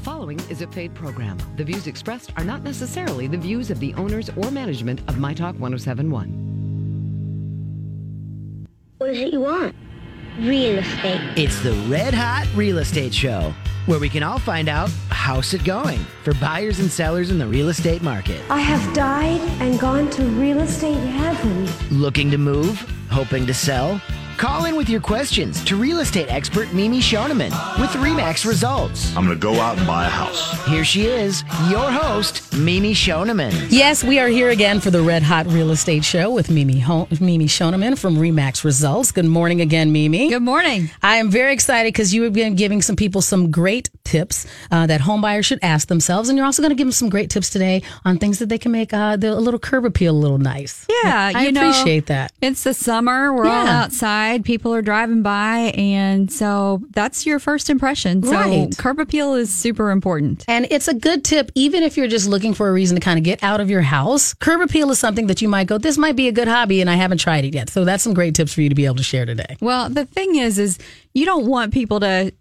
following 0.00 0.40
is 0.50 0.62
a 0.62 0.66
paid 0.66 0.94
program. 0.94 1.38
The 1.56 1.64
views 1.64 1.86
expressed 1.86 2.32
are 2.36 2.44
not 2.44 2.62
necessarily 2.62 3.26
the 3.26 3.36
views 3.36 3.70
of 3.70 3.78
the 3.78 3.94
owners 3.94 4.30
or 4.36 4.50
management 4.50 5.00
of 5.08 5.18
My 5.18 5.34
Talk 5.34 5.54
1071. 5.58 6.50
What 8.98 9.10
is 9.10 9.18
it 9.18 9.32
you 9.32 9.40
want? 9.40 9.74
Real 10.38 10.78
estate. 10.78 11.20
It's 11.36 11.60
the 11.60 11.72
Red 11.88 12.14
Hot 12.14 12.46
Real 12.54 12.78
Estate 12.78 13.14
Show, 13.14 13.54
where 13.86 13.98
we 13.98 14.08
can 14.08 14.22
all 14.22 14.38
find 14.38 14.68
out 14.68 14.90
how's 15.08 15.52
it 15.54 15.64
going 15.64 15.98
for 16.24 16.34
buyers 16.34 16.80
and 16.80 16.90
sellers 16.90 17.30
in 17.30 17.38
the 17.38 17.46
real 17.46 17.68
estate 17.68 18.02
market. 18.02 18.42
I 18.50 18.60
have 18.60 18.94
died 18.94 19.40
and 19.60 19.78
gone 19.78 20.10
to 20.10 20.24
real 20.24 20.60
estate 20.60 20.94
heaven. 20.94 21.68
Looking 21.90 22.30
to 22.30 22.38
move? 22.38 22.78
Hoping 23.10 23.46
to 23.46 23.54
sell? 23.54 24.00
Call 24.40 24.64
in 24.64 24.74
with 24.74 24.88
your 24.88 25.02
questions 25.02 25.62
to 25.64 25.76
real 25.76 25.98
estate 25.98 26.30
expert 26.30 26.72
Mimi 26.72 27.00
Schoneman 27.00 27.50
with 27.78 27.90
Remax 27.90 28.46
Results. 28.48 29.14
I'm 29.14 29.26
going 29.26 29.38
to 29.38 29.42
go 29.42 29.60
out 29.60 29.76
and 29.76 29.86
buy 29.86 30.06
a 30.06 30.08
house. 30.08 30.66
Here 30.66 30.82
she 30.82 31.02
is, 31.04 31.42
your 31.68 31.90
host, 31.90 32.50
Mimi 32.56 32.94
Schoneman. 32.94 33.52
Yes, 33.68 34.02
we 34.02 34.18
are 34.18 34.28
here 34.28 34.48
again 34.48 34.80
for 34.80 34.90
the 34.90 35.02
Red 35.02 35.22
Hot 35.22 35.46
Real 35.48 35.70
Estate 35.72 36.06
Show 36.06 36.30
with 36.30 36.48
Mimi 36.50 36.78
Ho- 36.78 37.06
Mimi 37.20 37.44
Schoneman 37.44 37.98
from 37.98 38.16
Remax 38.16 38.64
Results. 38.64 39.12
Good 39.12 39.26
morning 39.26 39.60
again, 39.60 39.92
Mimi. 39.92 40.30
Good 40.30 40.40
morning. 40.40 40.88
I 41.02 41.16
am 41.16 41.28
very 41.30 41.52
excited 41.52 41.92
because 41.92 42.14
you 42.14 42.22
have 42.22 42.32
been 42.32 42.54
giving 42.54 42.80
some 42.80 42.96
people 42.96 43.20
some 43.20 43.50
great 43.50 43.90
tips 44.04 44.46
uh, 44.70 44.86
that 44.86 45.02
homebuyers 45.02 45.44
should 45.44 45.58
ask 45.60 45.88
themselves, 45.88 46.30
and 46.30 46.38
you're 46.38 46.46
also 46.46 46.62
going 46.62 46.70
to 46.70 46.76
give 46.76 46.86
them 46.86 46.92
some 46.92 47.10
great 47.10 47.28
tips 47.28 47.50
today 47.50 47.82
on 48.06 48.16
things 48.16 48.38
that 48.38 48.48
they 48.48 48.58
can 48.58 48.72
make 48.72 48.94
uh, 48.94 49.18
the, 49.18 49.30
a 49.30 49.34
little 49.34 49.60
curb 49.60 49.84
appeal 49.84 50.16
a 50.16 50.16
little 50.16 50.38
nice. 50.38 50.86
Yeah, 50.88 51.32
I 51.34 51.44
you 51.44 51.52
know, 51.52 51.68
appreciate 51.68 52.06
that. 52.06 52.32
It's 52.40 52.64
the 52.64 52.72
summer. 52.72 53.34
We're 53.34 53.44
all 53.46 53.66
Yeah. 53.66 53.82
People 54.38 54.72
are 54.74 54.82
driving 54.82 55.22
by, 55.22 55.72
and 55.76 56.32
so 56.32 56.80
that's 56.90 57.26
your 57.26 57.38
first 57.38 57.68
impression. 57.68 58.22
So 58.22 58.32
Right. 58.32 58.76
curb 58.78 58.98
appeal 58.98 59.34
is 59.34 59.52
super 59.52 59.90
important. 59.90 60.44
And 60.48 60.66
it's 60.70 60.88
a 60.88 60.94
good 60.94 61.24
tip, 61.24 61.50
even 61.54 61.82
if 61.82 61.96
you're 61.96 62.08
just 62.08 62.28
looking 62.28 62.54
for 62.54 62.68
a 62.68 62.72
reason 62.72 62.96
to 62.96 63.00
kind 63.00 63.18
of 63.18 63.24
get 63.24 63.42
out 63.42 63.60
of 63.60 63.68
your 63.70 63.82
house. 63.82 64.34
Curb 64.34 64.60
appeal 64.60 64.90
is 64.90 64.98
something 64.98 65.26
that 65.26 65.42
you 65.42 65.48
might 65.48 65.66
go, 65.66 65.78
this 65.78 65.98
might 65.98 66.16
be 66.16 66.28
a 66.28 66.32
good 66.32 66.48
hobby, 66.48 66.80
and 66.80 66.88
I 66.88 66.94
haven't 66.94 67.18
tried 67.18 67.44
it 67.44 67.54
yet. 67.54 67.70
So 67.70 67.84
that's 67.84 68.02
some 68.02 68.14
great 68.14 68.34
tips 68.34 68.54
for 68.54 68.62
you 68.62 68.68
to 68.68 68.74
be 68.74 68.84
able 68.86 68.96
to 68.96 69.02
share 69.02 69.26
today. 69.26 69.56
Well, 69.60 69.88
the 69.90 70.04
thing 70.06 70.36
is, 70.36 70.58
is 70.58 70.78
you 71.12 71.26
don't 71.26 71.46
want 71.46 71.72
people 71.72 71.98
to 72.00 72.32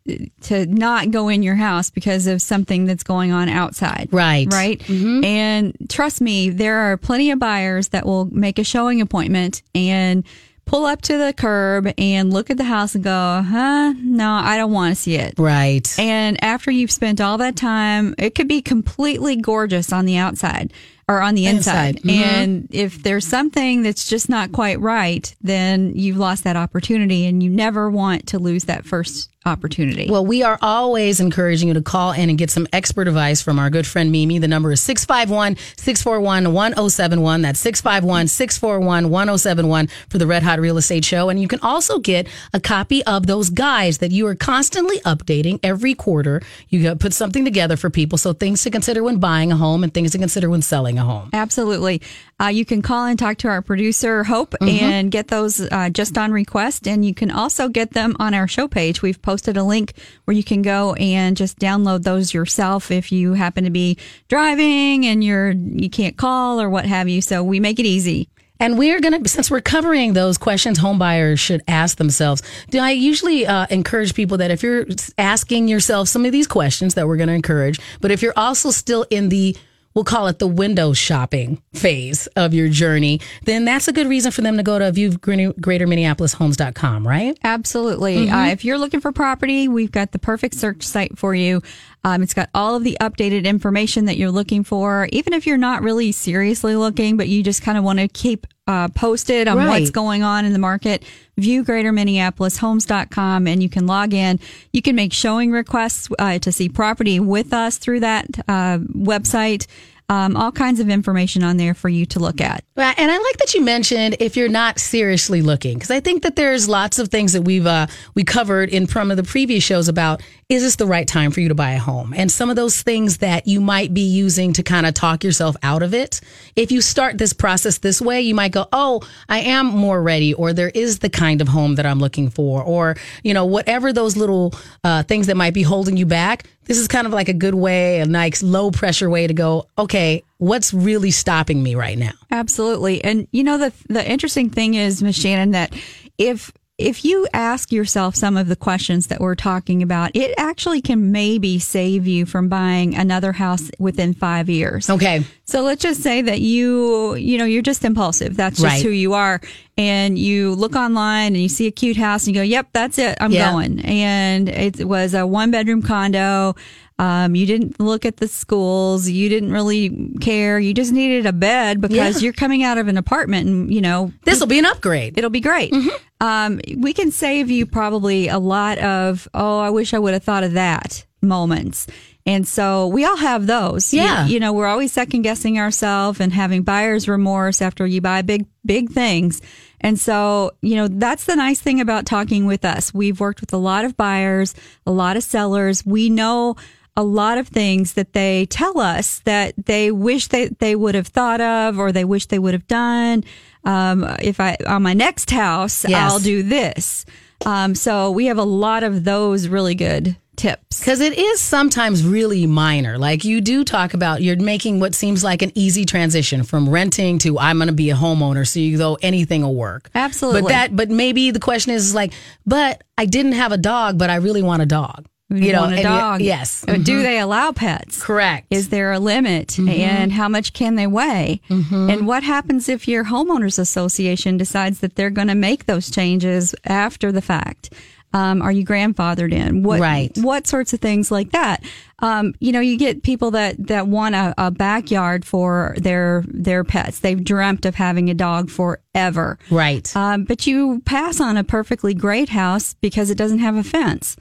to 0.42 0.66
not 0.68 1.10
go 1.12 1.28
in 1.28 1.42
your 1.42 1.56
house 1.56 1.90
because 1.90 2.28
of 2.28 2.42
something 2.42 2.86
that's 2.86 3.04
going 3.04 3.32
on 3.32 3.50
outside. 3.50 4.10
Right. 4.12 4.48
Right. 4.52 4.80
Mm-hmm. 4.82 5.24
And 5.24 5.78
trust 5.90 6.22
me, 6.22 6.50
there 6.52 6.78
are 6.78 6.98
plenty 6.98 7.32
of 7.32 7.40
buyers 7.40 7.90
that 7.90 8.06
will 8.06 8.26
make 8.26 8.60
a 8.60 8.64
showing 8.64 9.02
appointment 9.02 9.64
and 9.74 10.24
pull 10.70 10.86
up 10.86 11.02
to 11.02 11.18
the 11.18 11.34
curb 11.34 11.92
and 11.98 12.32
look 12.32 12.52
at 12.52 12.58
the 12.58 12.64
house 12.64 12.94
and 12.94 13.04
go, 13.04 13.10
huh? 13.10 13.96
No, 13.98 14.32
I 14.32 14.56
don't 14.56 14.72
want 14.72 14.96
to 14.96 15.02
see 15.02 15.16
it. 15.16 15.34
Right. 15.40 15.98
And 15.98 16.42
after 16.44 16.70
you've 16.70 16.92
spent 16.92 17.20
all 17.20 17.40
that 17.40 17.56
time, 17.56 18.14
it 18.20 18.36
could 18.36 18.48
be 18.48 18.62
completely 18.62 19.36
gorgeous 19.36 19.92
on 19.92 20.06
the 20.06 20.18
outside 20.18 20.72
or 21.10 21.22
on 21.22 21.34
the 21.34 21.48
inside. 21.48 21.96
Inside, 21.98 22.04
mhm. 22.04 22.22
And 22.22 22.68
if 22.70 23.02
there's 23.02 23.26
something 23.26 23.82
that's 23.82 24.08
just 24.08 24.30
not 24.30 24.52
quite 24.52 24.80
right, 24.80 25.36
then 25.42 25.92
you've 25.96 26.18
lost 26.18 26.44
that 26.44 26.56
opportunity 26.56 27.26
and 27.26 27.42
you 27.42 27.50
never 27.50 27.90
want 27.90 28.28
to 28.28 28.38
lose 28.38 28.66
that 28.66 28.86
first 28.86 29.32
opportunity. 29.46 30.10
Well, 30.10 30.26
we 30.26 30.44
are 30.44 30.60
always 30.62 31.20
encouraging 31.20 31.70
you 31.70 31.74
to 31.74 31.82
call 31.82 32.12
in 32.12 32.30
and 32.30 32.38
get 32.38 32.52
some 32.52 32.68
expert 32.74 33.08
advice 33.08 33.42
from 33.42 33.58
our 33.58 33.70
good 33.70 33.88
friend 33.88 34.12
Mimi. 34.12 34.38
The 34.38 34.48
number 34.48 34.72
is 34.72 34.82
651 34.82 35.56
641 35.78 36.54
1071. 36.54 37.42
That's 37.42 37.60
651 37.60 38.28
641 38.28 39.10
1071 39.10 39.88
for 40.10 40.18
the 40.18 40.28
Red 40.28 40.44
Hot 40.44 40.60
Real 40.60 40.78
Estate 40.78 41.06
Show. 41.06 41.30
And 41.30 41.42
you 41.42 41.48
can 41.48 41.60
also 41.62 42.00
get 42.00 42.28
a 42.54 42.60
copy 42.60 43.04
of 43.06 43.28
those 43.28 43.50
guides 43.50 44.00
that 44.00 44.12
you 44.12 44.28
are 44.28 44.36
constantly 44.36 45.00
updating 45.00 45.60
every 45.64 45.94
quarter. 45.94 46.42
You 46.68 46.96
put 46.96 47.14
something 47.14 47.46
together 47.46 47.78
for 47.78 47.90
people. 47.90 48.18
So 48.18 48.34
things 48.34 48.62
to 48.64 48.70
consider 48.70 49.04
when 49.04 49.20
buying 49.20 49.52
a 49.52 49.56
home 49.56 49.84
and 49.84 49.94
things 49.94 50.12
to 50.12 50.18
consider 50.18 50.50
when 50.50 50.62
selling 50.62 50.99
a 51.00 51.04
home. 51.04 51.30
Absolutely. 51.34 52.02
Uh, 52.42 52.48
you 52.48 52.66
can 52.66 52.82
call 52.82 53.06
and 53.06 53.18
talk 53.18 53.38
to 53.40 53.48
our 53.48 53.62
producer, 53.62 54.24
Hope, 54.24 54.56
Mm-hmm. 54.62 54.84
and 54.84 55.12
get 55.12 55.30
those 55.30 55.60
uh, 55.60 55.90
just 55.90 56.18
on 56.18 56.32
request. 56.32 56.88
And 56.88 57.04
you 57.04 57.14
can 57.14 57.32
also 57.32 57.68
get 57.70 57.92
them 57.92 58.16
on 58.20 58.34
our 58.34 58.48
show 58.48 58.68
page. 58.68 59.02
We've 59.02 59.22
posted 59.22 59.58
a 59.58 59.64
link 59.64 59.94
where 60.26 60.36
you 60.36 60.44
can 60.44 60.62
go 60.62 60.94
and 60.94 61.36
just 61.36 61.58
download 61.60 62.04
those 62.04 62.34
yourself 62.34 62.92
if 62.92 63.12
you 63.12 63.34
happen 63.34 63.64
to 63.64 63.70
be 63.72 63.98
driving 64.28 65.06
and 65.06 65.24
you're 65.24 65.52
you 65.52 65.90
can't 65.90 66.18
call 66.18 66.62
or 66.62 66.70
what 66.70 66.86
have 66.86 67.10
you. 67.10 67.22
So 67.22 67.44
we 67.44 67.60
make 67.60 67.80
it 67.80 67.86
easy. 67.86 68.30
And 68.62 68.78
we're 68.78 69.00
going 69.00 69.24
to, 69.24 69.30
since 69.30 69.50
we're 69.50 69.62
covering 69.62 70.12
those 70.12 70.38
questions 70.38 70.78
home 70.78 71.00
buyers 71.00 71.40
should 71.40 71.64
ask 71.66 71.98
themselves, 71.98 72.42
do 72.70 72.80
I 72.80 72.92
usually 72.92 73.48
uh, 73.48 73.66
encourage 73.70 74.14
people 74.14 74.36
that 74.40 74.52
if 74.52 74.64
you're 74.64 74.86
asking 75.18 75.70
yourself 75.70 76.10
some 76.10 76.26
of 76.26 76.34
these 76.34 76.46
questions 76.46 76.96
that 76.96 77.08
we're 77.08 77.16
going 77.16 77.30
to 77.30 77.34
encourage, 77.36 77.80
but 78.02 78.12
if 78.12 78.22
you're 78.22 78.34
also 78.36 78.72
still 78.72 79.06
in 79.10 79.30
the, 79.30 79.56
we'll 79.94 80.04
call 80.06 80.28
it 80.28 80.40
the 80.40 80.48
window 80.48 80.94
shopping 80.94 81.62
phase 81.74 82.28
of 82.36 82.54
your 82.54 82.70
journey, 82.70 83.20
then 83.46 83.66
that's 83.66 83.88
a 83.88 83.94
good 83.94 84.08
reason 84.08 84.32
for 84.32 84.42
them 84.42 84.58
to 84.58 84.64
go 84.64 84.80
to 84.80 84.92
view 84.92 85.12
greater 85.18 85.88
minneapolishomes.com, 85.88 87.08
right? 87.08 87.38
Absolutely. 87.44 88.30
Uh, 88.30 88.48
if 88.48 88.64
you're 88.66 88.78
looking 88.78 89.00
for 89.00 89.12
property, 89.12 89.68
we've 89.68 89.92
got 89.92 90.12
the 90.12 90.20
perfect 90.20 90.56
search 90.56 90.84
site 90.84 91.18
for 91.18 91.34
you. 91.36 91.62
Um, 92.04 92.24
it's 92.24 92.34
got 92.34 92.50
all 92.54 92.76
of 92.76 92.84
the 92.84 92.98
updated 93.02 93.44
information 93.46 94.06
that 94.06 94.18
you're 94.18 94.32
looking 94.32 94.64
for. 94.64 95.10
Even 95.12 95.34
if 95.34 95.46
you're 95.46 95.58
not 95.58 95.82
really 95.84 96.12
seriously 96.12 96.76
looking, 96.76 97.18
but 97.18 97.28
you 97.28 97.44
just 97.44 97.62
kind 97.62 97.78
of 97.78 97.84
want 97.84 98.00
to 98.00 98.08
keep 98.08 98.48
uh, 98.68 98.88
posted 98.90 99.48
on 99.48 99.58
Right. 99.58 99.68
what's 99.68 99.90
going 99.90 100.24
on 100.24 100.46
in 100.46 100.54
the 100.54 100.60
market, 100.60 101.04
view 101.40 101.64
greater 101.64 101.92
minneapolishomes.com 101.92 103.48
and 103.48 103.64
you 103.64 103.70
can 103.70 103.88
log 103.88 104.14
in. 104.14 104.40
You 104.74 104.82
can 104.82 104.96
make 104.96 105.14
showing 105.14 105.52
requests 105.52 106.10
uh, 106.20 106.40
to 106.40 106.52
see 106.52 106.70
property 106.70 107.20
with 107.20 107.54
us 107.54 107.78
through 107.78 108.02
that 108.02 108.28
uh, 108.48 108.80
website. 108.80 109.68
Um, 110.12 110.36
all 110.36 110.52
kinds 110.52 110.80
of 110.80 110.90
information 110.90 111.44
on 111.44 111.58
there 111.58 111.76
for 111.76 111.88
you 111.88 112.08
to 112.08 112.20
look 112.20 112.42
at. 112.42 112.64
Right, 112.76 112.98
and 112.98 113.12
I 113.12 113.18
like 113.20 113.38
that 113.38 113.54
you 113.54 113.62
mentioned 113.62 114.18
if 114.20 114.36
you're 114.36 114.50
not 114.50 114.80
seriously 114.80 115.44
looking, 115.44 115.76
because 115.76 115.92
I 115.92 116.00
think 116.00 116.24
that 116.24 116.36
there's 116.36 116.68
lots 116.68 116.98
of 116.98 117.10
things 117.10 117.34
that 117.34 117.44
we've 117.44 117.68
uh, 117.68 117.86
we 118.16 118.24
covered 118.24 118.70
in 118.70 118.88
some 118.88 119.12
of 119.12 119.18
the 119.18 119.24
previous 119.24 119.64
shows 119.64 119.88
about 119.88 120.24
is 120.50 120.64
this 120.64 120.78
the 120.78 120.88
right 120.88 121.08
time 121.08 121.30
for 121.30 121.42
you 121.42 121.50
to 121.50 121.56
buy 121.56 121.72
a 121.74 121.80
home, 121.80 122.12
and 122.18 122.32
some 122.32 122.50
of 122.50 122.56
those 122.56 122.82
things 122.82 123.20
that 123.20 123.48
you 123.48 123.62
might 123.62 123.94
be 123.94 124.02
using 124.02 124.52
to 124.54 124.64
kind 124.64 124.88
of 124.88 124.96
talk 124.96 125.24
yourself 125.24 125.56
out 125.62 125.84
of 125.84 125.94
it. 125.94 126.22
If 126.56 126.72
you 126.72 126.82
start 126.82 127.20
this 127.20 127.34
process 127.34 127.78
this 127.78 128.02
way, 128.02 128.22
you 128.22 128.34
might 128.34 128.52
go, 128.52 128.66
oh, 128.74 129.08
I 129.30 129.42
am 129.42 129.68
more 129.68 130.02
ready, 130.02 130.34
or 130.34 130.52
there 130.52 130.72
is 130.74 131.00
the 131.00 131.10
kind 131.10 131.42
of 131.42 131.48
home 131.48 131.76
that 131.76 131.86
I'm 131.86 132.00
looking 132.00 132.32
for, 132.32 132.64
or 132.64 132.96
you 133.24 133.36
know 133.36 133.46
whatever 133.46 133.94
those 133.94 134.18
little 134.18 134.56
uh, 134.84 135.04
things 135.04 135.28
that 135.28 135.38
might 135.38 135.54
be 135.54 135.62
holding 135.62 135.98
you 135.98 136.08
back. 136.08 136.46
This 136.66 136.80
is 136.80 136.88
kind 136.88 137.06
of 137.06 137.14
like 137.14 137.30
a 137.30 137.34
good 137.34 137.56
way, 137.56 138.00
a 138.00 138.06
nice 138.08 138.42
low 138.42 138.72
pressure 138.72 139.10
way 139.10 139.28
to 139.28 139.34
go. 139.36 139.68
Okay, 139.78 140.24
what's 140.40 140.74
really 140.74 141.12
stopping 141.12 141.62
me 141.62 141.76
right 141.76 141.98
now? 141.98 142.14
Absolutely. 142.32 143.04
And 143.04 143.28
you 143.32 143.44
know 143.44 143.60
the 143.60 143.72
the 143.88 144.04
interesting 144.04 144.50
thing 144.50 144.74
is, 144.74 145.04
Miss 145.04 145.24
Shannan, 145.24 145.52
that 145.52 145.76
if 146.18 146.52
if 146.80 147.04
you 147.04 147.28
ask 147.34 147.72
yourself 147.72 148.16
some 148.16 148.38
of 148.38 148.48
the 148.48 148.56
questions 148.56 149.08
that 149.08 149.20
we're 149.20 149.36
talking 149.36 149.84
about, 149.84 150.12
it 150.16 150.34
actually 150.38 150.82
can 150.82 151.12
maybe 151.12 151.60
save 151.60 152.08
you 152.08 152.26
from 152.26 152.48
buying 152.48 152.96
another 152.96 153.34
house 153.34 153.70
within 153.80 154.14
five 154.14 154.50
years. 154.50 154.90
Okay. 154.90 155.24
So 155.44 155.62
let's 155.62 155.82
just 155.82 156.02
say 156.02 156.22
that 156.22 156.40
you, 156.42 157.16
you 157.16 157.38
know, 157.38 157.46
you're 157.46 157.62
just 157.62 157.84
impulsive. 157.84 158.38
That's 158.38 158.62
just 158.62 158.66
Right. 158.66 158.82
who 158.82 158.90
you 158.90 159.14
are. 159.14 159.42
And 159.78 160.18
you 160.18 160.56
look 160.56 160.76
online 160.76 161.34
and 161.34 161.38
you 161.42 161.50
see 161.50 161.68
a 161.68 161.72
cute 161.72 161.98
house 161.98 162.26
and 162.28 162.36
you 162.36 162.42
go, 162.42 162.46
yep, 162.46 162.68
that's 162.72 162.98
it. 162.98 163.18
I'm 163.20 163.32
Yeah. 163.32 163.52
going. 163.52 163.80
And 163.82 164.48
it 164.48 164.86
was 164.88 165.14
a 165.14 165.28
one 165.28 165.52
bedroom 165.52 165.82
condo. 165.82 166.56
Um, 167.00 167.34
you 167.34 167.46
didn't 167.46 167.80
look 167.80 168.06
at 168.06 168.18
the 168.18 168.28
schools. 168.28 169.08
You 169.10 169.30
didn't 169.30 169.52
really 169.54 170.12
care. 170.20 170.60
You 170.60 170.74
just 170.74 170.92
needed 170.92 171.26
a 171.26 171.32
bed 171.34 171.80
because 171.80 172.18
Yeah. 172.22 172.26
you're 172.26 172.34
coming 172.34 172.62
out 172.62 172.78
of 172.78 172.88
an 172.90 172.98
apartment 172.98 173.48
and, 173.48 173.74
you 173.74 173.80
know, 173.82 174.12
This 174.26 174.40
will 174.42 174.48
be 174.48 174.60
an 174.60 174.66
upgrade. 174.66 175.18
it'll 175.18 175.30
be 175.30 175.40
great. 175.40 175.74
Um, 176.20 176.60
we 176.78 176.92
can 176.94 177.12
save 177.12 177.50
you 177.50 177.66
probably 177.66 178.28
a 178.28 178.38
lot 178.38 178.78
of, 178.80 179.28
oh, 179.34 179.60
I 179.60 179.70
wish 179.70 179.94
I 179.94 180.00
would 180.00 180.14
have 180.14 180.24
thought 180.24 180.44
of 180.44 180.54
that 180.54 181.06
moments. 181.22 181.88
And 182.26 182.46
so 182.48 182.88
we 182.88 183.06
all 183.06 183.16
have 183.18 183.48
those. 183.48 183.94
You- 183.94 184.02
Yeah. 184.02 184.28
You, 184.28 184.40
know, 184.42 184.52
we're 184.52 184.68
always 184.68 184.92
second 184.92 185.22
guessing 185.22 185.58
ourselves 185.58 186.20
and 186.20 186.34
having 186.34 186.64
buyer's 186.64 187.08
remorse 187.08 187.62
after 187.62 187.88
you 187.88 188.02
buy 188.02 188.22
big, 188.24 188.46
big 188.66 188.92
things. 188.92 189.42
And 189.82 189.98
so, 189.98 190.52
you 190.62 190.76
know, 190.76 190.90
that's 190.90 191.24
the 191.24 191.38
nice 191.38 191.62
thing 191.62 191.80
about 191.80 192.06
talking 192.06 192.46
with 192.46 192.66
us. 192.66 192.94
We've 192.94 193.20
worked 193.22 193.40
with 193.40 193.54
a 193.54 193.58
lot 193.58 193.86
of 193.86 193.96
buyers, 193.96 194.54
a 194.86 194.92
lot 194.92 195.16
of 195.16 195.24
sellers. 195.24 195.86
We 195.86 196.10
know 196.10 196.58
a 197.00 197.04
lot 197.04 197.38
of 197.38 197.48
things 197.48 197.94
that 197.94 198.12
they 198.12 198.46
tell 198.48 198.78
us 198.78 199.20
that 199.20 199.54
they 199.66 199.90
wish 199.90 200.28
they, 200.28 200.50
they 200.60 200.76
would 200.76 200.96
have 200.96 201.08
thought 201.08 201.40
of 201.40 201.80
or 201.80 201.94
they 201.94 202.04
wish 202.04 202.26
they 202.26 202.40
would 202.40 202.54
have 202.54 202.68
done. 202.68 203.24
Um, 203.64 204.04
if 204.22 204.42
I, 204.42 204.58
on 204.68 204.84
my 204.84 204.94
next 204.94 205.32
house, 205.32 205.86
Yes. 205.88 206.12
I'll 206.12 206.20
do 206.20 206.44
this. 206.44 207.06
Um, 207.46 207.74
so 207.74 208.12
we 208.12 208.26
have 208.26 208.38
a 208.38 208.44
lot 208.44 208.84
of 208.84 209.06
those 209.06 209.48
really 209.48 209.76
good 209.76 210.18
tips. 210.36 210.80
Because 210.80 211.00
it 211.00 211.18
is 211.18 211.40
sometimes 211.40 212.06
really 212.06 212.46
minor. 212.48 212.98
Like 212.98 213.24
you 213.24 213.40
do 213.40 213.64
talk 213.64 213.94
about, 213.94 214.22
you're 214.22 214.36
making 214.36 214.82
what 214.82 214.94
seems 214.94 215.24
like 215.24 215.42
an 215.42 215.54
easy 215.56 215.86
transition 215.86 216.44
from 216.44 216.68
renting 216.68 217.18
to 217.20 217.40
I'm 217.40 217.60
going 217.60 217.68
to 217.68 217.74
be 217.74 217.92
a 217.92 217.96
homeowner. 217.96 218.46
So 218.46 218.60
you 218.60 218.78
go, 218.78 218.98
anything 219.02 219.44
will 219.44 219.56
work. 219.56 219.90
Absolutely. 219.96 220.42
But 220.42 220.48
that, 220.50 220.76
but 220.76 220.90
maybe 220.90 221.32
the 221.32 221.40
question 221.40 221.72
is 221.72 221.96
like, 221.96 222.12
but 222.46 222.84
I 222.98 223.06
didn't 223.06 223.34
have 223.34 223.54
a 223.54 223.58
dog, 223.58 223.98
but 223.98 224.10
I 224.10 224.16
really 224.16 224.42
want 224.42 224.62
a 224.62 224.66
dog. 224.66 225.06
You 225.30 225.52
know, 225.54 225.62
want 225.62 225.74
a 225.74 225.76
and 225.76 225.84
you- 225.84 225.90
dog. 225.90 226.22
yes. 226.22 226.66
Uh, 226.68 226.78
Do 226.78 227.04
they 227.04 227.20
allow 227.20 227.52
pets? 227.52 228.02
Correct. 228.02 228.48
Is 228.50 228.70
there 228.70 228.92
a 228.92 229.00
limit? 229.00 229.50
Mhm. 229.50 229.70
And 229.78 230.12
how 230.12 230.28
much 230.28 230.54
can 230.54 230.76
they 230.76 230.88
weigh? 230.88 231.42
Mm-hmm. 231.50 231.90
And 231.90 232.08
what 232.08 232.24
happens 232.24 232.68
if 232.68 232.88
your 232.88 233.06
homeowners 233.06 233.60
association 233.60 234.38
decides 234.38 234.80
that 234.80 234.96
they're 234.96 235.10
going 235.12 235.28
to 235.28 235.36
make 235.36 235.66
those 235.68 235.92
changes 235.92 236.56
after 236.66 237.12
the 237.12 237.22
fact? 237.22 237.72
Um, 238.12 238.42
are 238.42 238.52
you 238.52 238.66
grandfathered 238.66 239.32
in? 239.32 239.62
What, 239.62 239.80
Right. 239.80 240.12
What 240.18 240.48
sorts 240.48 240.74
of 240.74 240.80
things 240.80 241.12
like 241.12 241.30
that? 241.32 241.64
Um, 242.00 242.34
you 242.40 242.52
know, 242.52 242.60
you 242.60 242.76
get 242.76 243.04
people 243.04 243.30
that, 243.32 243.68
that 243.68 243.86
want 243.88 244.16
a, 244.16 244.34
a 244.36 244.50
backyard 244.50 245.26
for 245.26 245.76
their, 245.78 246.24
their 246.28 246.64
pets. 246.64 247.02
They've 247.02 247.24
dreamt 247.24 247.66
of 247.68 247.76
having 247.76 248.10
a 248.10 248.16
dog 248.16 248.50
forever. 248.50 249.38
Right. 249.52 249.96
Um, 249.96 250.24
but 250.24 250.48
you 250.48 250.82
pass 250.86 251.22
on 251.22 251.38
a 251.38 251.44
perfectly 251.44 251.94
great 251.94 252.30
house 252.30 252.74
because 252.82 253.12
it 253.12 253.16
doesn't 253.20 253.40
have 253.40 253.56
a 253.56 253.64
fence. 253.64 254.18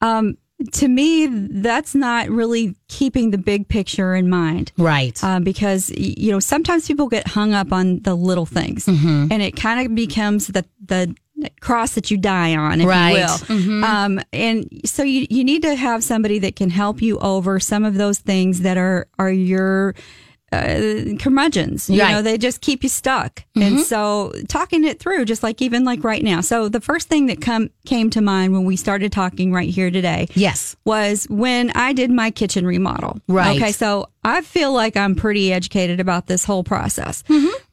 Um, 0.00 0.36
to 0.72 0.88
me, 0.88 1.26
that's 1.26 1.94
not 1.94 2.28
really 2.28 2.74
keeping 2.88 3.30
the 3.30 3.38
big 3.38 3.68
picture 3.68 4.14
in 4.14 4.28
mind. 4.28 4.72
Right. 4.78 5.22
Um, 5.24 5.44
because, 5.44 5.90
you 5.90 6.30
know, 6.30 6.40
sometimes 6.40 6.86
people 6.86 7.08
get 7.08 7.26
hung 7.28 7.52
up 7.54 7.72
on 7.72 8.00
the 8.02 8.14
little 8.14 8.46
things 8.46 8.86
Mhm. 8.86 9.28
and 9.30 9.42
it 9.42 9.56
kind 9.56 9.84
of 9.86 9.94
becomes 9.94 10.46
the, 10.48 10.64
the 10.84 11.14
cross 11.60 11.94
that 11.94 12.10
you 12.10 12.16
die 12.16 12.54
on, 12.54 12.80
if 12.80 12.86
Right. 12.86 13.10
you 13.10 13.16
will. 13.16 13.60
Mhm. 13.60 13.82
Um, 13.84 14.20
and 14.32 14.68
so 14.84 15.02
you, 15.02 15.26
you 15.28 15.42
need 15.42 15.62
to 15.62 15.74
have 15.74 16.04
somebody 16.04 16.38
that 16.40 16.54
can 16.56 16.70
help 16.70 17.02
you 17.02 17.18
over 17.18 17.58
some 17.58 17.84
of 17.84 17.94
those 17.94 18.18
things 18.20 18.60
that 18.60 18.76
are, 18.76 19.06
are 19.18 19.32
your, 19.32 19.94
uh, 20.52 21.16
curmudgeons. 21.18 21.88
You 21.88 22.00
Right. 22.02 22.12
know, 22.12 22.22
they 22.22 22.36
just 22.38 22.60
keep 22.60 22.82
you 22.82 22.88
stuck. 22.88 23.42
And 23.56 23.78
Mhm. 23.78 23.82
so 23.84 24.32
talking 24.48 24.84
it 24.84 24.98
through, 25.00 25.24
just 25.24 25.42
like 25.42 25.62
even 25.62 25.84
like 25.84 26.04
right 26.04 26.22
now. 26.22 26.40
So 26.42 26.68
the 26.68 26.80
first 26.80 27.08
thing 27.08 27.26
that 27.26 27.40
come 27.40 27.70
came 27.86 28.10
to 28.10 28.20
mind 28.20 28.52
when 28.52 28.64
we 28.64 28.76
started 28.76 29.12
talking 29.12 29.52
right 29.52 29.68
here 29.70 29.90
today. 29.90 30.28
Yes. 30.34 30.76
Was 30.84 31.26
when 31.30 31.70
I 31.74 31.92
did 31.92 32.10
my 32.10 32.30
kitchen 32.30 32.66
remodel. 32.66 33.18
Right. 33.28 33.56
Okay. 33.60 33.72
So 33.72 34.08
I 34.24 34.42
feel 34.42 34.72
like 34.72 34.96
I'm 34.96 35.14
pretty 35.14 35.52
educated 35.52 36.00
about 36.00 36.26
this 36.26 36.44
whole 36.44 36.64
process. 36.64 37.24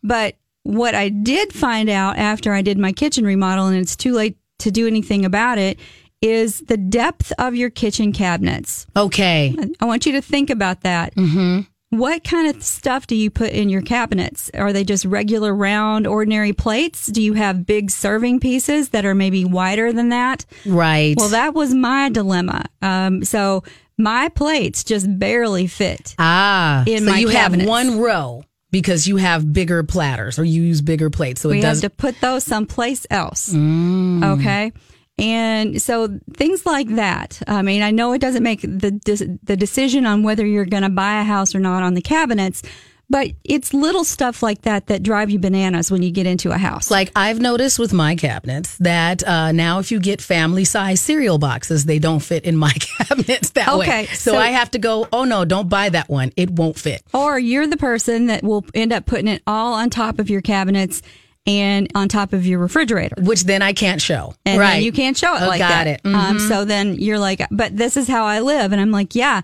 But 0.03 0.35
what 0.63 0.95
I 0.95 1.09
did 1.09 1.51
find 1.53 1.89
out 1.89 2.17
after 2.17 2.53
I 2.53 2.61
did 2.61 2.77
my 2.77 2.91
kitchen 2.91 3.25
remodel, 3.25 3.67
and 3.67 3.77
it's 3.77 3.95
too 3.95 4.13
late 4.13 4.37
to 4.59 4.71
do 4.71 4.87
anything 4.87 5.25
about 5.25 5.57
it, 5.57 5.79
is 6.21 6.59
the 6.67 6.75
depth 6.77 7.31
of 7.39 7.55
your 7.55 7.69
kitchen 7.69 8.11
cabinets. 8.11 8.85
Okay. 8.95 9.55
I 9.79 9.85
want 9.85 10.05
you 10.05 10.11
to 10.13 10.21
think 10.21 10.49
about 10.49 10.81
that. 10.81 11.15
Mm-hmm. 11.15 11.61
What 11.91 12.23
kind 12.23 12.55
of 12.55 12.61
stuff 12.63 13.07
do 13.07 13.15
you 13.15 13.31
put 13.31 13.51
in 13.51 13.67
your 13.67 13.81
cabinets? 13.81 14.51
Are 14.53 14.71
they 14.71 14.83
just 14.83 15.05
regular 15.05 15.55
round, 15.55 16.05
ordinary 16.05 16.53
plates? 16.53 17.07
Do 17.07 17.19
you 17.21 17.33
have 17.33 17.65
big 17.65 17.89
serving 17.89 18.41
pieces 18.41 18.89
that 18.89 19.05
are 19.05 19.15
maybe 19.15 19.43
wider 19.43 19.91
than 19.91 20.09
that? 20.09 20.45
Right. 20.67 21.15
Well, 21.17 21.29
that 21.29 21.55
was 21.55 21.73
my 21.73 22.09
dilemma. 22.09 22.65
Um, 22.83 23.23
so 23.25 23.63
my 23.97 24.29
plates 24.29 24.83
just 24.83 25.07
barely 25.17 25.65
fit. 25.65 26.13
Ah. 26.19 26.83
in 26.85 27.05
so 27.05 27.11
my 27.11 27.17
you 27.17 27.29
cabinets. 27.29 27.63
have 27.63 27.67
one 27.67 27.99
row 27.99 28.43
because 28.69 29.07
you 29.07 29.17
have 29.17 29.51
bigger 29.51 29.81
platters 29.81 30.37
or 30.37 30.43
you 30.43 30.61
use 30.61 30.81
bigger 30.81 31.09
plates. 31.09 31.41
So 31.41 31.49
we 31.49 31.57
it 31.57 31.61
does. 31.63 31.81
have 31.81 31.91
to 31.91 31.97
put 31.97 32.21
those 32.21 32.43
someplace 32.43 33.07
else. 33.09 33.51
Mm. 33.51 34.37
Okay. 34.37 34.71
And 35.19 35.81
so 35.81 36.19
things 36.33 36.65
like 36.65 36.87
that. 36.95 37.41
I 37.47 37.61
mean, 37.61 37.81
I 37.81 37.91
know 37.91 38.13
it 38.13 38.19
doesn't 38.21 38.43
make 38.43 38.61
the 38.61 39.39
the 39.43 39.57
decision 39.57 40.05
on 40.05 40.23
whether 40.23 40.45
you're 40.45 40.65
going 40.65 40.83
to 40.83 40.89
buy 40.89 41.19
a 41.19 41.23
house 41.23 41.53
or 41.53 41.59
not 41.59 41.83
on 41.83 41.93
the 41.93 42.01
cabinets, 42.01 42.61
but 43.09 43.31
it's 43.43 43.73
little 43.73 44.03
stuff 44.03 44.41
like 44.43 44.61
that 44.61 44.87
that 44.87 45.03
drive 45.03 45.29
you 45.29 45.39
bananas 45.39 45.91
when 45.91 46.03
you 46.03 46.11
get 46.11 46.25
into 46.25 46.51
a 46.51 46.57
house. 46.57 46.89
Like 46.89 47.11
I've 47.15 47.39
noticed 47.41 47.79
with 47.79 47.91
my 47.91 48.15
cabinets 48.15 48.77
that 48.77 49.27
uh, 49.27 49.51
now 49.51 49.79
if 49.79 49.91
you 49.91 49.99
get 49.99 50.21
family 50.21 50.63
size 50.63 51.01
cereal 51.01 51.37
boxes, 51.37 51.85
they 51.85 51.99
don't 51.99 52.21
fit 52.21 52.45
in 52.45 52.55
my 52.55 52.71
cabinets 52.97 53.49
that 53.51 53.75
way. 53.77 53.85
Okay, 53.87 54.05
So, 54.13 54.31
so- 54.33 54.37
I 54.37 54.49
have 54.51 54.71
to 54.71 54.79
go, 54.79 55.07
oh 55.11 55.25
no, 55.25 55.43
don't 55.43 55.67
buy 55.67 55.89
that 55.89 56.07
one. 56.07 56.31
It 56.37 56.51
won't 56.51 56.77
fit. 56.77 57.01
Or 57.13 57.37
you're 57.37 57.67
the 57.67 57.77
person 57.77 58.27
that 58.27 58.43
will 58.43 58.63
end 58.73 58.93
up 58.93 59.05
putting 59.05 59.27
it 59.27 59.41
all 59.45 59.73
on 59.73 59.89
top 59.89 60.19
of 60.19 60.29
your 60.29 60.41
cabinets 60.41 61.01
and 61.49 61.87
on 61.95 62.07
top 62.07 62.31
of 62.33 62.45
your 62.45 62.59
refrigerator. 62.59 63.15
Which 63.21 63.43
then 63.45 63.61
I 63.61 63.73
can't 63.73 63.99
show. 64.01 64.35
and 64.45 64.59
right. 64.59 64.83
you 64.83 64.91
can't 64.91 65.17
show 65.17 65.35
it 65.35 65.41
Oh, 65.41 65.47
like 65.47 65.59
got 65.59 65.69
that. 65.69 65.87
it. 65.87 66.01
Um, 66.05 66.37
Mhm. 66.37 66.47
so 66.47 66.63
then 66.65 66.93
you're 66.95 67.17
like, 67.19 67.41
but 67.49 67.75
this 67.75 67.97
is 67.97 68.07
how 68.07 68.25
I 68.25 68.39
live, 68.39 68.71
and 68.71 68.79
I'm 68.79 68.91
like, 68.91 69.15
yeah. 69.15 69.41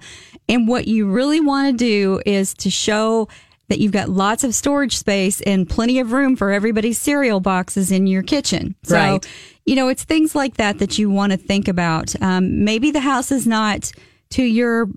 And 0.48 0.68
what 0.68 0.88
you 0.88 1.08
really 1.10 1.40
want 1.40 1.72
to 1.72 1.78
do 1.78 2.22
is 2.26 2.54
to 2.56 2.70
show 2.70 3.28
that 3.70 3.80
you've 3.80 3.92
got 3.92 4.10
lots 4.10 4.44
of 4.44 4.54
storage 4.54 4.96
space 4.96 5.42
and 5.42 5.68
plenty 5.68 6.00
of 6.00 6.12
room 6.12 6.36
for 6.36 6.52
everybody's 6.52 7.00
cereal 7.00 7.40
boxes 7.40 7.92
in 7.92 8.06
your 8.06 8.22
kitchen. 8.22 8.76
So, 8.84 8.96
Right. 8.96 9.28
you 9.66 9.76
know, 9.76 9.88
it's 9.88 10.04
things 10.04 10.36
like 10.36 10.58
that 10.58 10.78
that 10.78 11.00
you 11.00 11.10
want 11.10 11.32
to 11.32 11.38
think 11.38 11.68
about. 11.68 12.14
Um, 12.22 12.64
maybe 12.64 12.92
the 12.92 13.00
house 13.00 13.32
is 13.32 13.48
not 13.48 13.92
to 14.32 14.44
your 14.44 14.88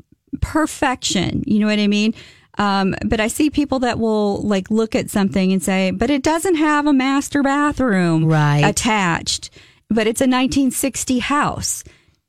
perfection. 0.43 1.43
You 1.47 1.61
know 1.61 1.67
what 1.67 1.79
I 1.79 1.87
mean? 1.87 2.13
Um, 2.59 2.95
but 3.07 3.21
I 3.21 3.29
see 3.29 3.51
people 3.51 3.79
that 3.81 3.99
will 3.99 4.43
like 4.43 4.71
look 4.71 4.95
at 4.95 5.11
something 5.11 5.53
and 5.53 5.63
say, 5.63 5.91
but 5.93 6.11
it 6.11 6.23
doesn't 6.23 6.57
have 6.57 6.87
a 6.87 6.93
master 6.93 7.43
bathroom 7.43 8.25
Right. 8.27 8.65
attached, 8.65 9.51
but 9.89 10.07
it's 10.07 10.21
a 10.21 10.25
1960 10.25 11.21
house. 11.21 11.85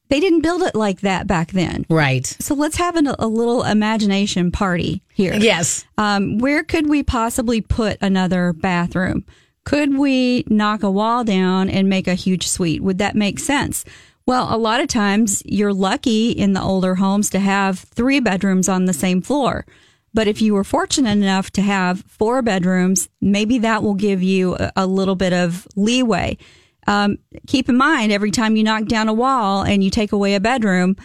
They 0.09 0.19
didn't 0.19 0.41
build 0.41 0.61
it 0.63 0.73
like 0.75 1.01
that 1.01 1.27
back 1.27 1.51
then. 1.51 1.85
Right. 1.89 2.25
So 2.25 2.55
let's 2.55 2.77
have 2.77 2.95
an, 2.95 3.07
a 3.07 3.27
little 3.27 3.63
imagination 3.63 4.51
party 4.51 5.03
here. 5.13 5.33
Yes. 5.35 5.85
Um, 5.97 6.37
where 6.39 6.63
could 6.63 6.89
we 6.89 7.03
possibly 7.03 7.61
put 7.61 7.97
another 8.01 8.53
bathroom? 8.53 9.23
Could 9.65 9.97
we 9.97 10.45
knock 10.47 10.81
a 10.81 10.89
wall 10.89 11.23
down 11.23 11.69
and 11.69 11.89
make 11.89 12.07
a 12.07 12.15
huge 12.15 12.47
suite? 12.47 12.81
Would 12.81 12.97
that 12.99 13.15
make 13.15 13.37
sense? 13.39 13.85
Well, 14.25 14.47
a 14.49 14.57
lot 14.57 14.79
of 14.79 14.87
times 14.87 15.43
you're 15.45 15.73
lucky 15.73 16.31
in 16.31 16.53
the 16.53 16.61
older 16.61 16.95
homes 16.95 17.29
to 17.31 17.39
have 17.39 17.79
three 17.79 18.19
bedrooms 18.19 18.67
on 18.69 18.85
the 18.85 18.93
same 18.93 19.21
floor. 19.21 19.65
But 20.13 20.27
if 20.27 20.41
you 20.41 20.53
were 20.53 20.63
fortunate 20.63 21.11
enough 21.11 21.51
to 21.51 21.61
have 21.61 22.03
four 22.07 22.41
bedrooms, 22.41 23.09
maybe 23.21 23.59
that 23.59 23.83
will 23.83 23.93
give 23.93 24.23
you 24.23 24.55
a, 24.55 24.71
a 24.77 24.87
little 24.87 25.15
bit 25.15 25.33
of 25.33 25.67
leeway. 25.75 26.37
Um, 26.87 27.19
keep 27.45 27.69
in 27.69 27.77
mind, 27.77 28.11
every 28.11 28.31
time 28.31 28.55
you 28.55 28.63
knock 28.63 28.85
down 28.85 29.07
a 29.07 29.13
wall 29.13 29.61
and 29.63 29.83
you 29.83 29.89
take 29.89 30.11
away 30.11 30.33
a 30.33 30.39
bedroom, 30.39 30.95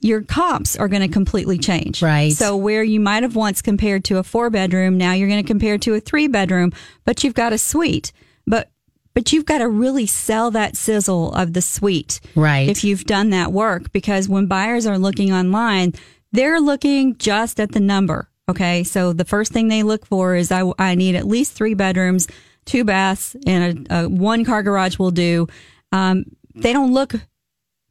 your 0.00 0.22
comps 0.22 0.76
are 0.76 0.88
going 0.88 1.02
to 1.02 1.08
completely 1.08 1.58
change. 1.58 2.00
Right. 2.00 2.32
So 2.32 2.56
where 2.56 2.82
you 2.82 3.00
might 3.00 3.24
have 3.24 3.36
once 3.36 3.60
compared 3.60 4.04
to 4.04 4.18
a 4.18 4.22
four 4.22 4.50
bedroom, 4.50 4.96
now 4.96 5.12
you're 5.12 5.28
going 5.28 5.42
to 5.42 5.46
compare 5.46 5.78
to 5.78 5.94
a 5.94 6.00
three 6.00 6.28
bedroom, 6.28 6.72
but 7.04 7.24
you've 7.24 7.34
got 7.34 7.52
a 7.52 7.58
suite. 7.58 8.12
But 8.46 8.70
but 9.14 9.32
you've 9.32 9.44
got 9.44 9.58
to 9.58 9.68
really 9.68 10.06
sell 10.06 10.50
that 10.52 10.74
sizzle 10.74 11.34
of 11.34 11.52
the 11.52 11.60
suite. 11.60 12.20
Right. 12.34 12.68
If 12.68 12.82
you've 12.82 13.04
done 13.04 13.28
that 13.30 13.52
work, 13.52 13.92
because 13.92 14.26
when 14.26 14.46
buyers 14.46 14.86
are 14.86 14.98
looking 14.98 15.32
online, 15.32 15.92
they're 16.32 16.60
looking 16.60 17.18
just 17.18 17.60
at 17.60 17.72
the 17.72 17.80
number. 17.80 18.30
Okay. 18.48 18.84
So 18.84 19.12
the 19.12 19.24
first 19.24 19.52
thing 19.52 19.68
they 19.68 19.82
look 19.82 20.06
for 20.06 20.34
is 20.34 20.50
I, 20.50 20.70
I 20.78 20.94
need 20.94 21.14
at 21.14 21.26
least 21.26 21.52
three 21.52 21.74
bedrooms, 21.74 22.28
two 22.64 22.84
baths, 22.84 23.36
and 23.46 23.86
a, 23.90 24.04
a 24.04 24.08
one 24.08 24.44
car 24.44 24.62
garage 24.62 24.98
will 24.98 25.10
do. 25.10 25.46
Um, 25.92 26.24
they 26.54 26.72
don't 26.72 26.92
look 26.92 27.14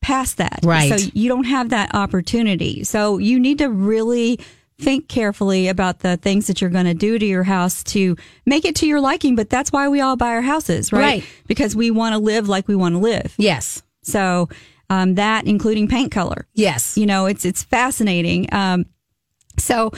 past 0.02 0.38
that. 0.38 0.60
Right. 0.64 1.00
So 1.00 1.10
you 1.14 1.30
don't 1.30 1.46
have 1.46 1.70
that 1.70 1.94
opportunity. 1.96 2.84
So 2.84 3.18
you 3.18 3.40
need 3.40 3.60
to 3.60 3.70
really 3.70 4.40
think 4.80 5.08
carefully 5.08 5.68
about 5.68 6.00
the 6.00 6.18
things 6.18 6.48
that 6.48 6.60
you're 6.60 6.72
going 6.72 6.86
to 6.86 6.96
do 6.96 7.20
to 7.20 7.26
your 7.26 7.44
house 7.44 7.84
to 7.84 8.18
make 8.46 8.66
it 8.66 8.76
to 8.78 8.88
your 8.88 9.00
liking. 9.00 9.36
But 9.36 9.50
that's 9.50 9.72
why 9.72 9.88
we 9.90 10.02
all 10.02 10.18
buy 10.18 10.30
our 10.30 10.42
houses, 10.42 10.92
right? 10.92 11.00
Right. 11.00 11.26
Because 11.48 11.76
we 11.76 11.92
want 11.92 12.14
to 12.14 12.20
live 12.20 12.50
like 12.50 12.68
we 12.68 12.76
want 12.76 12.96
to 12.96 13.00
live. 13.00 13.34
Yes. 13.38 13.84
So 14.02 14.50
um, 14.90 15.16
that, 15.16 15.46
including 15.46 15.88
paint 15.88 16.12
color. 16.12 16.48
Yes. 16.56 16.98
You 16.98 17.06
know, 17.06 17.28
it's 17.28 17.46
it's 17.46 17.64
fascinating. 17.64 18.52
Um, 18.52 18.86
so 19.58 19.92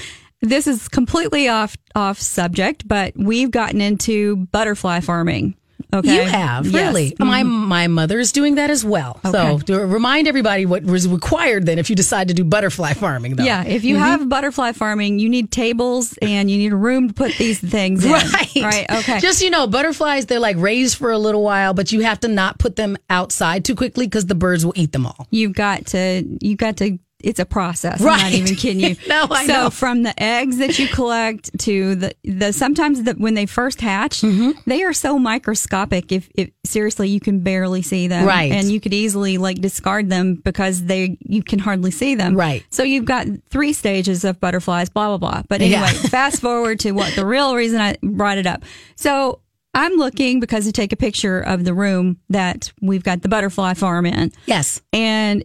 this 0.44 0.68
is 0.68 0.88
completely 0.90 1.48
off 1.48 1.76
off 1.96 2.20
subject, 2.20 2.88
but 2.88 3.14
we've 3.16 3.50
gotten 3.52 3.82
into 3.82 4.36
butterfly 4.52 5.00
farming. 5.00 5.56
Okay, 5.94 6.16
You 6.16 6.28
have 6.28 6.66
Yes. 6.66 6.74
really. 6.74 7.12
Mm-hmm. 7.12 7.28
My 7.28 7.44
my 7.44 7.88
mother's 7.88 8.32
doing 8.32 8.56
that 8.56 8.72
as 8.72 8.84
well. 8.84 9.20
So 9.24 9.38
Okay. 9.38 9.66
to 9.66 9.86
remind 9.86 10.28
everybody 10.28 10.66
what 10.66 10.84
was 10.84 11.08
required 11.08 11.68
then 11.68 11.78
if 11.78 11.88
you 11.88 11.96
decide 11.96 12.30
to 12.30 12.34
do 12.34 12.44
butterfly 12.44 12.94
farming 12.94 13.36
though. 13.36 13.44
Yeah, 13.44 13.64
if 13.64 13.84
you 13.84 13.96
mm-hmm. 13.96 14.04
have 14.04 14.28
butterfly 14.30 14.72
farming, 14.72 15.20
you 15.20 15.30
need 15.30 15.52
tables 15.52 16.18
and 16.20 16.50
you 16.50 16.58
need 16.58 16.74
a 16.74 16.76
room 16.76 17.10
to 17.10 17.14
put 17.14 17.36
these 17.38 17.60
things 17.60 18.04
in. 18.04 18.12
Right. 18.12 18.56
Right. 18.56 18.86
Okay. 18.90 19.20
Just 19.20 19.44
you 19.44 19.52
know, 19.52 19.68
butterflies 19.68 20.26
they're 20.26 20.40
like 20.40 20.58
raised 20.58 20.98
for 20.98 21.12
a 21.12 21.18
little 21.20 21.44
while, 21.44 21.76
but 21.76 21.92
you 21.92 22.00
have 22.02 22.20
to 22.22 22.28
not 22.28 22.58
put 22.58 22.76
them 22.76 22.98
outside 23.10 23.64
too 23.64 23.76
quickly 23.76 24.08
because 24.08 24.26
the 24.26 24.36
birds 24.36 24.66
will 24.66 24.74
eat 24.76 24.94
them 24.94 25.06
all. 25.06 25.28
you've 25.30 25.54
got 25.54 25.86
to 25.88 26.24
you've 26.42 26.58
got 26.58 26.78
to 26.78 26.98
it's 27.24 27.40
a 27.40 27.46
process. 27.46 28.02
I'm 28.02 28.06
not 28.08 28.32
even 28.34 28.56
kidding 28.56 28.80
you. 28.82 28.96
No, 29.08 29.28
I 29.30 29.46
so 29.48 29.54
know. 29.54 29.70
from 29.70 30.04
the 30.04 30.14
eggs 30.22 30.58
that 30.58 30.78
you 30.80 30.88
collect 30.88 31.58
to 31.60 31.96
the 31.96 32.14
the 32.24 32.52
sometimes 32.54 33.04
that 33.04 33.18
when 33.20 33.34
they 33.34 33.46
first 33.46 33.82
hatch, 33.82 34.22
Mm-hmm. 34.22 34.52
they 34.68 34.84
are 34.84 34.94
so 34.94 35.18
microscopic. 35.20 36.12
If, 36.12 36.30
if 36.36 36.50
seriously, 36.66 37.10
you 37.10 37.20
can 37.20 37.40
barely 37.40 37.82
see 37.82 38.08
them, 38.08 38.26
Right. 38.26 38.52
And 38.52 38.72
you 38.72 38.80
could 38.80 38.94
easily 38.94 39.38
like 39.38 39.60
discard 39.62 40.10
them 40.10 40.36
because 40.36 40.84
they 40.84 41.18
you 41.22 41.44
can 41.44 41.60
hardly 41.60 41.92
see 41.92 42.16
them, 42.16 42.36
Right. 42.36 42.64
So 42.70 42.84
you've 42.84 43.06
got 43.06 43.28
three 43.50 43.74
stages 43.74 44.24
of 44.24 44.40
butterflies, 44.40 44.90
blah 44.90 45.08
blah 45.10 45.18
blah. 45.18 45.44
But 45.50 45.62
anyway, 45.62 45.82
Yeah. 45.82 45.92
fast 46.10 46.42
forward 46.42 46.80
to 46.82 46.92
what 46.92 47.16
the 47.16 47.26
real 47.26 47.56
reason 47.56 47.80
I 47.82 47.96
brought 48.04 48.38
it 48.38 48.46
up. 48.48 48.64
So. 48.96 49.40
I'm 49.76 49.94
looking 49.94 50.40
because 50.40 50.66
to 50.66 50.72
take 50.72 50.94
a 50.94 50.96
picture 50.96 51.40
of 51.40 51.66
the 51.66 51.74
room 51.74 52.20
that 52.30 52.72
we've 52.80 53.02
got 53.04 53.24
the 53.24 53.28
butterfly 53.28 53.74
farm 53.74 54.06
in. 54.06 54.32
Yes. 54.46 54.84
And 54.94 55.44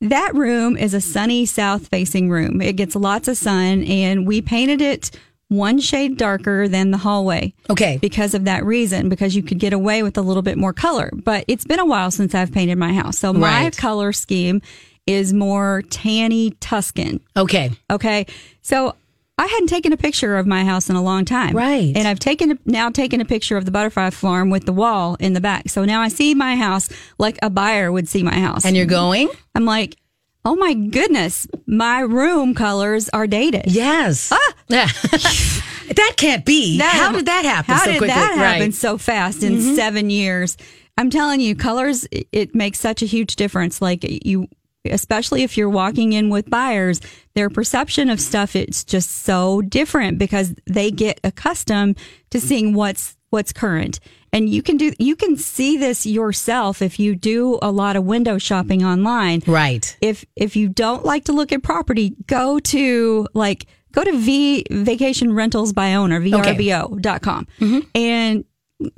that 0.00 0.34
room 0.34 0.76
is 0.76 0.94
a 0.94 1.00
sunny 1.00 1.46
south 1.46 1.88
facing 1.88 2.30
room. 2.30 2.60
It 2.60 2.76
gets 2.76 2.94
lots 2.96 3.28
of 3.28 3.36
sun, 3.36 3.84
and 3.84 4.26
we 4.26 4.40
painted 4.40 4.80
it 4.80 5.10
one 5.48 5.80
shade 5.80 6.16
darker 6.16 6.68
than 6.68 6.90
the 6.92 6.96
hallway. 6.98 7.52
Okay. 7.68 7.98
Because 8.00 8.34
of 8.34 8.44
that 8.44 8.64
reason, 8.64 9.08
because 9.08 9.34
you 9.34 9.42
could 9.42 9.58
get 9.58 9.72
away 9.72 10.02
with 10.02 10.16
a 10.16 10.22
little 10.22 10.42
bit 10.42 10.56
more 10.56 10.72
color. 10.72 11.10
But 11.12 11.44
it's 11.48 11.64
been 11.64 11.80
a 11.80 11.84
while 11.84 12.10
since 12.12 12.34
I've 12.34 12.52
painted 12.52 12.78
my 12.78 12.92
house. 12.92 13.18
So 13.18 13.32
my 13.32 13.64
Right. 13.64 13.76
color 13.76 14.12
scheme 14.12 14.62
is 15.06 15.32
more 15.32 15.82
tanny 15.90 16.52
Tuscan. 16.60 17.20
Okay. 17.36 17.70
Okay. 17.90 18.26
So 18.62 18.94
I 19.40 19.46
hadn't 19.46 19.68
taken 19.68 19.94
a 19.94 19.96
picture 19.96 20.36
of 20.36 20.46
my 20.46 20.64
house 20.66 20.90
in 20.90 20.96
a 20.96 21.02
long 21.02 21.24
time. 21.24 21.56
Right. 21.56 21.96
And 21.96 22.06
I've 22.06 22.18
taken 22.18 22.58
now 22.66 22.90
taken 22.90 23.22
a 23.22 23.24
picture 23.24 23.56
of 23.56 23.64
the 23.64 23.70
butterfly 23.70 24.10
farm 24.10 24.50
with 24.50 24.66
the 24.66 24.72
wall 24.74 25.16
in 25.18 25.32
the 25.32 25.40
back. 25.40 25.70
So 25.70 25.86
now 25.86 26.02
I 26.02 26.08
see 26.08 26.34
my 26.34 26.56
house 26.56 26.90
like 27.18 27.38
a 27.42 27.48
buyer 27.48 27.90
would 27.90 28.06
see 28.06 28.22
my 28.22 28.38
house. 28.38 28.66
And 28.66 28.76
you're 28.76 28.84
going? 28.84 29.30
I'm 29.54 29.64
like, 29.64 29.96
oh 30.44 30.56
my 30.56 30.74
goodness, 30.74 31.46
my 31.66 32.00
room 32.00 32.54
colors 32.54 33.08
are 33.14 33.26
dated. 33.26 33.64
Yes. 33.66 34.30
Yeah. 34.68 34.86
that 35.10 36.14
can't 36.18 36.44
be. 36.44 36.78
how 36.78 37.12
did 37.12 37.24
that 37.26 37.44
happen 37.46 37.74
How 37.74 37.84
so 37.84 37.92
did 37.92 37.98
quickly? 37.98 38.08
that 38.08 38.34
happen 38.34 38.40
Right. 38.42 38.60
Mm-hmm. 38.62 38.70
so 38.72 38.98
fast 38.98 39.42
in 39.42 39.74
seven 39.74 40.10
years? 40.10 40.58
I'm 40.98 41.08
telling 41.08 41.40
you, 41.40 41.56
colors 41.56 42.06
it 42.12 42.54
makes 42.54 42.78
such 42.78 43.00
a 43.02 43.06
huge 43.06 43.36
difference. 43.36 43.80
Like 43.80 44.04
you, 44.26 44.48
especially 44.84 45.42
if 45.42 45.56
you're 45.56 45.68
walking 45.70 46.12
in 46.12 46.30
with 46.30 46.48
buyers, 46.48 47.00
their 47.34 47.50
perception 47.50 48.08
of 48.08 48.20
stuff 48.20 48.56
it's 48.56 48.84
just 48.84 49.10
so 49.10 49.60
different 49.62 50.18
because 50.18 50.54
they 50.66 50.90
get 50.90 51.20
accustomed 51.24 51.98
to 52.30 52.40
seeing 52.40 52.74
what's 52.74 53.16
what's 53.30 53.52
current. 53.52 54.00
And 54.32 54.48
you 54.48 54.62
can 54.62 54.76
do 54.76 54.92
you 54.98 55.16
can 55.16 55.36
see 55.36 55.76
this 55.76 56.06
yourself 56.06 56.82
if 56.82 56.98
you 56.98 57.14
do 57.14 57.58
a 57.62 57.70
lot 57.70 57.96
of 57.96 58.04
window 58.04 58.38
shopping 58.38 58.84
online 58.84 59.42
Right. 59.46 59.96
if 60.00 60.24
if 60.36 60.56
you 60.56 60.68
don't 60.68 61.04
like 61.04 61.24
to 61.24 61.32
look 61.32 61.52
at 61.52 61.62
property, 61.62 62.14
go 62.26 62.58
to 62.60 63.26
like 63.34 63.66
go 63.92 64.04
to 64.04 64.12
V 64.16 64.64
Vacation 64.70 65.32
Rentals 65.32 65.72
by 65.72 65.94
Owner 65.94 66.20
vrbo.com 66.20 67.46
mm-hmm. 67.58 67.80
and 67.94 68.44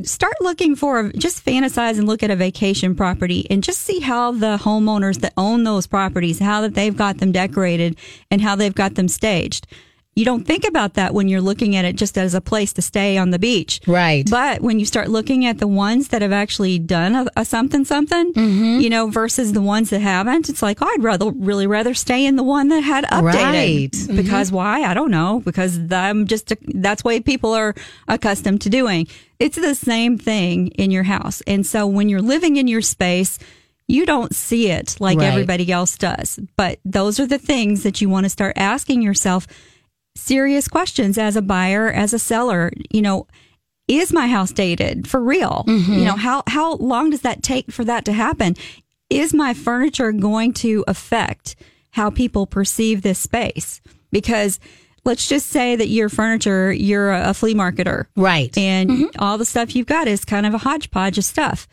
start 0.02 0.34
looking 0.40 0.76
for 0.76 1.10
just 1.12 1.44
fantasize 1.44 1.98
and 1.98 2.06
look 2.06 2.22
at 2.22 2.30
a 2.30 2.36
vacation 2.36 2.94
property 2.94 3.46
and 3.50 3.62
just 3.64 3.80
see 3.80 4.00
how 4.00 4.32
the 4.32 4.56
homeowners 4.58 5.20
that 5.20 5.32
own 5.36 5.64
those 5.64 5.86
properties 5.86 6.38
how 6.38 6.60
that 6.60 6.74
they've 6.74 6.96
got 6.96 7.18
them 7.18 7.32
decorated 7.32 7.96
and 8.30 8.40
how 8.40 8.54
they've 8.54 8.74
got 8.74 8.94
them 8.94 9.08
staged. 9.08 9.66
You 10.14 10.26
don't 10.26 10.46
think 10.46 10.66
about 10.68 10.94
that 10.94 11.14
when 11.14 11.26
you're 11.28 11.40
looking 11.40 11.74
at 11.74 11.86
it 11.86 11.96
just 11.96 12.18
as 12.18 12.34
a 12.34 12.40
place 12.42 12.74
to 12.74 12.82
stay 12.82 13.16
on 13.16 13.30
the 13.30 13.38
beach. 13.38 13.80
Right. 13.86 14.28
But 14.28 14.60
when 14.60 14.78
you 14.78 14.84
start 14.84 15.08
looking 15.08 15.46
at 15.46 15.56
the 15.56 15.66
ones 15.66 16.08
that 16.08 16.20
have 16.20 16.32
actually 16.32 16.78
done 16.78 17.14
a, 17.14 17.26
a 17.34 17.44
something 17.46 17.86
something, 17.86 18.34
mm-hmm. 18.34 18.80
you 18.80 18.90
know, 18.90 19.06
versus 19.06 19.54
the 19.54 19.62
ones 19.62 19.88
that 19.88 20.00
haven't, 20.00 20.50
it's 20.50 20.60
like, 20.62 20.82
oh, 20.82 20.86
I'd 20.86 21.02
rather 21.02 21.30
really 21.30 21.66
rather 21.66 21.94
stay 21.94 22.26
in 22.26 22.36
the 22.36 22.42
one 22.42 22.68
that 22.68 22.82
had 22.82 23.04
updated. 23.04 23.22
Right. 23.22 23.90
Mm-hmm. 23.90 24.16
Because 24.16 24.52
why? 24.52 24.82
I 24.82 24.92
don't 24.92 25.10
know. 25.10 25.40
Because 25.40 25.80
I'm 25.90 26.26
just 26.26 26.52
that's 26.74 27.02
way 27.02 27.20
people 27.20 27.54
are 27.54 27.74
accustomed 28.06 28.60
to 28.62 28.68
doing. 28.68 29.06
It's 29.38 29.56
the 29.56 29.74
same 29.74 30.18
thing 30.18 30.68
in 30.68 30.90
your 30.90 31.04
house, 31.04 31.40
and 31.46 31.64
so 31.66 31.86
when 31.86 32.10
you're 32.10 32.22
living 32.22 32.56
in 32.56 32.68
your 32.68 32.82
space. 32.82 33.38
You 33.88 34.06
don't 34.06 34.34
see 34.34 34.70
it 34.70 34.96
like 35.00 35.18
Right. 35.18 35.26
everybody 35.26 35.70
else 35.70 35.98
does. 35.98 36.38
But 36.56 36.78
those 36.84 37.20
are 37.20 37.26
the 37.26 37.36
things 37.36 37.82
that 37.82 38.00
you 38.00 38.08
want 38.08 38.24
to 38.24 38.30
start 38.30 38.54
asking 38.56 39.02
yourself 39.02 39.46
serious 40.16 40.68
questions 40.68 41.18
as 41.18 41.36
a 41.36 41.42
buyer, 41.42 41.90
as 41.90 42.12
a 42.12 42.18
seller. 42.18 42.72
You 42.90 43.02
know, 43.02 43.26
is 43.88 44.12
my 44.12 44.28
house 44.28 44.52
dated 44.52 45.08
for 45.08 45.20
real? 45.20 45.64
Mm-hmm. 45.66 45.92
You 45.92 46.04
know, 46.04 46.16
how 46.16 46.42
how 46.46 46.76
long 46.76 47.10
does 47.10 47.22
that 47.22 47.42
take 47.42 47.70
for 47.70 47.84
that 47.84 48.04
to 48.06 48.12
happen? 48.12 48.56
Is 49.10 49.34
my 49.34 49.54
furniture 49.54 50.12
going 50.12 50.52
to 50.54 50.84
affect 50.88 51.56
how 51.90 52.08
people 52.10 52.46
perceive 52.46 53.02
this 53.02 53.18
space? 53.18 53.80
Because 54.10 54.58
let's 55.04 55.28
just 55.28 55.48
say 55.48 55.76
that 55.76 55.88
your 55.88 56.08
furniture, 56.08 56.72
you're 56.72 57.12
a 57.12 57.34
flea 57.34 57.54
marketer, 57.54 58.06
Right. 58.16 58.56
and 58.56 58.88
mm-hmm. 58.90 59.06
all 59.18 59.36
the 59.36 59.44
stuff 59.44 59.74
you've 59.76 59.86
got 59.86 60.08
is 60.08 60.24
kind 60.24 60.46
of 60.46 60.54
a 60.54 60.58
hodgepodge 60.58 61.18
of 61.18 61.24
stuff. 61.24 61.68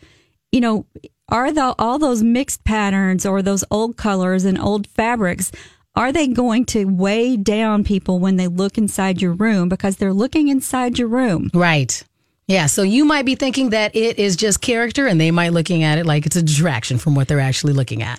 You 0.52 0.60
know, 0.60 0.86
are 1.28 1.52
the 1.52 1.74
all 1.78 1.98
those 1.98 2.22
mixed 2.22 2.64
patterns 2.64 3.24
or 3.24 3.40
those 3.40 3.64
old 3.70 3.96
colors 3.96 4.44
and 4.44 4.58
old 4.58 4.86
fabrics 4.88 5.52
are 6.00 6.12
they 6.12 6.26
going 6.28 6.64
to 6.64 6.86
weigh 6.86 7.36
down 7.36 7.84
people 7.84 8.20
when 8.20 8.36
they 8.36 8.48
look 8.48 8.78
inside 8.78 9.20
your 9.20 9.34
room 9.34 9.68
because 9.68 9.98
they're 9.98 10.14
looking 10.14 10.48
inside 10.48 10.98
your 10.98 11.08
room? 11.08 11.50
Right. 11.52 12.02
Yeah. 12.46 12.66
So 12.66 12.82
you 12.82 13.04
might 13.04 13.26
be 13.26 13.34
thinking 13.34 13.68
that 13.70 13.94
it 13.94 14.18
is 14.18 14.34
just 14.34 14.62
character, 14.62 15.06
and 15.06 15.20
they 15.20 15.30
might 15.30 15.52
looking 15.52 15.82
at 15.82 15.98
it 15.98 16.06
like 16.06 16.24
it's 16.24 16.36
a 16.36 16.42
distraction 16.42 16.96
from 16.96 17.14
what 17.14 17.28
they're 17.28 17.38
actually 17.38 17.74
looking 17.74 18.02
at. 18.02 18.18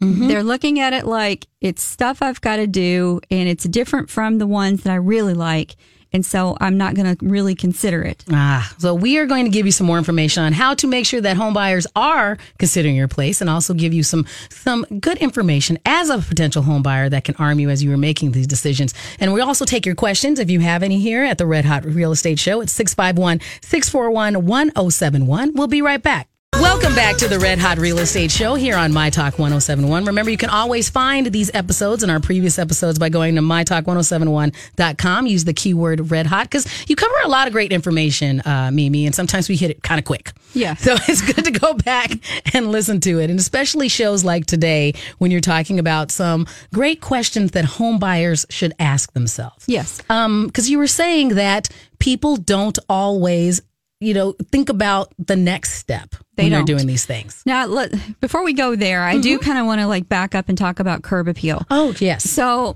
Mm-hmm. 0.00 0.26
They're 0.26 0.42
looking 0.42 0.80
at 0.80 0.94
it 0.94 1.04
like 1.04 1.46
it's 1.60 1.82
stuff 1.82 2.22
I've 2.22 2.40
got 2.40 2.56
to 2.56 2.66
do 2.66 3.20
and 3.30 3.46
it's 3.46 3.64
different 3.64 4.08
from 4.08 4.38
the 4.38 4.46
ones 4.46 4.84
that 4.84 4.92
I 4.94 4.96
really 4.96 5.34
like. 5.34 5.76
And 6.12 6.24
so 6.24 6.56
I'm 6.60 6.76
not 6.76 6.94
going 6.94 7.16
to 7.16 7.24
really 7.24 7.54
consider 7.54 8.02
it. 8.02 8.24
Ah, 8.32 8.72
so 8.78 8.94
we 8.94 9.18
are 9.18 9.26
going 9.26 9.44
to 9.44 9.50
give 9.50 9.66
you 9.66 9.72
some 9.72 9.86
more 9.86 9.98
information 9.98 10.42
on 10.42 10.52
how 10.52 10.74
to 10.74 10.86
make 10.86 11.06
sure 11.06 11.20
that 11.20 11.36
home 11.36 11.52
buyers 11.54 11.86
are 11.94 12.38
considering 12.58 12.96
your 12.96 13.08
place, 13.08 13.40
and 13.40 13.50
also 13.50 13.74
give 13.74 13.92
you 13.92 14.02
some 14.02 14.26
some 14.50 14.84
good 15.00 15.18
information 15.18 15.78
as 15.84 16.08
a 16.08 16.18
potential 16.18 16.62
home 16.62 16.82
buyer 16.82 17.08
that 17.08 17.24
can 17.24 17.34
arm 17.36 17.60
you 17.60 17.70
as 17.70 17.82
you 17.82 17.92
are 17.92 17.98
making 17.98 18.32
these 18.32 18.46
decisions. 18.46 18.94
And 19.20 19.32
we 19.32 19.40
also 19.40 19.64
take 19.64 19.84
your 19.84 19.94
questions 19.94 20.38
if 20.38 20.50
you 20.50 20.60
have 20.60 20.82
any 20.82 20.98
here 20.98 21.24
at 21.24 21.38
the 21.38 21.46
Red 21.46 21.64
Hot 21.64 21.84
Real 21.84 22.12
Estate 22.12 22.38
Show. 22.38 22.62
at 22.62 22.70
651 22.70 23.40
641 23.62 24.46
1071. 24.46 25.54
We'll 25.54 25.66
be 25.66 25.82
right 25.82 26.02
back. 26.02 26.28
Welcome 26.60 26.96
back 26.96 27.16
to 27.18 27.28
the 27.28 27.38
Red 27.38 27.60
Hot 27.60 27.78
Real 27.78 28.00
Estate 28.00 28.32
Show 28.32 28.56
here 28.56 28.76
on 28.76 28.92
My 28.92 29.10
Talk 29.10 29.38
1071. 29.38 30.04
Remember, 30.04 30.28
you 30.28 30.36
can 30.36 30.50
always 30.50 30.90
find 30.90 31.26
these 31.26 31.54
episodes 31.54 32.02
and 32.02 32.10
our 32.10 32.18
previous 32.18 32.58
episodes 32.58 32.98
by 32.98 33.08
going 33.08 33.36
to 33.36 33.40
mytalk1071.com. 33.40 35.26
Use 35.28 35.44
the 35.44 35.52
keyword 35.52 36.10
red 36.10 36.26
hot 36.26 36.50
because 36.50 36.66
you 36.88 36.96
cover 36.96 37.14
a 37.24 37.28
lot 37.28 37.46
of 37.46 37.52
great 37.52 37.72
information, 37.72 38.40
uh, 38.40 38.70
Mimi, 38.72 39.06
and 39.06 39.14
sometimes 39.14 39.48
we 39.48 39.54
hit 39.54 39.70
it 39.70 39.84
kind 39.84 40.00
of 40.00 40.04
quick. 40.04 40.32
Yeah. 40.52 40.74
So 40.74 40.96
it's 41.08 41.22
good 41.32 41.44
to 41.44 41.52
go 41.52 41.74
back 41.74 42.10
and 42.52 42.72
listen 42.72 43.00
to 43.02 43.20
it. 43.20 43.30
And 43.30 43.38
especially 43.38 43.88
shows 43.88 44.24
like 44.24 44.46
today 44.46 44.94
when 45.18 45.30
you're 45.30 45.40
talking 45.40 45.78
about 45.78 46.10
some 46.10 46.44
great 46.74 47.00
questions 47.00 47.52
that 47.52 47.66
home 47.66 48.00
buyers 48.00 48.44
should 48.50 48.72
ask 48.80 49.12
themselves. 49.12 49.64
Yes. 49.68 50.02
Um, 50.10 50.46
because 50.46 50.68
you 50.68 50.78
were 50.78 50.88
saying 50.88 51.36
that 51.36 51.68
people 52.00 52.36
don't 52.36 52.78
always, 52.88 53.62
you 54.00 54.14
know, 54.14 54.34
think 54.52 54.68
about 54.68 55.12
the 55.18 55.36
next 55.36 55.74
step 55.74 56.14
They 56.36 56.44
when 56.44 56.50
they're 56.52 56.60
don't. 56.60 56.66
doing 56.66 56.86
these 56.86 57.04
things. 57.04 57.42
Now, 57.44 57.66
let, 57.66 57.92
before 58.20 58.44
we 58.44 58.52
go 58.52 58.76
there, 58.76 59.02
I 59.02 59.18
do 59.18 59.38
mm-hmm. 59.38 59.44
kind 59.44 59.58
of 59.58 59.66
want 59.66 59.80
to 59.80 59.86
like 59.86 60.08
back 60.08 60.34
up 60.34 60.48
and 60.48 60.56
talk 60.56 60.78
about 60.80 61.02
curb 61.02 61.28
appeal. 61.28 61.64
Oh, 61.70 61.94
yes. 61.98 62.28
So, 62.28 62.74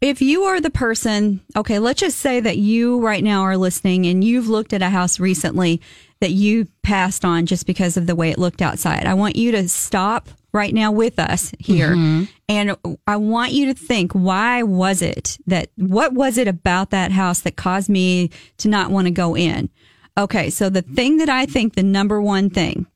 if 0.00 0.20
you 0.20 0.42
are 0.44 0.60
the 0.60 0.70
person, 0.70 1.40
okay, 1.56 1.78
let's 1.78 2.00
just 2.00 2.18
say 2.18 2.40
that 2.40 2.58
you 2.58 3.00
right 3.00 3.22
now 3.22 3.42
are 3.42 3.56
listening 3.56 4.06
and 4.06 4.22
you've 4.24 4.48
looked 4.48 4.72
at 4.72 4.82
a 4.82 4.90
house 4.90 5.20
recently 5.20 5.80
that 6.20 6.32
you 6.32 6.66
passed 6.82 7.24
on 7.24 7.46
just 7.46 7.66
because 7.66 7.96
of 7.96 8.08
the 8.08 8.16
way 8.16 8.30
it 8.30 8.38
looked 8.38 8.62
outside. 8.62 9.06
I 9.06 9.14
want 9.14 9.36
you 9.36 9.52
to 9.52 9.68
stop 9.68 10.28
right 10.52 10.74
now 10.74 10.90
with 10.90 11.20
us 11.20 11.52
here. 11.58 11.90
Mm-hmm. 11.90 12.24
And 12.48 12.76
I 13.06 13.16
want 13.16 13.52
you 13.52 13.66
to 13.66 13.74
think 13.74 14.12
why 14.12 14.64
was 14.64 15.02
it 15.02 15.38
that, 15.46 15.70
what 15.76 16.12
was 16.12 16.36
it 16.36 16.48
about 16.48 16.90
that 16.90 17.12
house 17.12 17.40
that 17.40 17.56
caused 17.56 17.88
me 17.88 18.30
to 18.58 18.68
not 18.68 18.90
want 18.90 19.06
to 19.06 19.12
go 19.12 19.36
in? 19.36 19.70
Okay, 20.18 20.50
so 20.50 20.68
the 20.68 20.82
thing 20.82 21.18
that 21.18 21.28
I 21.28 21.46
think 21.46 21.74
the 21.74 21.82
number 21.82 22.20
one 22.20 22.50
thing 22.50 22.86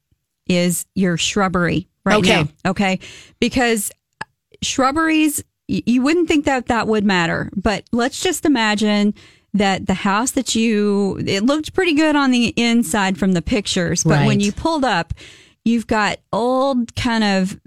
is 0.49 0.87
your 0.95 1.17
shrubbery 1.17 1.89
right 2.05 2.17
Okay. 2.19 2.43
now. 2.43 2.49
Okay. 2.71 3.01
Because 3.41 3.91
shrubberies, 4.63 5.43
you 5.67 6.03
wouldn't 6.03 6.29
think 6.29 6.45
that 6.45 6.67
that 6.67 6.87
would 6.87 7.05
matter, 7.05 7.51
but 7.57 7.85
let's 7.93 8.21
just 8.21 8.45
imagine 8.45 9.15
that 9.55 9.87
the 9.87 9.95
house 9.95 10.33
that 10.33 10.55
you, 10.55 11.19
it 11.27 11.43
looked 11.43 11.73
pretty 11.73 11.95
good 11.95 12.15
on 12.15 12.31
the 12.31 12.49
inside 12.57 13.19
from 13.19 13.33
the 13.33 13.43
pictures, 13.43 14.05
but 14.05 14.27
when 14.27 14.39
you 14.41 14.53
pulled 14.53 14.85
up, 14.85 15.15
you've 15.65 15.87
got 15.87 16.19
old 16.33 16.95
kind 16.95 17.25
of, 17.25 17.59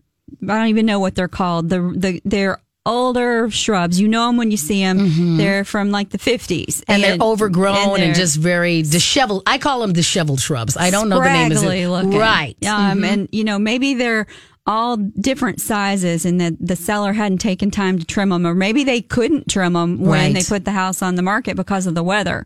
I 0.43 0.57
don't 0.59 0.67
even 0.67 0.85
know 0.85 0.99
what 0.99 1.15
they're 1.15 1.27
called. 1.27 1.69
The, 1.69 1.81
the, 1.95 2.21
they're 2.23 2.61
older 2.85 3.49
shrubs. 3.49 3.99
You 3.99 4.07
know 4.07 4.27
them 4.27 4.37
when 4.37 4.51
you 4.51 4.57
see 4.57 4.81
them. 4.83 5.37
They're 5.37 5.63
from 5.63 5.91
like 5.91 6.09
the 6.09 6.17
50s. 6.17 6.65
Mm-hmm. 6.65 6.91
and, 6.91 7.03
they're 7.03 7.17
overgrown 7.21 7.75
and, 7.77 8.03
they're- 8.03 8.13
just 8.13 8.37
very 8.37 8.81
disheveled. 8.81 9.43
I 9.45 9.57
call 9.57 9.81
them 9.81 9.93
disheveled 9.93 10.39
shrubs. 10.41 10.75
I 10.77 10.89
don't 10.89 11.09
know 11.09 11.19
the 11.21 11.31
name. 11.31 11.51
Is 11.51 11.63
it 11.63 11.87
looking. 11.87 12.17
right? 12.17 12.57
Mm-hmm. 12.61 12.91
Um, 12.91 13.03
and 13.03 13.29
you 13.31 13.43
know 13.43 13.59
maybe 13.59 13.93
they're 13.93 14.27
all 14.67 14.97
different 14.97 15.59
sizes, 15.59 16.25
and 16.25 16.39
that 16.39 16.53
the 16.59 16.75
seller 16.75 17.11
hadn't 17.13 17.39
taken 17.39 17.71
time 17.71 17.97
to 17.97 18.05
trim 18.05 18.29
them, 18.29 18.45
or 18.45 18.53
maybe 18.53 18.83
they 18.83 19.01
couldn't 19.01 19.49
trim 19.49 19.73
them 19.73 19.99
when 19.99 20.09
Right. 20.11 20.33
they 20.35 20.43
put 20.43 20.63
the 20.65 20.71
house 20.71 21.01
on 21.01 21.15
the 21.15 21.23
market 21.23 21.55
because 21.55 21.87
of 21.87 21.95
the 21.95 22.03
weather. 22.03 22.45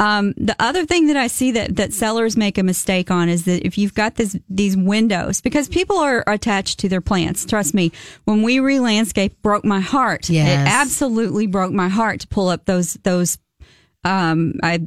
Um, 0.00 0.34
the 0.36 0.56
other 0.58 0.84
thing 0.84 1.06
that 1.06 1.16
I 1.16 1.28
see 1.28 1.52
that, 1.52 1.76
that 1.76 1.92
sellers 1.92 2.36
make 2.36 2.58
a 2.58 2.64
mistake 2.64 3.12
on 3.12 3.28
is 3.28 3.44
that 3.44 3.64
if 3.64 3.78
you've 3.78 3.94
got 3.94 4.16
this, 4.16 4.36
these 4.48 4.76
windows, 4.76 5.40
because 5.40 5.68
people 5.68 5.98
are 5.98 6.24
attached 6.26 6.80
to 6.80 6.88
their 6.88 7.00
plants. 7.00 7.46
Trust 7.46 7.74
me, 7.74 7.92
when 8.24 8.42
we 8.42 8.58
re-landscape 8.58 9.40
broke 9.40 9.64
my 9.64 9.80
heart. 9.80 10.28
Yes. 10.28 10.48
It 10.48 10.72
absolutely 10.72 11.46
broke 11.46 11.72
my 11.72 11.88
heart 11.88 12.20
to 12.20 12.28
pull 12.28 12.48
up 12.48 12.64
those, 12.64 12.94
those, 13.04 13.38
um, 14.02 14.54
I, 14.62 14.80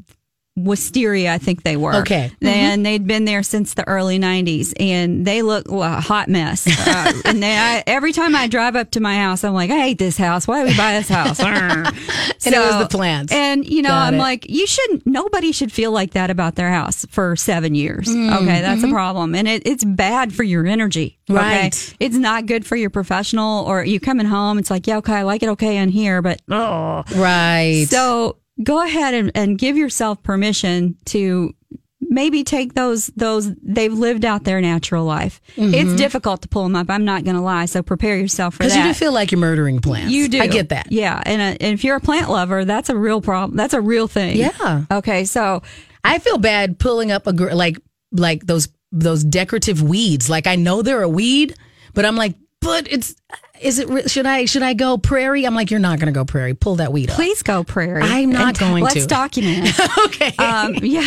Wisteria, 0.57 1.33
I 1.33 1.37
think 1.37 1.61
they 1.61 1.77
were. 1.77 1.95
Okay. 1.97 2.31
And 2.41 2.83
they'd 2.85 3.05
been 3.05 3.25
there 3.25 3.43
since 3.43 3.75
the 3.75 3.87
early 3.87 4.17
90s 4.17 4.73
and 4.79 5.25
they 5.25 5.43
look 5.43 5.69
well, 5.69 5.97
a 5.97 6.01
hot 6.01 6.29
mess. 6.29 6.65
Uh, 6.67 7.13
and 7.25 7.43
they, 7.43 7.55
I, 7.55 7.83
every 7.85 8.11
time 8.11 8.35
I 8.35 8.47
drive 8.47 8.75
up 8.75 8.91
to 8.91 8.99
my 8.99 9.17
house, 9.17 9.43
I'm 9.43 9.53
like, 9.53 9.69
I 9.69 9.77
hate 9.77 9.99
this 9.99 10.17
house. 10.17 10.47
Why 10.47 10.63
did 10.63 10.71
we 10.71 10.77
buy 10.77 10.93
this 10.93 11.09
house? 11.09 11.39
and 11.39 11.87
And 11.87 12.55
it 12.55 12.59
was 12.59 12.79
the 12.79 12.87
plants. 12.89 13.31
And, 13.31 13.67
you 13.67 13.83
know, 13.83 13.89
Got 13.89 14.07
I'm 14.07 14.15
it. 14.15 14.19
like, 14.19 14.49
you 14.49 14.65
shouldn't, 14.65 15.05
nobody 15.05 15.51
should 15.51 15.71
feel 15.71 15.91
like 15.91 16.11
that 16.11 16.31
about 16.31 16.55
their 16.55 16.71
house 16.71 17.05
for 17.09 17.35
seven 17.35 17.75
years. 17.75 18.07
Mm, 18.07 18.41
okay. 18.41 18.61
That's 18.61 18.83
a 18.83 18.89
problem. 18.89 19.35
And 19.35 19.47
it, 19.47 19.61
it's 19.67 19.83
bad 19.83 20.33
for 20.33 20.43
your 20.43 20.65
energy. 20.65 21.19
Okay? 21.29 21.39
Right. 21.39 21.95
It's 21.99 22.15
not 22.15 22.47
good 22.47 22.65
for 22.65 22.75
your 22.75 22.89
professional 22.89 23.65
or 23.65 23.83
you 23.83 23.99
coming 23.99 24.25
home. 24.25 24.57
It's 24.57 24.71
like, 24.71 24.87
yeah, 24.87 24.97
okay, 24.97 25.13
I 25.13 25.21
like 25.21 25.43
it 25.43 25.49
okay 25.49 25.77
in 25.77 25.89
here, 25.89 26.23
but 26.23 26.41
oh. 26.49 27.03
Right. 27.15 27.85
So 27.89 28.37
go 28.63 28.83
ahead 28.83 29.13
and, 29.13 29.31
and 29.35 29.57
give 29.57 29.77
yourself 29.77 30.21
permission 30.23 30.97
to 31.05 31.53
maybe 31.99 32.43
take 32.43 32.73
those 32.73 33.07
those 33.17 33.53
they've 33.55 33.91
lived 33.93 34.23
out 34.23 34.43
their 34.43 34.61
natural 34.61 35.03
life. 35.03 35.41
It's 35.57 35.93
difficult 35.95 36.41
to 36.43 36.47
pull 36.47 36.63
them 36.63 36.75
up. 36.75 36.89
I'm 36.89 37.03
not 37.05 37.23
going 37.23 37.35
to 37.35 37.41
lie. 37.41 37.65
So 37.65 37.83
prepare 37.83 38.17
yourself 38.17 38.55
for 38.55 38.63
that. 38.63 38.69
because 38.69 38.77
you 38.77 38.83
do 38.83 38.93
feel 38.93 39.11
like 39.11 39.31
you're 39.31 39.39
murdering 39.41 39.79
plants. 39.79 40.11
You 40.13 40.27
do. 40.29 40.39
I 40.39 40.47
get 40.47 40.69
that. 40.69 40.91
Yeah, 40.91 41.21
and, 41.25 41.41
uh, 41.41 41.57
and 41.59 41.73
if 41.73 41.83
you're 41.83 41.97
a 41.97 42.01
plant 42.01 42.29
lover, 42.29 42.65
that's 42.65 42.89
a 42.89 42.95
real 42.95 43.19
problem. 43.21 43.57
That's 43.57 43.73
a 43.73 43.81
real 43.81 44.07
thing. 44.07 44.37
Yeah. 44.37 44.85
Okay, 44.91 45.25
so 45.25 45.63
I 46.03 46.19
feel 46.19 46.37
bad 46.37 46.79
pulling 46.79 47.11
up 47.11 47.27
a 47.27 47.33
gr- 47.33 47.51
like 47.53 47.77
like 48.11 48.45
those 48.45 48.69
those 48.91 49.23
decorative 49.23 49.81
weeds. 49.83 50.29
Like 50.29 50.47
I 50.47 50.55
know 50.55 50.81
they're 50.81 51.01
a 51.03 51.09
weed, 51.09 51.55
but 51.93 52.05
I'm 52.05 52.15
like, 52.15 52.35
but 52.61 52.87
it's 52.89 53.15
is 53.61 53.79
it? 53.79 54.09
Should 54.09 54.25
I 54.25 54.45
should 54.45 54.63
I 54.63 54.73
go 54.73 54.97
prairie? 54.97 55.45
I'm 55.45 55.55
like, 55.55 55.71
you're 55.71 55.79
not 55.79 55.99
going 55.99 56.13
to 56.13 56.17
go 56.17 56.25
prairie. 56.25 56.53
Pull 56.53 56.75
that 56.75 56.91
weed 56.91 57.09
up. 57.09 57.15
please 57.15 57.41
go 57.43 57.63
prairie. 57.63 58.03
I'm 58.03 58.29
not 58.29 58.59
going 58.59 58.83
let's 58.83 58.95
to. 59.01 59.07
document 59.07 59.63
it. 59.63 59.97
okay. 60.05 60.35
um, 60.43 60.75
yeah, 60.75 61.01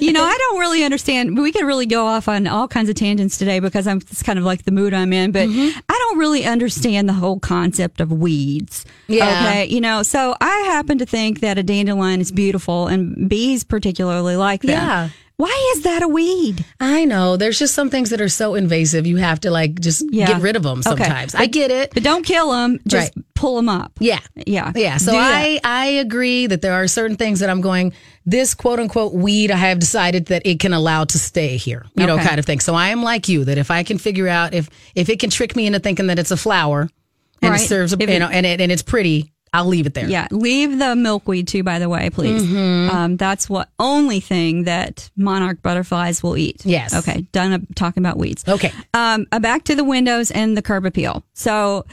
you 0.00 0.12
know, 0.12 0.22
I 0.24 0.36
don't 0.36 0.58
really 0.58 0.84
understand. 0.84 1.36
We 1.38 1.52
could 1.52 1.64
really 1.64 1.86
go 1.86 2.06
off 2.06 2.28
on 2.28 2.46
all 2.46 2.68
kinds 2.68 2.88
of 2.88 2.94
tangents 2.96 3.38
today 3.38 3.60
because 3.60 3.86
I'm 3.86 3.98
it's 3.98 4.22
kind 4.22 4.38
of 4.38 4.44
like 4.44 4.64
the 4.64 4.72
mood 4.72 4.92
I'm 4.94 5.12
in. 5.12 5.32
But 5.32 5.44
Mm-hmm. 5.44 5.78
I 5.88 5.92
don't 5.92 6.18
really 6.18 6.44
understand 6.44 7.06
the 7.08 7.12
whole 7.12 7.38
concept 7.38 8.00
of 8.00 8.10
weeds. 8.10 8.84
Yeah. 9.08 9.24
Okay. 9.26 9.66
You 9.66 9.80
know, 9.80 10.02
so 10.02 10.34
I 10.40 10.50
happen 10.66 10.98
to 10.98 11.06
think 11.06 11.40
that 11.40 11.58
a 11.58 11.62
dandelion 11.62 12.20
is 12.20 12.32
beautiful, 12.32 12.86
and 12.86 13.28
bees 13.28 13.62
particularly 13.62 14.36
like 14.36 14.62
them. 14.62 14.70
Yeah. 14.70 15.08
Why 15.36 15.72
is 15.76 15.82
that 15.82 16.00
a 16.02 16.06
weed? 16.08 16.64
I 16.78 17.04
know. 17.06 17.36
There's 17.36 17.58
just 17.58 17.74
some 17.74 17.90
things 17.90 18.10
that 18.10 18.20
are 18.20 18.28
so 18.28 18.54
invasive. 18.54 19.04
You 19.04 19.16
have 19.16 19.40
to 19.40 19.50
like 19.50 19.80
just 19.80 20.04
Yeah. 20.12 20.28
get 20.28 20.40
rid 20.40 20.54
of 20.54 20.62
them 20.62 20.78
Okay. 20.86 21.02
sometimes. 21.04 21.34
I 21.34 21.46
get 21.46 21.72
it. 21.72 21.90
But 21.92 22.04
don't 22.04 22.24
kill 22.24 22.52
them. 22.52 22.78
Just 22.86 23.16
Right. 23.16 23.24
pull 23.34 23.56
them 23.56 23.68
up. 23.68 23.92
Yeah. 23.98 24.20
Yeah. 24.46 24.70
Yeah. 24.76 24.96
So 24.98 25.10
Do 25.10 25.18
that. 25.18 25.34
I 25.34 25.60
I 25.64 25.86
agree 25.86 26.46
that 26.46 26.62
there 26.62 26.74
are 26.74 26.86
certain 26.86 27.16
things 27.16 27.40
that 27.40 27.50
I'm 27.50 27.60
going 27.60 27.92
this 28.24 28.54
quote 28.54 28.78
unquote 28.78 29.12
weed 29.12 29.50
I 29.50 29.56
have 29.56 29.80
decided 29.80 30.26
that 30.26 30.42
it 30.44 30.60
can 30.60 30.72
allow 30.72 31.02
to 31.04 31.18
stay 31.18 31.56
here. 31.56 31.84
You 31.96 32.06
know, 32.06 32.16
kind 32.18 32.38
of 32.38 32.44
thing. 32.46 32.60
So 32.60 32.76
I 32.76 32.90
am 32.90 33.02
like 33.02 33.28
you 33.28 33.44
that 33.44 33.58
if 33.58 33.72
I 33.72 33.82
can 33.82 33.98
figure 33.98 34.28
out 34.28 34.54
if 34.54 34.70
if 34.94 35.08
it 35.08 35.18
can 35.18 35.30
trick 35.30 35.56
me 35.56 35.66
into 35.66 35.80
thinking 35.80 36.06
that 36.06 36.18
it's 36.20 36.30
a 36.30 36.36
flower 36.36 36.88
and 37.42 37.50
Right. 37.50 37.60
it 37.60 37.66
serves 37.68 37.92
a, 37.92 37.96
If 38.00 38.08
you 38.08 38.20
know 38.20 38.28
and 38.28 38.46
it 38.46 38.60
and 38.60 38.70
it's 38.70 38.82
pretty, 38.82 39.32
I'll 39.54 39.64
leave 39.66 39.86
it 39.86 39.94
there. 39.94 40.08
Yeah, 40.08 40.26
leave 40.30 40.78
the 40.78 40.96
milkweed 40.96 41.48
too. 41.48 41.62
By 41.62 41.78
the 41.78 41.88
way, 41.88 42.10
please. 42.10 42.42
Mm-hmm. 42.42 42.94
Um, 42.94 43.16
that's 43.16 43.48
what 43.48 43.70
only 43.78 44.18
thing 44.20 44.64
that 44.64 45.08
monarch 45.16 45.62
butterflies 45.62 46.22
will 46.22 46.36
eat. 46.36 46.66
Yes. 46.66 46.92
Okay. 46.94 47.22
Done 47.32 47.52
uh, 47.52 47.58
talking 47.76 48.02
about 48.02 48.18
weeds. 48.18 48.44
Okay. 48.48 48.72
Um, 48.92 49.26
uh, 49.32 49.38
back 49.38 49.64
to 49.64 49.74
the 49.76 49.84
windows 49.84 50.30
and 50.32 50.56
the 50.56 50.62
curb 50.62 50.84
appeal. 50.84 51.22
So, 51.34 51.86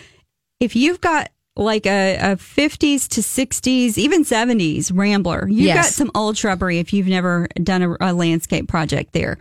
if 0.60 0.76
you've 0.76 1.00
got 1.02 1.30
like 1.56 1.86
a, 1.86 2.16
a 2.16 2.36
50s 2.36 3.08
to 3.10 3.22
60s, 3.22 3.98
even 3.98 4.24
70s 4.24 4.92
Rambler, 4.96 5.48
you've 5.48 5.60
Yes. 5.68 5.88
got 5.88 5.94
some 5.94 6.12
old 6.16 6.38
shrubbery 6.38 6.80
if 6.80 6.94
you've 6.94 7.08
never 7.08 7.48
done 7.62 7.82
a, 7.84 7.98
a 8.00 8.14
landscape 8.14 8.68
project 8.68 9.14
there. 9.14 9.38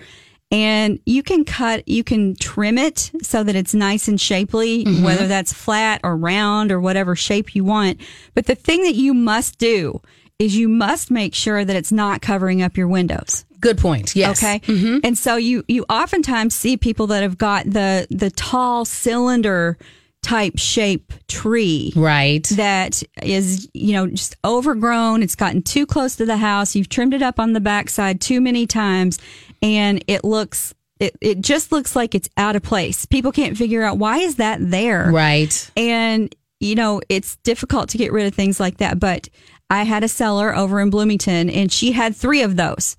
And 0.52 0.98
you 1.06 1.22
can 1.22 1.44
cut, 1.44 1.86
you 1.88 2.02
can 2.02 2.34
trim 2.34 2.76
it 2.76 3.12
so 3.22 3.44
that 3.44 3.54
it's 3.54 3.72
nice 3.74 4.08
and 4.08 4.20
shapely, 4.20 4.84
Mm-hmm. 4.84 5.04
whether 5.04 5.28
that's 5.28 5.52
flat 5.52 6.00
or 6.02 6.16
round 6.16 6.72
or 6.72 6.80
whatever 6.80 7.14
shape 7.14 7.54
you 7.54 7.64
want. 7.64 8.00
But 8.34 8.46
the 8.46 8.54
thing 8.56 8.82
that 8.82 8.94
you 8.96 9.14
must 9.14 9.58
do 9.58 10.00
is 10.40 10.56
you 10.56 10.68
must 10.68 11.10
make 11.10 11.34
sure 11.34 11.64
that 11.64 11.76
it's 11.76 11.92
not 11.92 12.20
covering 12.22 12.62
up 12.62 12.76
your 12.76 12.88
windows. 12.88 13.44
Good 13.60 13.78
point. 13.78 14.16
Yes. 14.16 14.42
Okay. 14.42 14.60
And 15.04 15.16
so 15.18 15.36
you 15.36 15.64
you 15.68 15.84
oftentimes 15.90 16.54
see 16.54 16.76
people 16.78 17.06
that 17.08 17.22
have 17.22 17.36
got 17.36 17.66
the 17.66 18.06
the 18.10 18.30
tall 18.30 18.84
cylinder 18.86 19.76
type 20.22 20.58
shape 20.58 21.12
tree 21.28 21.92
Right. 21.96 22.44
that 22.56 23.02
is, 23.22 23.68
you 23.72 23.92
know, 23.92 24.06
just 24.06 24.36
overgrown. 24.44 25.22
It's 25.22 25.34
gotten 25.34 25.62
too 25.62 25.86
close 25.86 26.16
to 26.16 26.26
the 26.26 26.36
house. 26.38 26.74
You've 26.74 26.88
trimmed 26.88 27.14
it 27.14 27.22
up 27.22 27.38
on 27.40 27.52
the 27.54 27.60
backside 27.60 28.20
too 28.20 28.40
many 28.40 28.66
times 28.66 29.18
and 29.62 30.04
it 30.06 30.24
looks 30.24 30.74
it, 31.00 31.16
it 31.20 31.40
just 31.40 31.72
looks 31.72 31.96
like 31.96 32.14
it's 32.14 32.28
out 32.36 32.56
of 32.56 32.62
place. 32.62 33.06
People 33.06 33.32
can't 33.32 33.56
figure 33.56 33.82
out 33.82 33.96
why 33.96 34.18
is 34.18 34.36
that 34.36 34.58
there? 34.60 35.10
Right. 35.10 35.70
And, 35.76 36.34
you 36.60 36.74
know, 36.74 37.00
it's 37.08 37.36
difficult 37.36 37.88
to 37.90 37.98
get 37.98 38.12
rid 38.12 38.26
of 38.26 38.34
things 38.34 38.60
like 38.60 38.76
that. 38.76 39.00
But 39.00 39.28
I 39.70 39.84
had 39.84 40.04
a 40.04 40.08
seller 40.08 40.54
over 40.54 40.78
in 40.78 40.90
Bloomington 40.90 41.48
and 41.48 41.72
she 41.72 41.92
had 41.92 42.14
three 42.14 42.42
of 42.42 42.56
those 42.56 42.96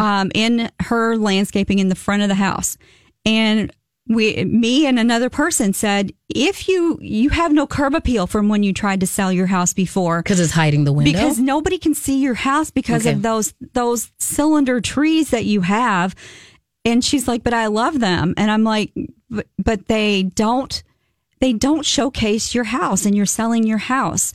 um, 0.00 0.30
in 0.34 0.70
her 0.80 1.16
landscaping 1.16 1.80
in 1.80 1.90
the 1.90 1.94
front 1.94 2.22
of 2.22 2.28
the 2.28 2.34
house. 2.34 2.78
And 3.26 3.70
we, 4.06 4.44
me 4.44 4.86
and 4.86 4.98
another 4.98 5.30
person 5.30 5.72
said, 5.72 6.12
if 6.28 6.68
you, 6.68 6.98
you 7.00 7.30
have 7.30 7.52
no 7.52 7.66
curb 7.66 7.94
appeal 7.94 8.26
from 8.26 8.48
when 8.48 8.62
you 8.62 8.72
tried 8.74 9.00
to 9.00 9.06
sell 9.06 9.32
your 9.32 9.46
house 9.46 9.72
before, 9.72 10.22
Because 10.22 10.40
it's 10.40 10.52
hiding 10.52 10.84
the 10.84 10.92
window. 10.92 11.12
because 11.12 11.38
nobody 11.38 11.78
can 11.78 11.94
see 11.94 12.18
your 12.20 12.34
house 12.34 12.70
because 12.70 13.06
Okay. 13.06 13.14
of 13.16 13.22
those 13.22 13.54
those 13.72 14.12
cylinder 14.18 14.80
trees 14.80 15.30
that 15.30 15.44
you 15.46 15.62
have 15.62 16.14
and 16.84 17.02
she's 17.02 17.26
like 17.26 17.42
but 17.42 17.54
i 17.54 17.66
love 17.66 17.98
them 18.00 18.34
and 18.36 18.50
i'm 18.50 18.62
like 18.62 18.92
but, 19.30 19.46
but 19.56 19.86
they 19.86 20.24
don't 20.24 20.82
they 21.40 21.52
don't 21.54 21.86
showcase 21.86 22.54
your 22.54 22.64
house 22.64 23.06
and 23.06 23.14
you're 23.16 23.24
selling 23.26 23.64
your 23.66 23.78
house 23.78 24.32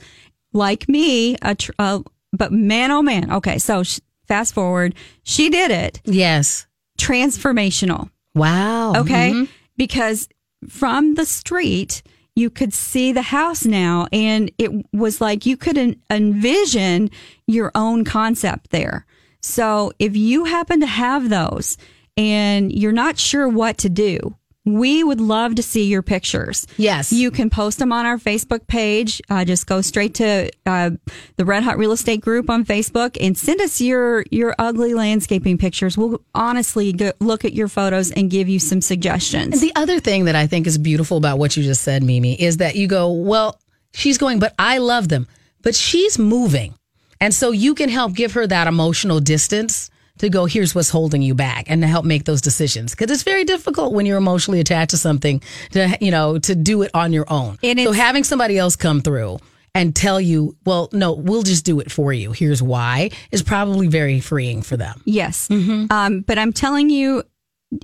like 0.52 0.88
me 0.88 1.36
a 1.42 1.54
tr- 1.54 1.70
uh, 1.78 2.00
but 2.32 2.50
man 2.52 2.90
oh 2.90 3.02
man 3.02 3.30
okay 3.32 3.56
so 3.58 3.84
sh- 3.84 4.00
fast 4.26 4.52
forward 4.52 4.94
she 5.22 5.48
did 5.48 5.70
it 5.70 6.00
yes. 6.04 6.66
transformational 6.98 8.10
Wow. 8.34 8.92
Okay. 8.94 9.32
Mhm. 9.32 9.48
Because 9.80 10.28
from 10.68 11.14
the 11.14 11.24
street, 11.24 12.02
you 12.36 12.50
could 12.50 12.74
see 12.74 13.12
the 13.12 13.22
house 13.22 13.64
now. 13.64 14.08
And 14.12 14.50
it 14.58 14.70
was 14.92 15.22
like 15.22 15.46
you 15.46 15.56
could 15.56 15.78
en- 15.78 15.96
envision 16.10 17.08
your 17.46 17.72
own 17.74 18.04
concept 18.04 18.72
there. 18.72 19.06
So 19.40 19.92
if 19.98 20.14
you 20.14 20.44
happen 20.44 20.80
to 20.80 20.86
have 20.86 21.30
those 21.30 21.78
and 22.14 22.70
you're 22.70 22.92
not 22.92 23.16
sure 23.16 23.48
what 23.48 23.78
to 23.78 23.88
do, 23.88 24.36
we 24.66 25.02
would 25.02 25.20
love 25.20 25.54
to 25.54 25.62
see 25.62 25.84
your 25.84 26.02
pictures. 26.02 26.66
Yes. 26.76 27.12
You 27.12 27.30
can 27.30 27.48
post 27.48 27.78
them 27.78 27.92
on 27.92 28.04
our 28.04 28.18
Facebook 28.18 28.66
page. 28.66 29.22
Uh, 29.30 29.44
just 29.44 29.66
go 29.66 29.80
straight 29.80 30.14
to 30.14 30.50
uh, 30.66 30.90
the 31.36 31.44
Red 31.44 31.62
Hot 31.62 31.78
Real 31.78 31.92
Estate 31.92 32.20
group 32.20 32.50
on 32.50 32.64
Facebook 32.64 33.16
and 33.20 33.36
send 33.36 33.60
us 33.60 33.80
your 33.80 34.24
your 34.30 34.54
ugly 34.58 34.92
landscaping 34.92 35.56
pictures. 35.56 35.96
We'll 35.96 36.20
honestly 36.34 36.92
go, 36.92 37.12
look 37.20 37.44
at 37.44 37.54
your 37.54 37.68
photos 37.68 38.10
and 38.10 38.30
give 38.30 38.48
you 38.48 38.58
some 38.58 38.80
suggestions. 38.82 39.54
And 39.54 39.62
the 39.62 39.72
other 39.74 39.98
thing 39.98 40.26
that 40.26 40.36
I 40.36 40.46
think 40.46 40.66
is 40.66 40.76
beautiful 40.76 41.16
about 41.16 41.38
what 41.38 41.56
you 41.56 41.62
just 41.62 41.82
said, 41.82 42.02
Mimi, 42.02 42.40
is 42.40 42.58
that 42.58 42.76
you 42.76 42.86
go, 42.86 43.10
well, 43.10 43.58
she's 43.94 44.18
going, 44.18 44.38
but 44.38 44.54
I 44.58 44.78
love 44.78 45.08
them, 45.08 45.26
but 45.62 45.74
she's 45.74 46.18
moving. 46.18 46.74
And 47.20 47.34
so 47.34 47.50
you 47.50 47.74
can 47.74 47.88
help 47.88 48.14
give 48.14 48.32
her 48.32 48.46
that 48.46 48.66
emotional 48.66 49.20
distance 49.20 49.89
to 50.20 50.30
go, 50.30 50.46
here's 50.46 50.74
what's 50.74 50.90
holding 50.90 51.22
you 51.22 51.34
back 51.34 51.64
and 51.68 51.82
to 51.82 51.88
help 51.88 52.04
make 52.04 52.24
those 52.24 52.40
decisions. 52.40 52.94
Cause 52.94 53.10
it's 53.10 53.22
very 53.22 53.44
difficult 53.44 53.92
when 53.92 54.06
you're 54.06 54.18
emotionally 54.18 54.60
attached 54.60 54.90
to 54.90 54.96
something 54.96 55.42
to, 55.72 55.96
you 56.00 56.10
know, 56.10 56.38
to 56.38 56.54
do 56.54 56.82
it 56.82 56.90
on 56.94 57.12
your 57.12 57.26
own. 57.28 57.58
And 57.62 57.78
so 57.80 57.92
having 57.92 58.24
somebody 58.24 58.58
else 58.58 58.76
come 58.76 59.00
through 59.00 59.38
and 59.74 59.94
tell 59.94 60.20
you, 60.20 60.56
well, 60.64 60.88
no, 60.92 61.12
we'll 61.12 61.42
just 61.42 61.64
do 61.64 61.80
it 61.80 61.90
for 61.90 62.12
you. 62.12 62.32
Here's 62.32 62.62
why 62.62 63.10
is 63.30 63.42
probably 63.42 63.86
very 63.86 64.20
freeing 64.20 64.62
for 64.62 64.76
them. 64.76 65.00
Yes. 65.04 65.48
Um, 65.50 66.20
but 66.22 66.38
I'm 66.38 66.52
telling 66.52 66.90
you, 66.90 67.22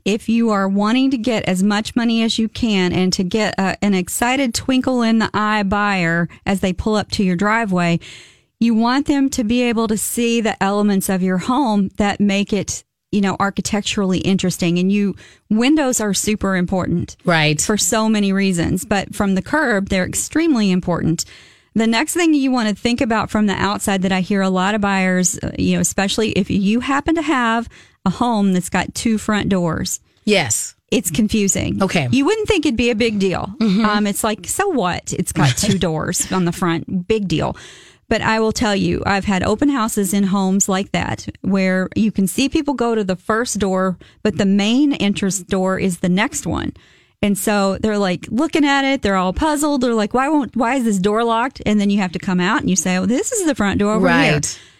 if 0.04 0.28
you 0.28 0.50
are 0.50 0.68
wanting 0.68 1.12
to 1.12 1.18
get 1.18 1.44
as 1.44 1.62
much 1.62 1.94
money 1.94 2.22
as 2.22 2.38
you 2.40 2.48
can 2.48 2.92
and 2.92 3.12
to 3.12 3.22
get 3.22 3.54
a, 3.56 3.76
an 3.84 3.94
excited 3.94 4.52
twinkle 4.52 5.02
in 5.02 5.20
the 5.20 5.30
eye 5.32 5.62
buyer 5.62 6.28
as 6.44 6.58
they 6.58 6.72
pull 6.72 6.96
up 6.96 7.10
to 7.12 7.22
your 7.22 7.36
driveway, 7.36 8.00
you 8.60 8.74
want 8.74 9.06
them 9.06 9.28
to 9.30 9.44
be 9.44 9.62
able 9.62 9.88
to 9.88 9.96
see 9.96 10.40
the 10.40 10.60
elements 10.62 11.08
of 11.08 11.22
your 11.22 11.38
home 11.38 11.88
that 11.96 12.20
make 12.20 12.52
it, 12.52 12.84
you 13.12 13.20
know, 13.20 13.36
architecturally 13.38 14.18
interesting. 14.18 14.78
And 14.78 14.90
you, 14.90 15.14
windows 15.50 16.00
are 16.00 16.14
super 16.14 16.56
important 16.56 17.16
Right. 17.24 17.60
for 17.60 17.76
so 17.76 18.08
many 18.08 18.32
reasons, 18.32 18.84
but 18.84 19.14
from 19.14 19.34
the 19.34 19.42
curb, 19.42 19.88
they're 19.90 20.06
extremely 20.06 20.70
important. 20.70 21.24
The 21.74 21.86
next 21.86 22.14
thing 22.14 22.32
you 22.32 22.50
want 22.50 22.70
to 22.70 22.74
think 22.74 23.02
about 23.02 23.30
from 23.30 23.46
the 23.46 23.52
outside 23.54 24.00
that 24.02 24.12
I 24.12 24.20
hear 24.22 24.40
a 24.40 24.48
lot 24.48 24.74
of 24.74 24.80
buyers, 24.80 25.38
uh, 25.42 25.50
you 25.58 25.74
know, 25.74 25.80
especially 25.80 26.30
if 26.30 26.48
you 26.50 26.80
happen 26.80 27.14
to 27.16 27.22
have 27.22 27.68
a 28.06 28.10
home 28.10 28.54
that's 28.54 28.70
got 28.70 28.94
two 28.94 29.18
front 29.18 29.50
doors, 29.50 30.00
yes. 30.24 30.74
it's 30.90 31.10
confusing. 31.10 31.82
Okay. 31.82 32.08
You 32.10 32.24
wouldn't 32.24 32.48
think 32.48 32.64
it'd 32.64 32.78
be 32.78 32.88
a 32.88 32.94
big 32.94 33.18
deal. 33.18 33.54
Um, 33.60 34.06
it's 34.06 34.24
like, 34.24 34.46
so 34.46 34.68
what? 34.68 35.12
It's 35.12 35.32
got 35.32 35.54
two 35.58 35.76
doors 35.88 36.32
on 36.32 36.46
the 36.46 36.52
front, 36.52 37.06
big 37.06 37.28
deal. 37.28 37.56
But 38.08 38.22
I 38.22 38.38
will 38.38 38.52
tell 38.52 38.76
you, 38.76 39.02
I've 39.04 39.24
had 39.24 39.42
open 39.42 39.68
houses 39.68 40.14
in 40.14 40.24
homes 40.24 40.68
like 40.68 40.92
that 40.92 41.28
where 41.40 41.88
you 41.96 42.12
can 42.12 42.26
see 42.26 42.48
people 42.48 42.74
go 42.74 42.94
to 42.94 43.02
the 43.02 43.16
first 43.16 43.58
door, 43.58 43.98
but 44.22 44.38
the 44.38 44.46
main 44.46 44.92
entrance 44.92 45.40
door 45.40 45.78
is 45.78 45.98
the 45.98 46.08
next 46.08 46.46
one. 46.46 46.72
And 47.22 47.36
so 47.36 47.78
they're 47.78 47.98
like 47.98 48.26
looking 48.30 48.64
at 48.64 48.84
it, 48.84 49.02
they're 49.02 49.16
all 49.16 49.32
puzzled. 49.32 49.80
They're 49.80 49.94
like, 49.94 50.14
why 50.14 50.28
won't, 50.28 50.54
why 50.54 50.76
is 50.76 50.84
this 50.84 50.98
door 50.98 51.24
locked? 51.24 51.60
And 51.66 51.80
then 51.80 51.90
you 51.90 51.98
have 51.98 52.12
to 52.12 52.18
come 52.18 52.38
out 52.38 52.60
and 52.60 52.70
you 52.70 52.76
say, 52.76 52.96
oh, 52.98 53.06
this 53.06 53.32
is 53.32 53.46
the 53.46 53.54
front 53.54 53.80
door 53.80 53.94
over 53.94 54.06
here. 54.08 54.32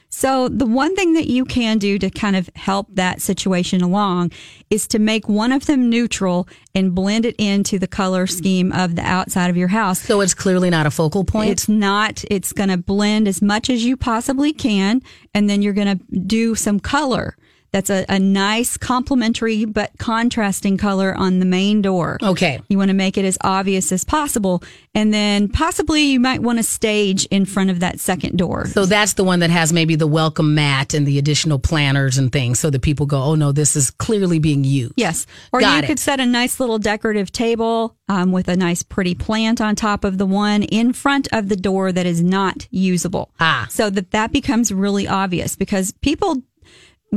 So 0.08 0.48
the 0.48 0.66
one 0.66 0.94
thing 0.94 1.14
that 1.14 1.26
you 1.26 1.44
can 1.44 1.78
do 1.78 1.98
to 1.98 2.10
kind 2.10 2.36
of 2.36 2.48
help 2.54 2.88
that 2.94 3.20
situation 3.20 3.82
along 3.82 4.32
is 4.70 4.86
to 4.88 4.98
make 4.98 5.28
one 5.28 5.52
of 5.52 5.66
them 5.66 5.90
neutral 5.90 6.48
and 6.74 6.94
blend 6.94 7.24
it 7.26 7.34
into 7.38 7.78
the 7.78 7.86
color 7.86 8.26
scheme 8.26 8.72
of 8.72 8.96
the 8.96 9.02
outside 9.02 9.50
of 9.50 9.56
your 9.56 9.68
house. 9.68 10.00
So 10.00 10.20
it's 10.20 10.34
clearly 10.34 10.70
not 10.70 10.86
a 10.86 10.90
focal 10.90 11.24
point. 11.24 11.50
It's 11.50 11.68
not, 11.68 12.24
it's 12.30 12.52
going 12.52 12.70
to 12.70 12.76
blend 12.78 13.28
as 13.28 13.42
much 13.42 13.68
as 13.68 13.84
you 13.84 13.96
possibly 13.96 14.52
can. 14.52 15.02
And 15.34 15.50
then 15.50 15.62
you're 15.62 15.72
going 15.72 15.98
to 15.98 16.18
do 16.18 16.54
some 16.54 16.80
color. 16.80 17.36
That's 17.76 17.90
a, 17.90 18.06
a 18.08 18.18
nice 18.18 18.78
complementary 18.78 19.66
but 19.66 19.90
contrasting 19.98 20.78
color 20.78 21.14
on 21.14 21.40
the 21.40 21.44
main 21.44 21.82
door. 21.82 22.16
Okay. 22.22 22.58
You 22.70 22.78
want 22.78 22.88
to 22.88 22.94
make 22.94 23.18
it 23.18 23.26
as 23.26 23.36
obvious 23.42 23.92
as 23.92 24.02
possible. 24.02 24.62
And 24.94 25.12
then 25.12 25.50
possibly 25.50 26.04
you 26.04 26.18
might 26.18 26.40
want 26.40 26.58
to 26.58 26.62
stage 26.62 27.26
in 27.26 27.44
front 27.44 27.68
of 27.68 27.80
that 27.80 28.00
second 28.00 28.38
door. 28.38 28.64
So 28.64 28.86
that's 28.86 29.12
the 29.12 29.24
one 29.24 29.40
that 29.40 29.50
has 29.50 29.74
maybe 29.74 29.94
the 29.94 30.06
welcome 30.06 30.54
mat 30.54 30.94
and 30.94 31.06
the 31.06 31.18
additional 31.18 31.58
planners 31.58 32.16
and 32.16 32.32
things 32.32 32.58
so 32.58 32.70
that 32.70 32.80
people 32.80 33.04
go, 33.04 33.22
oh 33.22 33.34
no, 33.34 33.52
this 33.52 33.76
is 33.76 33.90
clearly 33.90 34.38
being 34.38 34.64
used. 34.64 34.94
Yes. 34.96 35.26
Or 35.52 35.60
Got 35.60 35.76
you 35.76 35.82
it. 35.82 35.86
could 35.86 35.98
set 35.98 36.18
a 36.18 36.24
nice 36.24 36.58
little 36.58 36.78
decorative 36.78 37.30
table 37.30 37.94
um, 38.08 38.32
with 38.32 38.48
a 38.48 38.56
nice 38.56 38.82
pretty 38.82 39.14
plant 39.14 39.60
on 39.60 39.76
top 39.76 40.02
of 40.02 40.16
the 40.16 40.24
one 40.24 40.62
in 40.62 40.94
front 40.94 41.28
of 41.30 41.50
the 41.50 41.56
door 41.56 41.92
that 41.92 42.06
is 42.06 42.22
not 42.22 42.68
usable. 42.70 43.32
Ah. 43.38 43.66
So 43.68 43.90
that 43.90 44.12
that 44.12 44.32
becomes 44.32 44.72
really 44.72 45.06
obvious 45.06 45.56
because 45.56 45.92
people 46.00 46.42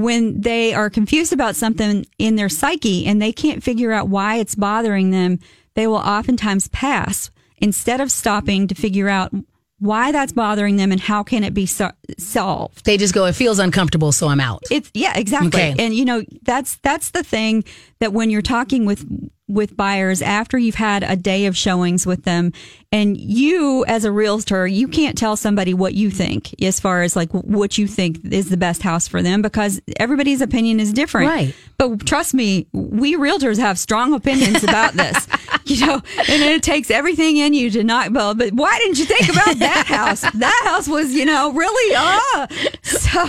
when 0.02 0.42
they 0.42 0.74
are 0.74 0.90
confused 0.90 1.34
about 1.34 1.56
something 1.56 2.06
in 2.18 2.36
their 2.36 2.50
psyche 2.50 3.06
and 3.06 3.22
they 3.22 3.32
can't 3.32 3.64
figure 3.64 3.92
out 3.92 4.10
why 4.10 4.36
it's 4.36 4.56
bothering 4.56 5.12
them, 5.12 5.40
they 5.74 5.88
will 5.88 5.96
oftentimes 5.96 6.68
pass 6.70 7.32
instead 7.58 8.02
of 8.02 8.12
stopping 8.12 8.68
to 8.68 8.76
figure 8.76 9.10
out 9.10 9.34
why 9.80 10.12
that's 10.12 10.32
bothering 10.32 10.76
them 10.76 10.92
and 10.92 11.02
how 11.02 11.24
can 11.24 11.44
it 11.44 11.54
be 11.54 11.66
so- 11.66 11.92
solved. 12.18 12.86
They 12.86 12.98
just 12.98 13.14
go, 13.14 13.26
it 13.26 13.34
feels 13.34 13.60
uncomfortable, 13.60 14.12
so 14.12 14.28
I'm 14.28 14.40
out. 14.40 14.64
It's 14.70 14.92
yeah, 14.94 15.18
exactly. 15.18 15.48
Okay. 15.48 15.76
And 15.80 15.94
you 15.94 16.06
know, 16.06 16.24
that's 16.44 16.76
that's 16.78 17.12
the 17.12 17.24
thing 17.24 17.64
that 18.00 18.14
when 18.14 18.30
you're 18.30 18.42
talking 18.42 18.86
with 18.86 19.06
with 19.50 19.76
buyers 19.76 20.22
after 20.22 20.60
you've 20.60 20.76
had 20.76 21.04
a 21.04 21.16
day 21.16 21.48
of 21.48 21.58
showings 21.58 22.06
with 22.06 22.24
them 22.24 22.54
and 22.92 23.18
you 23.18 23.84
as 23.88 24.06
a 24.06 24.12
realtor, 24.12 24.68
you 24.68 24.88
can't 24.88 25.18
tell 25.18 25.36
somebody 25.36 25.74
what 25.74 25.96
you 25.96 26.12
think 26.12 26.54
as 26.62 26.80
far 26.80 27.02
as 27.02 27.16
like 27.16 27.32
what 27.32 27.78
you 27.78 27.88
think 27.88 28.24
is 28.32 28.50
the 28.50 28.58
best 28.58 28.84
house 28.84 29.08
for 29.08 29.24
them 29.24 29.42
because 29.42 29.82
everybody's 29.98 30.42
opinion 30.42 30.80
is 30.80 30.94
different. 30.94 31.30
Right. 31.30 31.56
But 31.80 32.06
trust 32.06 32.36
me, 32.36 32.68
we 32.74 33.16
realtors 33.16 33.58
have 33.58 33.80
strong 33.80 34.14
opinions 34.14 34.64
about 34.64 34.94
this. 34.94 35.28
You 35.70 35.86
know, 35.86 36.02
and 36.18 36.42
it 36.42 36.64
takes 36.64 36.90
everything 36.90 37.38
in 37.38 37.54
you 37.54 37.70
to 37.72 37.84
not 37.84 38.12
well, 38.12 38.34
but 38.34 38.54
why 38.54 38.78
didn't 38.80 38.98
you 38.98 39.06
think 39.06 39.30
about 39.30 39.60
that 39.60 39.86
house? 39.86 40.22
That 40.22 40.62
house 40.66 40.88
was, 40.88 41.14
you 41.14 41.26
know, 41.26 41.52
really 41.54 41.96
ah. 41.96 42.48
So 42.82 43.26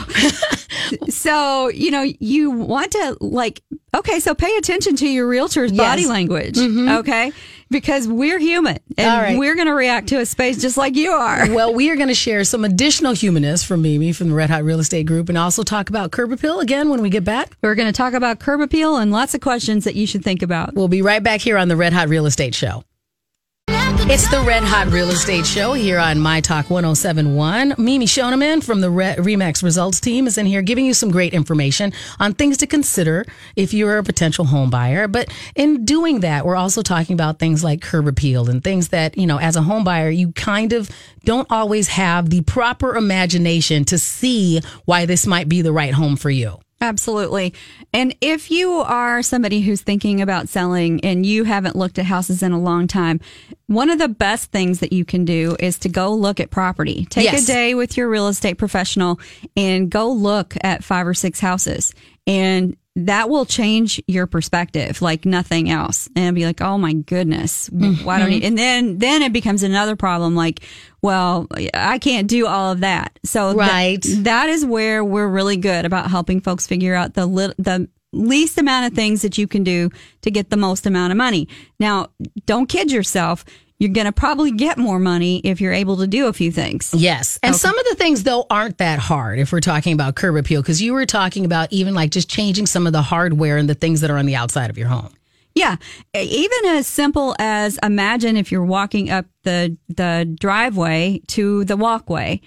so 1.09 1.69
you 1.69 1.91
know 1.91 2.03
you 2.19 2.51
want 2.51 2.93
to 2.93 3.17
like 3.21 3.63
okay 3.95 4.21
so 4.21 4.35
pay 4.35 4.55
attention 4.57 4.97
to 4.97 5.09
your 5.09 5.27
realtor's 5.29 5.73
body 5.73 6.03
Yes. 6.03 6.11
language 6.11 6.59
okay 6.59 7.33
because 7.71 8.09
we're 8.09 8.39
human 8.39 8.79
and 8.99 9.23
right. 9.23 9.39
we're 9.39 9.55
going 9.55 9.67
to 9.67 9.75
react 9.75 10.09
to 10.09 10.21
a 10.21 10.27
space 10.27 10.61
just 10.61 10.77
like 10.77 10.97
you 10.97 11.11
are 11.11 11.53
well, 11.55 11.73
we 11.73 11.91
are 11.91 11.97
going 11.97 12.09
to 12.09 12.15
share 12.15 12.45
some 12.45 12.65
additional 12.65 13.13
humanness 13.13 13.63
from 13.65 13.83
Mimi 13.83 14.13
from 14.13 14.29
the 14.29 14.35
Red 14.35 14.51
Hot 14.51 14.65
Real 14.65 14.81
Estate 14.81 15.07
Group 15.07 15.29
and 15.29 15.39
also 15.39 15.63
talk 15.63 15.89
about 15.89 16.11
curb 16.11 16.33
appeal 16.33 16.61
again 16.61 16.89
when 16.89 17.03
we 17.03 17.11
get 17.11 17.25
back. 17.25 17.57
we're 17.63 17.75
going 17.75 17.89
to 17.89 17.97
talk 17.97 18.13
about 18.13 18.41
curb 18.41 18.61
appeal 18.61 18.97
and 18.97 19.13
lots 19.13 19.35
of 19.35 19.41
questions 19.41 19.85
that 19.85 19.95
you 19.95 20.07
should 20.07 20.25
think 20.25 20.43
about 20.43 20.75
We'll 20.75 20.89
be 20.89 21.03
right 21.03 21.23
back 21.23 21.41
here 21.41 21.57
on 21.59 21.69
the 21.69 21.77
Red 21.77 21.93
Hot 21.93 22.09
Real 22.09 22.27
Estate 22.27 22.55
Show. 22.55 22.85
It's 24.09 24.29
the 24.29 24.41
Red 24.41 24.65
Hot 24.65 24.89
Real 24.89 25.11
Estate 25.11 25.47
Show 25.47 25.73
here 25.73 25.99
on 25.99 26.19
My 26.19 26.41
Talk 26.41 26.69
1071. 26.69 27.75
Mimi 27.79 28.07
Schoneman 28.07 28.63
from 28.63 28.81
the 28.81 28.91
Re- 28.91 29.15
Remax 29.17 29.63
Results 29.63 30.01
team 30.01 30.27
is 30.27 30.37
in 30.37 30.47
here 30.47 30.63
giving 30.63 30.85
you 30.85 30.95
some 30.95 31.11
great 31.11 31.33
information 31.33 31.93
on 32.19 32.35
things 32.35 32.57
to 32.59 32.67
consider 32.67 33.25
if 33.55 33.73
you're 33.73 33.99
a 33.99 34.03
potential 34.03 34.45
home 34.47 34.71
buyer. 34.71 35.07
But 35.07 35.33
in 35.55 35.85
doing 35.85 36.21
that, 36.21 36.45
we're 36.45 36.57
also 36.57 36.83
talking 36.83 37.15
about 37.15 37.39
things 37.39 37.63
like 37.63 37.83
curb 37.83 38.09
appeal 38.09 38.51
and 38.51 38.65
things 38.65 38.89
that, 38.89 39.17
you 39.17 39.27
know, 39.27 39.39
as 39.39 39.55
a 39.55 39.63
home 39.63 39.85
buyer, 39.85 40.11
you 40.11 40.33
kind 40.33 40.73
of 40.73 40.91
don't 41.25 41.47
always 41.51 41.89
have 41.89 42.31
the 42.31 42.41
proper 42.43 42.97
imagination 42.97 43.85
to 43.85 43.99
see 43.99 44.61
why 44.87 45.07
this 45.07 45.27
might 45.27 45.49
be 45.49 45.63
the 45.63 45.73
right 45.73 45.95
home 45.95 46.17
for 46.17 46.31
you. 46.31 46.59
Absolutely. 46.83 47.53
And 47.93 48.15
if 48.23 48.51
you 48.51 48.73
are 48.73 49.23
somebody 49.23 49.61
who's 49.61 49.83
thinking 49.83 50.23
about 50.23 50.49
selling 50.49 51.05
and 51.05 51.27
you 51.27 51.45
haven't 51.45 51.77
looked 51.77 51.99
at 51.99 52.07
houses 52.07 52.43
in 52.43 52.53
a 52.53 52.59
long 52.59 52.87
time, 52.87 53.21
one 53.67 53.91
of 53.91 53.99
the 53.99 54.09
best 54.09 54.51
things 54.51 54.81
that 54.81 54.93
you 54.93 55.05
can 55.05 55.27
do 55.27 55.57
is 55.61 55.79
to 55.81 55.91
go 55.91 56.15
look 56.15 56.41
at 56.41 56.51
property. 56.51 57.05
Take 57.11 57.25
Yes. 57.25 57.45
a 57.45 57.47
day 57.47 57.75
with 57.75 57.97
your 57.99 58.09
real 58.09 58.29
estate 58.29 58.55
professional 58.55 59.21
and 59.57 59.91
go 59.91 60.11
look 60.11 60.55
at 60.63 60.83
five 60.83 61.07
or 61.07 61.15
six 61.15 61.39
houses. 61.39 61.93
And 62.27 62.77
that 62.97 63.31
will 63.31 63.47
change 63.47 64.03
your 64.09 64.27
perspective 64.27 65.01
like 65.01 65.25
nothing 65.25 65.71
else. 65.71 66.09
And 66.17 66.35
be 66.35 66.45
like, 66.45 66.61
oh 66.61 66.77
my 66.77 66.93
goodness, 66.93 67.69
why 67.71 68.19
don't 68.19 68.33
you? 68.33 68.39
Mm-hmm. 68.39 68.47
And 68.47 68.59
then, 68.59 68.99
then 68.99 69.23
it 69.23 69.33
becomes 69.33 69.63
another 69.63 69.95
problem 69.97 70.35
like, 70.35 70.61
well, 71.01 71.47
I 71.73 71.99
can't 71.99 72.27
do 72.29 72.47
all 72.47 72.73
of 72.73 72.81
that. 72.81 73.19
So 73.25 73.55
Right. 73.55 74.05
that 74.19 74.49
is 74.49 74.67
where 74.67 75.05
we're 75.05 75.29
really 75.29 75.57
good 75.57 75.85
about 75.85 76.11
helping 76.11 76.41
folks 76.41 76.67
figure 76.67 76.95
out 76.95 77.15
the 77.15 77.27
lit- 77.27 77.55
the 77.59 77.89
least 78.13 78.59
amount 78.59 78.87
of 78.87 78.93
things 78.93 79.23
that 79.23 79.39
you 79.39 79.47
can 79.47 79.63
do 79.63 79.89
to 80.23 80.31
get 80.33 80.51
the 80.51 80.57
most 80.57 80.85
amount 80.85 81.13
of 81.13 81.17
money. 81.17 81.47
Now, 81.79 82.09
don't 82.45 82.69
kid 82.69 82.91
yourself. 82.91 83.45
You're 83.81 83.91
going 83.91 84.05
to 84.05 84.13
probably 84.13 84.53
get 84.53 84.77
more 84.79 84.99
money 84.99 85.41
if 85.43 85.61
you're 85.61 85.73
able 85.73 85.97
to 85.97 86.07
do 86.07 86.29
a 86.29 86.33
few 86.33 86.53
things. 86.53 86.93
Yes. 86.95 87.39
And 87.43 87.57
some 87.57 87.77
of 87.77 87.85
the 87.89 87.95
things, 87.97 88.23
though, 88.23 88.47
aren't 88.51 88.77
that 88.79 88.99
hard 88.99 89.39
if 89.39 89.53
we're 89.53 89.61
talking 89.61 89.95
about 89.95 90.15
curb 90.15 90.37
appeal, 90.37 90.61
because 90.61 90.83
you 90.83 90.93
were 90.93 91.07
talking 91.07 91.47
about 91.47 91.73
even 91.73 91.95
like 91.95 92.11
just 92.11 92.29
changing 92.29 92.67
some 92.67 92.87
of 92.87 92.93
the 92.93 93.01
hardware 93.01 93.57
and 93.57 93.69
the 93.69 93.75
things 93.75 94.03
that 94.03 94.11
are 94.11 94.19
on 94.19 94.27
the 94.27 94.37
outside 94.37 94.69
of 94.69 94.77
your 94.77 94.89
home. 94.89 95.13
Yeah, 95.55 95.77
even 96.15 96.67
as 96.67 96.87
simple 96.87 97.35
as 97.39 97.79
imagine 97.83 98.37
if 98.37 98.53
you're 98.53 98.65
walking 98.65 99.11
up 99.11 99.27
the 99.43 99.77
the 99.89 100.33
driveway 100.39 101.23
to 101.29 101.65
the 101.65 101.77
walkway. 101.77 102.41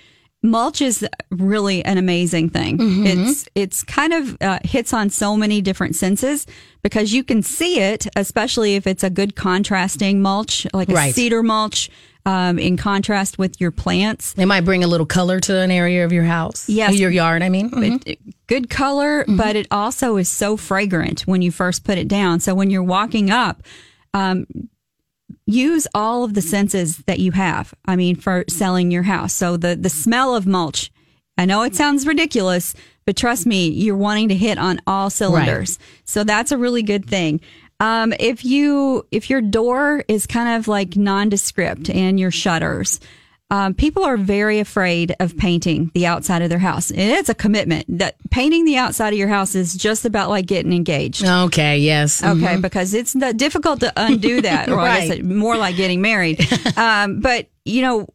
Mulch 0.44 0.82
is 0.82 1.08
really 1.32 1.84
an 1.86 1.98
amazing 1.98 2.50
thing. 2.50 2.78
It's 3.06 3.48
it's 3.56 3.82
kind 3.84 4.12
of 4.14 4.38
uh, 4.42 4.60
hits 4.64 4.94
on 4.94 5.10
so 5.10 5.38
many 5.38 5.62
different 5.62 5.96
senses 5.96 6.46
because 6.82 7.14
you 7.14 7.24
can 7.24 7.42
see 7.42 7.80
it, 7.80 8.08
especially 8.18 8.76
if 8.76 8.86
it's 8.86 9.04
a 9.04 9.10
good 9.10 9.36
contrasting 9.36 10.22
mulch, 10.22 10.68
like 10.74 10.90
a 10.90 10.94
Right. 10.94 11.16
cedar 11.16 11.44
mulch, 11.44 11.90
um, 12.26 12.60
in 12.60 12.76
contrast 12.76 13.38
with 13.38 13.62
your 13.62 13.72
plants. 13.72 14.34
It 14.38 14.46
might 14.46 14.66
bring 14.66 14.84
a 14.84 14.88
little 14.88 15.06
color 15.06 15.40
to 15.40 15.58
an 15.60 15.72
area 15.72 16.04
of 16.04 16.12
your 16.12 16.24
house. 16.26 16.68
Yes. 16.68 16.98
Your 17.00 17.10
yard, 17.12 17.42
I 17.42 17.48
mean. 17.50 17.70
Mhm. 17.72 18.02
It- 18.06 18.20
good 18.48 18.70
color, 18.70 19.24
but 19.28 19.56
it 19.56 19.68
also 19.72 20.18
is 20.18 20.28
so 20.28 20.58
fragrant 20.58 21.22
when 21.22 21.42
you 21.42 21.52
first 21.52 21.84
put 21.86 21.98
it 21.98 22.08
down. 22.10 22.40
So 22.42 22.54
when 22.54 22.70
you're 22.70 22.84
walking 22.84 23.32
up, 23.32 23.64
um, 24.14 24.46
use 25.46 25.88
all 25.94 26.24
of 26.24 26.34
the 26.34 26.42
senses 26.42 26.98
that 27.06 27.20
you 27.20 27.32
have. 27.32 27.74
I 27.86 27.96
mean, 27.96 28.16
for 28.16 28.46
selling 28.50 28.92
your 28.92 29.04
house. 29.04 29.34
So 29.34 29.58
the 29.58 29.76
the 29.76 29.90
smell 29.90 30.36
of 30.36 30.48
mulch. 30.48 30.92
I 31.38 31.46
know 31.46 31.64
it 31.64 31.76
sounds 31.76 32.06
ridiculous, 32.06 32.76
but 33.06 33.16
trust 33.16 33.46
me, 33.46 33.68
you're 33.68 33.98
wanting 33.98 34.30
to 34.30 34.36
hit 34.36 34.58
on 34.58 34.80
all 34.86 35.10
cylinders. 35.10 35.80
So 36.06 36.24
that's 36.24 36.52
a 36.52 36.58
really 36.58 36.84
good 36.84 37.08
thing. 37.08 37.42
Um, 37.80 38.14
if 38.20 38.46
you 38.46 39.06
if 39.12 39.30
your 39.30 39.42
door 39.42 40.04
is 40.08 40.28
kind 40.28 40.58
of 40.58 40.68
like 40.68 40.96
nondescript 40.96 41.90
and 41.90 42.20
your 42.20 42.32
shutters, 42.32 43.00
um, 43.54 43.76
people 43.76 44.04
are 44.04 44.18
very 44.18 44.60
afraid 44.60 45.16
of 45.20 45.38
painting 45.38 45.92
the 45.94 46.08
outside 46.08 46.42
of 46.42 46.50
their 46.50 46.58
house. 46.58 46.90
And 46.90 47.00
it's 47.00 47.30
a 47.30 47.36
commitment 47.36 47.86
that 48.00 48.16
painting 48.32 48.66
the 48.66 48.78
outside 48.78 49.14
of 49.14 49.20
your 49.20 49.28
house 49.28 49.54
is 49.54 49.76
just 49.76 50.06
about 50.06 50.30
like 50.32 50.48
getting 50.48 50.74
engaged. 50.74 51.24
Okay, 51.24 51.78
yes. 51.78 52.24
Okay, 52.24 52.58
because 52.58 52.96
it's 52.96 53.14
difficult 53.36 53.82
to 53.82 53.94
undo 53.96 54.42
that, 54.50 54.70
or 54.70 54.80
I 54.80 55.02
guess 55.02 55.10
Right. 55.10 55.20
it, 55.20 55.26
more 55.26 55.56
like 55.56 55.76
getting 55.76 56.02
married. 56.02 56.42
um, 56.78 57.20
but 57.22 57.48
you 57.64 57.84
know, 57.84 58.08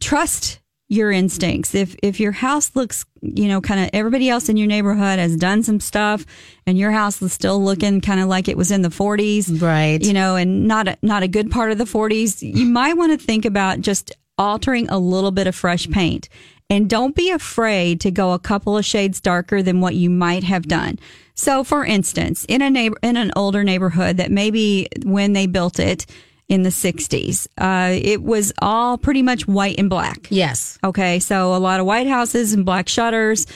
trust 0.00 0.60
your 0.88 1.10
instincts. 1.12 1.74
If 1.74 1.94
if 2.02 2.18
your 2.20 2.32
house 2.32 2.74
looks, 2.74 3.04
you 3.22 3.46
know, 3.48 3.60
kind 3.60 3.80
of 3.84 3.90
everybody 3.92 4.28
else 4.28 4.48
in 4.48 4.56
your 4.56 4.66
neighborhood 4.66 5.18
has 5.18 5.36
done 5.36 5.62
some 5.62 5.78
stuff, 5.80 6.26
and 6.66 6.76
your 6.76 6.90
house 6.90 7.22
is 7.22 7.32
still 7.32 7.62
looking 7.62 8.00
kind 8.00 8.20
of 8.20 8.26
like 8.28 8.48
it 8.48 8.56
was 8.56 8.70
in 8.70 8.82
the 8.82 8.88
40s, 8.90 9.62
Right. 9.62 10.02
You 10.02 10.12
know, 10.12 10.36
and 10.36 10.66
not 10.66 10.88
a, 10.88 10.98
not 11.02 11.22
a 11.22 11.28
good 11.28 11.50
part 11.50 11.70
of 11.72 11.78
the 11.78 11.84
40s. 11.84 12.42
You 12.42 12.66
might 12.66 12.94
want 12.96 13.18
to 13.18 13.24
think 13.24 13.44
about 13.44 13.80
just 13.80 14.12
altering 14.38 14.88
a 14.88 14.98
little 14.98 15.30
bit 15.30 15.46
of 15.46 15.54
fresh 15.54 15.88
paint. 15.90 16.28
And 16.70 16.88
don't 16.88 17.14
be 17.14 17.30
afraid 17.30 18.00
to 18.00 18.10
go 18.10 18.32
a 18.32 18.38
couple 18.38 18.76
of 18.76 18.84
shades 18.84 19.20
darker 19.20 19.62
than 19.62 19.80
what 19.80 19.94
you 19.94 20.08
might 20.08 20.44
have 20.44 20.66
done. 20.66 20.98
So, 21.34 21.62
for 21.62 21.84
instance, 21.84 22.44
in 22.48 22.62
a 22.62 22.70
neighbor, 22.70 22.96
in 23.02 23.16
an 23.16 23.32
older 23.36 23.62
neighborhood 23.64 24.16
that 24.16 24.30
maybe 24.30 24.88
when 25.04 25.34
they 25.34 25.46
built 25.46 25.78
it, 25.78 26.06
in 26.48 26.62
the 26.62 26.70
60s. 26.70 27.46
Uh, 27.58 27.98
it 28.00 28.22
was 28.22 28.52
all 28.58 28.98
pretty 28.98 29.22
much 29.22 29.46
white 29.48 29.78
and 29.78 29.88
black. 29.88 30.26
Yes. 30.30 30.78
Okay, 30.84 31.18
so 31.18 31.54
a 31.54 31.58
lot 31.58 31.80
of 31.80 31.86
white 31.86 32.06
houses 32.06 32.52
and 32.52 32.64
black 32.64 32.88
shutters. 32.88 33.46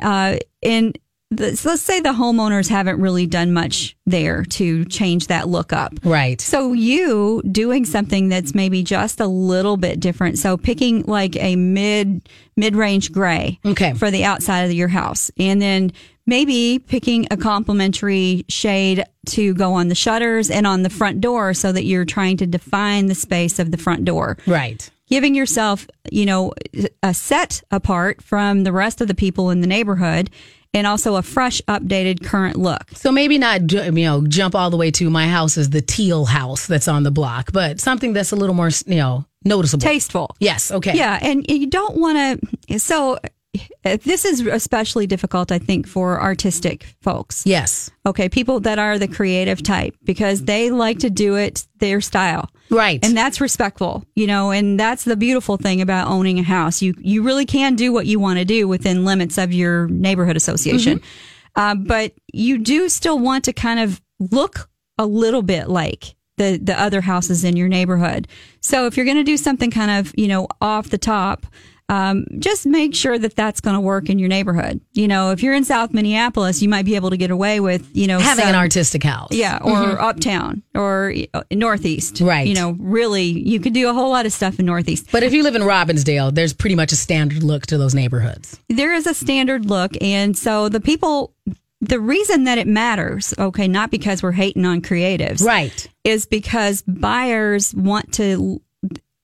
Uh, 0.00 0.38
and 0.62 0.98
the, 1.30 1.56
so 1.56 1.70
let's 1.70 1.82
say 1.82 2.00
the 2.00 2.10
homeowners 2.14 2.68
haven't 2.68 3.00
really 3.00 3.26
done 3.26 3.52
much 3.52 3.96
there 4.06 4.44
to 4.44 4.84
change 4.86 5.26
that 5.26 5.46
look 5.48 5.72
up. 5.74 5.92
Right. 6.02 6.40
So 6.40 6.72
you 6.72 7.42
doing 7.50 7.84
something 7.84 8.28
that's 8.30 8.54
maybe 8.54 8.82
just 8.82 9.20
a 9.20 9.26
little 9.26 9.76
bit 9.76 10.00
different. 10.00 10.38
So 10.38 10.56
picking 10.56 11.02
like 11.02 11.36
a 11.36 11.56
mid 11.56 12.26
mid 12.56 12.74
range 12.76 13.12
gray 13.12 13.60
Okay. 13.64 13.92
for 13.94 14.10
the 14.10 14.24
outside 14.24 14.62
of 14.62 14.72
your 14.72 14.88
house, 14.88 15.30
and 15.38 15.60
then 15.60 15.92
maybe 16.26 16.78
picking 16.78 17.26
a 17.30 17.36
complementary 17.36 18.44
shade 18.48 19.04
to 19.26 19.52
go 19.54 19.74
on 19.74 19.88
the 19.88 19.94
shutters 19.94 20.50
and 20.50 20.66
on 20.66 20.82
the 20.82 20.90
front 20.90 21.20
door, 21.20 21.52
so 21.54 21.72
that 21.72 21.84
you're 21.84 22.04
trying 22.06 22.36
to 22.38 22.46
define 22.46 23.06
the 23.06 23.14
space 23.14 23.58
of 23.58 23.70
the 23.70 23.76
front 23.76 24.04
door 24.06 24.38
Right. 24.46 24.88
giving 25.08 25.34
yourself, 25.34 25.86
you 26.10 26.24
know, 26.26 26.52
a 27.02 27.12
set 27.14 27.62
apart 27.70 28.22
from 28.22 28.64
the 28.64 28.72
rest 28.72 29.00
of 29.02 29.08
the 29.08 29.14
people 29.14 29.50
in 29.50 29.60
the 29.60 29.66
neighborhood 29.66 30.30
and 30.74 30.86
also 30.86 31.16
a 31.16 31.22
fresh, 31.22 31.60
updated, 31.62 32.24
current 32.24 32.56
look. 32.56 32.82
So 32.94 33.10
maybe 33.10 33.38
not, 33.38 33.72
you 33.72 33.90
know, 33.90 34.26
jump 34.26 34.54
all 34.54 34.70
the 34.70 34.76
way 34.76 34.90
to 34.92 35.10
my 35.10 35.26
house 35.26 35.56
is 35.56 35.70
the 35.70 35.80
teal 35.80 36.26
house 36.26 36.66
that's 36.66 36.88
on 36.88 37.02
the 37.02 37.10
block, 37.10 37.52
but 37.52 37.80
something 37.80 38.12
that's 38.12 38.32
a 38.32 38.36
little 38.36 38.54
more, 38.54 38.70
you 38.86 38.96
know, 38.96 39.24
noticeable. 39.44 39.82
Tasteful. 39.82 40.34
Yes. 40.40 40.70
Okay. 40.70 40.94
Yeah. 40.94 41.18
And 41.22 41.44
you 41.48 41.68
don't 41.68 41.96
want 41.96 42.40
to, 42.68 42.78
so 42.78 43.18
this 43.82 44.24
is 44.24 44.40
especially 44.40 45.06
difficult, 45.06 45.52
I 45.52 45.58
think, 45.58 45.86
for 45.86 46.20
artistic 46.20 46.94
folks. 47.00 47.44
Yes. 47.46 47.90
Okay. 48.06 48.28
People 48.28 48.60
that 48.60 48.78
are 48.78 48.98
the 48.98 49.08
creative 49.08 49.62
type 49.62 49.94
because 50.04 50.44
they 50.44 50.70
like 50.70 51.00
to 51.00 51.10
do 51.10 51.36
it 51.36 51.66
their 51.78 52.00
style. 52.00 52.50
Right. 52.70 53.02
And 53.04 53.16
that's 53.16 53.40
respectful, 53.40 54.04
you 54.14 54.26
know, 54.26 54.50
and 54.50 54.78
that's 54.78 55.04
the 55.04 55.16
beautiful 55.16 55.56
thing 55.56 55.80
about 55.80 56.08
owning 56.08 56.38
a 56.38 56.42
house. 56.42 56.82
You 56.82 56.94
you 56.98 57.22
really 57.22 57.46
can 57.46 57.76
do 57.76 57.92
what 57.92 58.06
you 58.06 58.20
want 58.20 58.38
to 58.38 58.44
do 58.44 58.68
within 58.68 59.04
limits 59.04 59.38
of 59.38 59.52
your 59.52 59.88
neighborhood 59.88 60.36
association, 60.36 61.00
uh, 61.56 61.74
but 61.74 62.12
you 62.32 62.58
do 62.58 62.88
still 62.88 63.18
want 63.18 63.44
to 63.44 63.52
kind 63.52 63.80
of 63.80 64.00
look 64.18 64.68
a 64.98 65.06
little 65.06 65.42
bit 65.42 65.68
like 65.68 66.14
the 66.36 66.58
the 66.62 66.78
other 66.78 67.00
houses 67.00 67.44
in 67.44 67.56
your 67.56 67.68
neighborhood. 67.68 68.28
So 68.60 68.86
if 68.86 68.96
you're 68.96 69.06
going 69.06 69.16
to 69.16 69.24
do 69.24 69.36
something 69.36 69.70
kind 69.70 69.90
of 69.90 70.12
you 70.16 70.28
know 70.28 70.48
off 70.60 70.90
the 70.90 70.98
top. 70.98 71.46
Um, 71.90 72.26
just 72.38 72.66
make 72.66 72.94
sure 72.94 73.18
that 73.18 73.34
that's 73.34 73.60
going 73.62 73.74
to 73.74 73.80
work 73.80 74.10
in 74.10 74.18
your 74.18 74.28
neighborhood. 74.28 74.80
You 74.92 75.08
know, 75.08 75.30
if 75.30 75.42
you're 75.42 75.54
in 75.54 75.64
South 75.64 75.94
Minneapolis, 75.94 76.60
you 76.60 76.68
might 76.68 76.84
be 76.84 76.96
able 76.96 77.08
to 77.10 77.16
get 77.16 77.30
away 77.30 77.60
with, 77.60 77.88
you 77.96 78.06
know, 78.06 78.18
Having 78.18 78.44
an 78.44 78.54
artistic 78.54 79.02
house. 79.02 79.30
yeah, 79.32 79.58
or 79.62 79.98
uptown 80.00 80.62
or 80.74 81.14
uh, 81.32 81.42
northeast. 81.50 82.20
Right. 82.20 82.46
You 82.46 82.54
know, 82.54 82.76
really, 82.78 83.24
you 83.24 83.58
could 83.58 83.72
do 83.72 83.88
a 83.88 83.94
whole 83.94 84.10
lot 84.10 84.26
of 84.26 84.32
stuff 84.34 84.58
in 84.58 84.66
northeast. 84.66 85.08
But 85.10 85.22
if 85.22 85.32
you 85.32 85.42
live 85.42 85.54
in 85.54 85.62
Robbinsdale, 85.62 86.34
there's 86.34 86.52
pretty 86.52 86.76
much 86.76 86.92
a 86.92 86.96
standard 86.96 87.42
look 87.42 87.64
to 87.66 87.78
those 87.78 87.94
neighborhoods. 87.94 88.60
There 88.68 88.92
is 88.92 89.06
a 89.06 89.14
standard 89.14 89.64
look, 89.64 89.92
and 90.02 90.36
so 90.36 90.68
the 90.68 90.80
people. 90.80 91.32
The 91.80 92.00
reason 92.00 92.42
that 92.42 92.58
it 92.58 92.66
matters, 92.66 93.32
okay, 93.38 93.68
not 93.68 93.92
because 93.92 94.20
we're 94.20 94.32
hating 94.32 94.64
on 94.66 94.82
creatives, 94.82 95.44
Right. 95.44 95.86
is 96.02 96.26
because 96.26 96.82
buyers 96.88 97.72
want 97.72 98.12
to, 98.14 98.60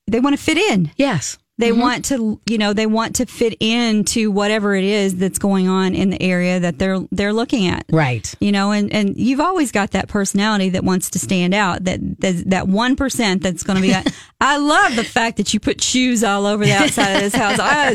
they 0.07 0.21
want 0.21 0.37
to 0.37 0.41
fit 0.43 0.57
in. 0.57 0.93
Yes. 0.97 1.37
They 1.57 1.71
mm-hmm. 1.71 1.81
want 1.81 2.05
to, 2.07 2.41
you 2.47 2.59
know, 2.59 2.73
they 2.73 2.87
want 2.87 3.17
to 3.17 3.27
fit 3.27 3.57
into 3.61 4.33
whatever 4.33 4.75
it 4.75 4.83
is 4.83 5.17
that's 5.17 5.39
going 5.39 5.69
on 5.69 5.95
in 5.95 6.11
the 6.11 6.21
area 6.21 6.59
that 6.59 6.81
they're 6.81 6.99
they're 7.13 7.33
looking 7.33 7.69
at. 7.69 7.85
Right. 7.93 8.35
you 8.41 8.51
know 8.51 8.73
and 8.73 8.93
and 8.93 9.17
you've 9.17 9.41
always 9.41 9.71
got 9.71 9.93
that 9.93 10.09
personality 10.09 10.71
that 10.71 10.83
wants 10.83 11.11
to 11.11 11.19
stand 11.19 11.55
out 11.55 11.85
that 11.85 12.01
that 12.21 12.51
that 12.51 12.65
1% 12.65 13.41
that's 13.43 13.63
going 13.63 13.77
to 13.77 13.83
be 13.83 13.95
I 14.41 14.57
love 14.57 14.97
the 14.97 15.05
fact 15.05 15.37
that 15.37 15.55
you 15.55 15.61
put 15.61 15.81
shoes 15.81 16.25
all 16.25 16.47
over 16.47 16.65
the 16.65 16.73
outside 16.73 17.13
of 17.13 17.21
this 17.21 17.35
house 17.35 17.59
I, 17.61 17.91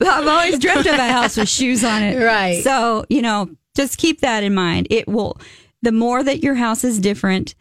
I've 0.00 0.26
always 0.26 0.58
dreamt 0.58 0.86
of 0.86 0.94
a 0.94 1.12
house 1.12 1.36
with 1.36 1.48
shoes 1.48 1.84
on 1.84 2.02
it 2.02 2.22
Right. 2.22 2.62
so 2.62 3.04
you 3.08 3.22
know 3.22 3.48
just 3.74 3.96
keep 3.98 4.20
that 4.20 4.42
in 4.42 4.54
mind 4.54 4.86
it 4.90 5.08
will 5.08 5.38
the 5.82 5.92
more 5.92 6.22
that 6.22 6.42
your 6.42 6.56
house 6.56 6.84
is 6.84 6.98
different 6.98 7.54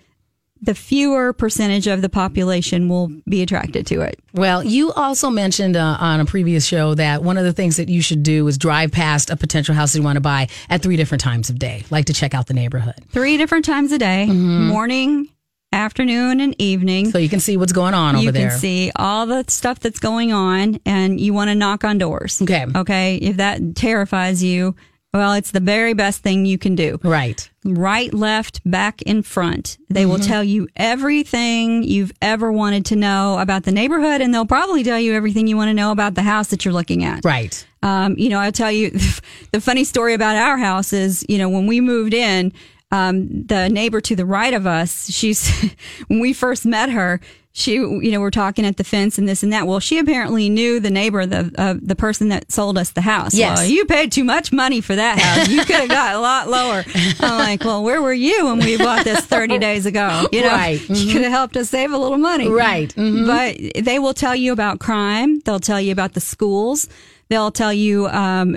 the 0.61 0.73
fewer 0.75 1.33
percentage 1.33 1.87
of 1.87 2.01
the 2.01 2.09
population 2.09 2.89
will 2.89 3.11
be 3.29 3.41
attracted 3.41 3.85
to 3.87 4.01
it 4.01 4.19
Well, 4.33 4.63
you 4.63 4.91
also 4.93 5.29
mentioned 5.29 5.75
uh, 5.75 5.97
on 5.99 6.19
a 6.19 6.25
previous 6.25 6.65
show 6.65 6.93
that 6.95 7.23
one 7.23 7.37
of 7.37 7.43
the 7.43 7.53
things 7.53 7.77
that 7.77 7.89
you 7.89 8.01
should 8.01 8.23
do 8.23 8.47
is 8.47 8.57
drive 8.57 8.91
past 8.91 9.29
a 9.29 9.35
potential 9.37 9.75
house 9.75 9.95
you 9.95 10.01
want 10.03 10.15
to 10.17 10.21
buy 10.21 10.47
at 10.69 10.81
three 10.81 10.95
different 10.97 11.21
times 11.21 11.49
of 11.49 11.59
day, 11.59 11.83
like 11.89 12.05
to 12.05 12.13
check 12.13 12.33
out 12.33 12.47
the 12.47 12.53
neighborhood. 12.53 12.95
three 13.09 13.37
different 13.37 13.65
times 13.65 13.91
a 13.91 13.97
day 13.97 14.25
morning 14.27 15.29
afternoon 15.73 16.39
and 16.39 16.55
evening 16.59 17.11
So 17.11 17.17
you 17.17 17.29
can 17.29 17.39
see 17.41 17.57
what's 17.57 17.73
going 17.73 17.93
on 17.93 18.15
over 18.15 18.31
there. 18.31 18.43
you 18.43 18.49
can 18.49 18.57
see 18.59 18.91
all 18.95 19.25
the 19.25 19.43
stuff 19.49 19.79
that's 19.79 19.99
going 19.99 20.31
on 20.31 20.79
and 20.85 21.19
you 21.19 21.33
want 21.33 21.49
to 21.49 21.55
knock 21.55 21.83
on 21.83 21.97
doors. 21.97 22.41
Okay. 22.41 22.65
Okay. 22.73 23.15
If 23.17 23.37
that 23.37 23.75
terrifies 23.75 24.41
you, 24.41 24.75
well, 25.13 25.33
it's 25.33 25.51
the 25.51 25.59
very 25.59 25.93
best 25.93 26.21
thing 26.21 26.45
you 26.45 26.57
can 26.57 26.75
do. 26.75 26.99
Right. 27.03 27.49
Right, 27.63 28.13
left, 28.13 28.61
back, 28.69 29.01
in 29.03 29.23
front. 29.23 29.77
They 29.89 30.05
will 30.05 30.15
Mm-hmm. 30.17 30.27
tell 30.27 30.43
you 30.43 30.67
everything 30.75 31.83
you've 31.83 32.11
ever 32.21 32.51
wanted 32.51 32.85
to 32.87 32.95
know 32.95 33.37
about 33.39 33.63
the 33.63 33.71
neighborhood, 33.71 34.21
and 34.21 34.33
they'll 34.33 34.45
probably 34.45 34.83
tell 34.83 34.99
you 34.99 35.13
everything 35.13 35.47
you 35.47 35.55
want 35.57 35.69
to 35.69 35.73
know 35.73 35.91
about 35.91 36.15
the 36.15 36.21
house 36.23 36.47
that 36.49 36.65
you're 36.65 36.73
looking 36.73 37.03
at. 37.03 37.23
Right. 37.23 37.65
Um, 37.83 38.15
you 38.17 38.29
know, 38.29 38.39
I'll 38.39 38.51
tell 38.51 38.71
you 38.71 38.91
the 39.51 39.61
funny 39.61 39.83
story 39.83 40.13
about 40.13 40.35
our 40.35 40.57
house 40.57 40.91
is, 40.93 41.25
you 41.29 41.37
know, 41.37 41.49
when 41.49 41.67
we 41.67 41.79
moved 41.81 42.13
in, 42.13 42.51
um, 42.91 43.43
the 43.45 43.69
neighbor 43.69 43.99
to 44.01 44.15
the 44.15 44.25
right 44.25 44.53
of 44.53 44.65
us, 44.67 45.09
she's, 45.09 45.49
when 46.07 46.19
we 46.19 46.33
first 46.33 46.65
met 46.65 46.89
her, 46.89 47.19
she, 47.59 47.73
you 47.73 48.11
know, 48.11 48.19
we're 48.19 48.29
talking 48.29 48.67
at 48.67 48.77
the 48.77 48.83
fence 48.83 49.17
and 49.17 49.27
this 49.27 49.41
and 49.41 49.51
that. 49.51 49.65
Well, 49.65 49.79
she 49.79 49.97
apparently 49.97 50.47
knew 50.47 50.79
the 50.79 50.91
neighbor, 50.91 51.25
the, 51.25 51.51
uh, 51.57 51.73
the 51.81 51.95
person 51.95 52.29
that 52.29 52.51
sold 52.51 52.77
us 52.77 52.91
the 52.91 53.01
house. 53.01 53.33
Yes. 53.33 53.57
Well, 53.57 53.67
you 53.67 53.85
paid 53.85 54.11
too 54.11 54.23
much 54.23 54.51
money 54.51 54.79
for 54.79 54.95
that 54.95 55.17
house. 55.17 55.47
You 55.49 55.65
could 55.65 55.77
have 55.77 55.89
got 55.89 56.13
a 56.13 56.19
lot 56.19 56.49
lower. 56.49 56.83
I'm 57.19 57.39
like, 57.39 57.63
well, 57.63 57.83
where 57.83 57.99
were 57.99 58.13
you 58.13 58.45
when 58.45 58.59
we 58.59 58.77
bought 58.77 59.05
this 59.05 59.25
30 59.25 59.57
days 59.67 59.87
ago? 59.87 60.27
You 60.31 60.41
know, 60.43 60.49
Right. 60.49 60.79
you 60.87 61.11
could 61.11 61.23
have 61.23 61.31
helped 61.31 61.57
us 61.57 61.67
save 61.71 61.91
a 61.91 61.97
little 61.97 62.19
money. 62.19 62.47
Right. 62.47 62.93
Mhm. 62.93 63.25
But 63.25 63.83
they 63.83 63.97
will 63.97 64.13
tell 64.13 64.35
you 64.35 64.51
about 64.53 64.77
crime. 64.79 65.39
They'll 65.39 65.59
tell 65.59 65.81
you 65.81 65.91
about 65.91 66.13
the 66.13 66.21
schools. 66.21 66.87
They'll 67.29 67.51
tell 67.51 67.73
you 67.73 68.07
um, 68.09 68.55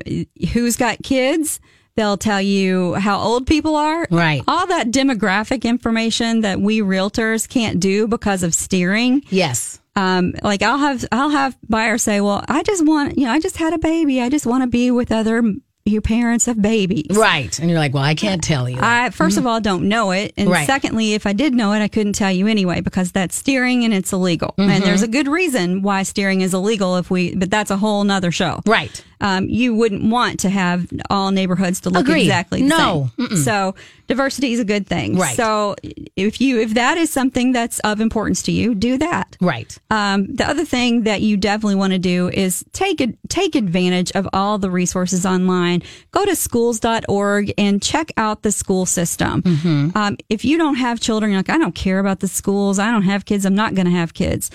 who's 0.53 0.77
got 0.77 1.03
kids. 1.03 1.59
They'll 1.96 2.16
tell 2.16 2.40
you 2.40 2.94
how 2.94 3.18
old 3.20 3.46
people 3.46 3.76
are. 3.76 4.07
Right. 4.11 4.42
All 4.48 4.66
that 4.66 4.90
demographic 4.90 5.64
information 5.64 6.40
that 6.42 6.61
we 6.61 6.81
realtors 6.81 7.48
can't 7.48 7.81
do 7.81 8.07
because 8.07 8.42
of 8.42 8.55
steering. 8.55 9.22
Yes. 9.31 9.81
Um, 9.96 10.35
like 10.42 10.62
I'll 10.62 10.79
have 10.79 11.05
I'll 11.11 11.31
have 11.31 11.59
buyers 11.68 12.03
say, 12.03 12.20
"Well, 12.20 12.44
I 12.48 12.62
just 12.62 12.87
want 12.87 13.18
you 13.18 13.26
know 13.26 13.33
I 13.33 13.40
just 13.40 13.57
had 13.57 13.72
a 13.72 13.79
baby. 13.79 14.22
I 14.22 14.29
just 14.29 14.46
want 14.46 14.62
to 14.62 14.68
be 14.68 14.90
with 14.90 15.11
other 15.11 15.42
your 15.85 16.03
parents 16.03 16.47
have 16.47 16.61
babies." 16.61 17.07
Right. 17.16 17.59
And 17.59 17.69
you're 17.71 17.79
like, 17.79 17.95
well, 17.95 18.03
I 18.03 18.14
can't 18.14 18.43
tell 18.43 18.69
you. 18.69 18.79
I 18.81 19.11
1st 19.11 19.38
of 19.38 19.47
all 19.47 19.61
don't 19.61 19.88
know 19.88 20.11
it, 20.12 20.33
and 20.37 20.49
Right. 20.51 20.66
secondly, 20.66 21.14
if 21.14 21.27
I 21.27 21.33
did 21.33 21.55
know 21.55 21.73
it, 21.73 21.81
I 21.81 21.88
couldn't 21.88 22.12
tell 22.14 22.31
you 22.33 22.47
anyway 22.47 22.81
because 22.81 23.12
that's 23.12 23.35
steering 23.37 23.85
and 23.85 23.93
it's 23.95 24.12
illegal. 24.12 24.55
Mm-hmm. 24.59 24.71
And 24.71 24.85
there's 24.85 25.03
a 25.03 25.09
good 25.09 25.29
reason 25.29 25.83
why 25.83 26.03
steering 26.03 26.40
is 26.43 26.55
illegal. 26.55 26.97
If 26.97 27.11
we, 27.11 27.35
but 27.35 27.51
that's 27.51 27.71
a 27.71 27.77
whole 27.77 28.05
nother 28.05 28.31
show. 28.31 28.61
right. 28.66 29.05
Um, 29.23 29.51
you 29.51 29.75
wouldn't 29.75 30.03
want 30.11 30.40
to 30.40 30.49
have 30.49 30.87
all 31.11 31.31
neighborhoods 31.31 31.81
to 31.81 31.90
look 31.90 32.07
Agreed. 32.09 32.23
exactly 32.23 32.62
the 32.62 32.69
No. 32.69 33.11
same. 33.19 33.37
So 33.37 33.75
diversity 34.07 34.55
is 34.55 34.61
a 34.61 34.64
good 34.64 34.87
thing. 34.87 35.19
Right. 35.19 35.37
So 35.37 35.77
if 36.16 36.40
you 36.40 36.59
if 36.59 36.73
that 36.73 36.97
is 36.97 37.11
something 37.12 37.53
that's 37.53 37.81
of 37.81 38.01
importance 38.01 38.43
to 38.45 38.53
you, 38.53 38.75
do 38.75 38.97
that. 38.97 39.37
Right. 39.38 39.77
Um, 39.90 40.35
the 40.35 40.49
other 40.49 40.64
thing 40.64 41.03
that 41.03 41.21
you 41.21 41.37
definitely 41.37 41.75
want 41.75 41.93
to 41.93 41.99
do 41.99 42.31
is 42.31 42.64
take 42.73 43.03
take 43.29 43.55
advantage 43.57 44.11
of 44.12 44.27
all 44.33 44.57
the 44.57 44.71
resources 44.71 45.27
online. 45.27 45.69
Go 46.11 46.24
to 46.24 46.37
schools.org 46.37 47.52
and 47.56 47.83
check 47.83 48.11
out 48.16 48.42
the 48.42 48.52
school 48.52 48.87
system. 48.87 49.42
Mm-hmm. 49.42 49.96
Um, 49.96 50.16
if 50.28 50.44
you 50.44 50.59
don't 50.59 50.76
have 50.76 51.00
children, 51.00 51.30
you're 51.30 51.40
like, 51.40 51.50
I 51.50 51.59
don't 51.59 51.74
care 51.74 51.98
about 51.98 52.20
the 52.20 52.28
schools. 52.28 52.78
I 52.78 52.90
don't 52.90 53.02
have 53.02 53.24
kids. 53.24 53.44
I'm 53.44 53.54
not 53.54 53.74
going 53.74 53.87
to 53.87 53.92
have 53.92 54.14
kids. 54.14 54.50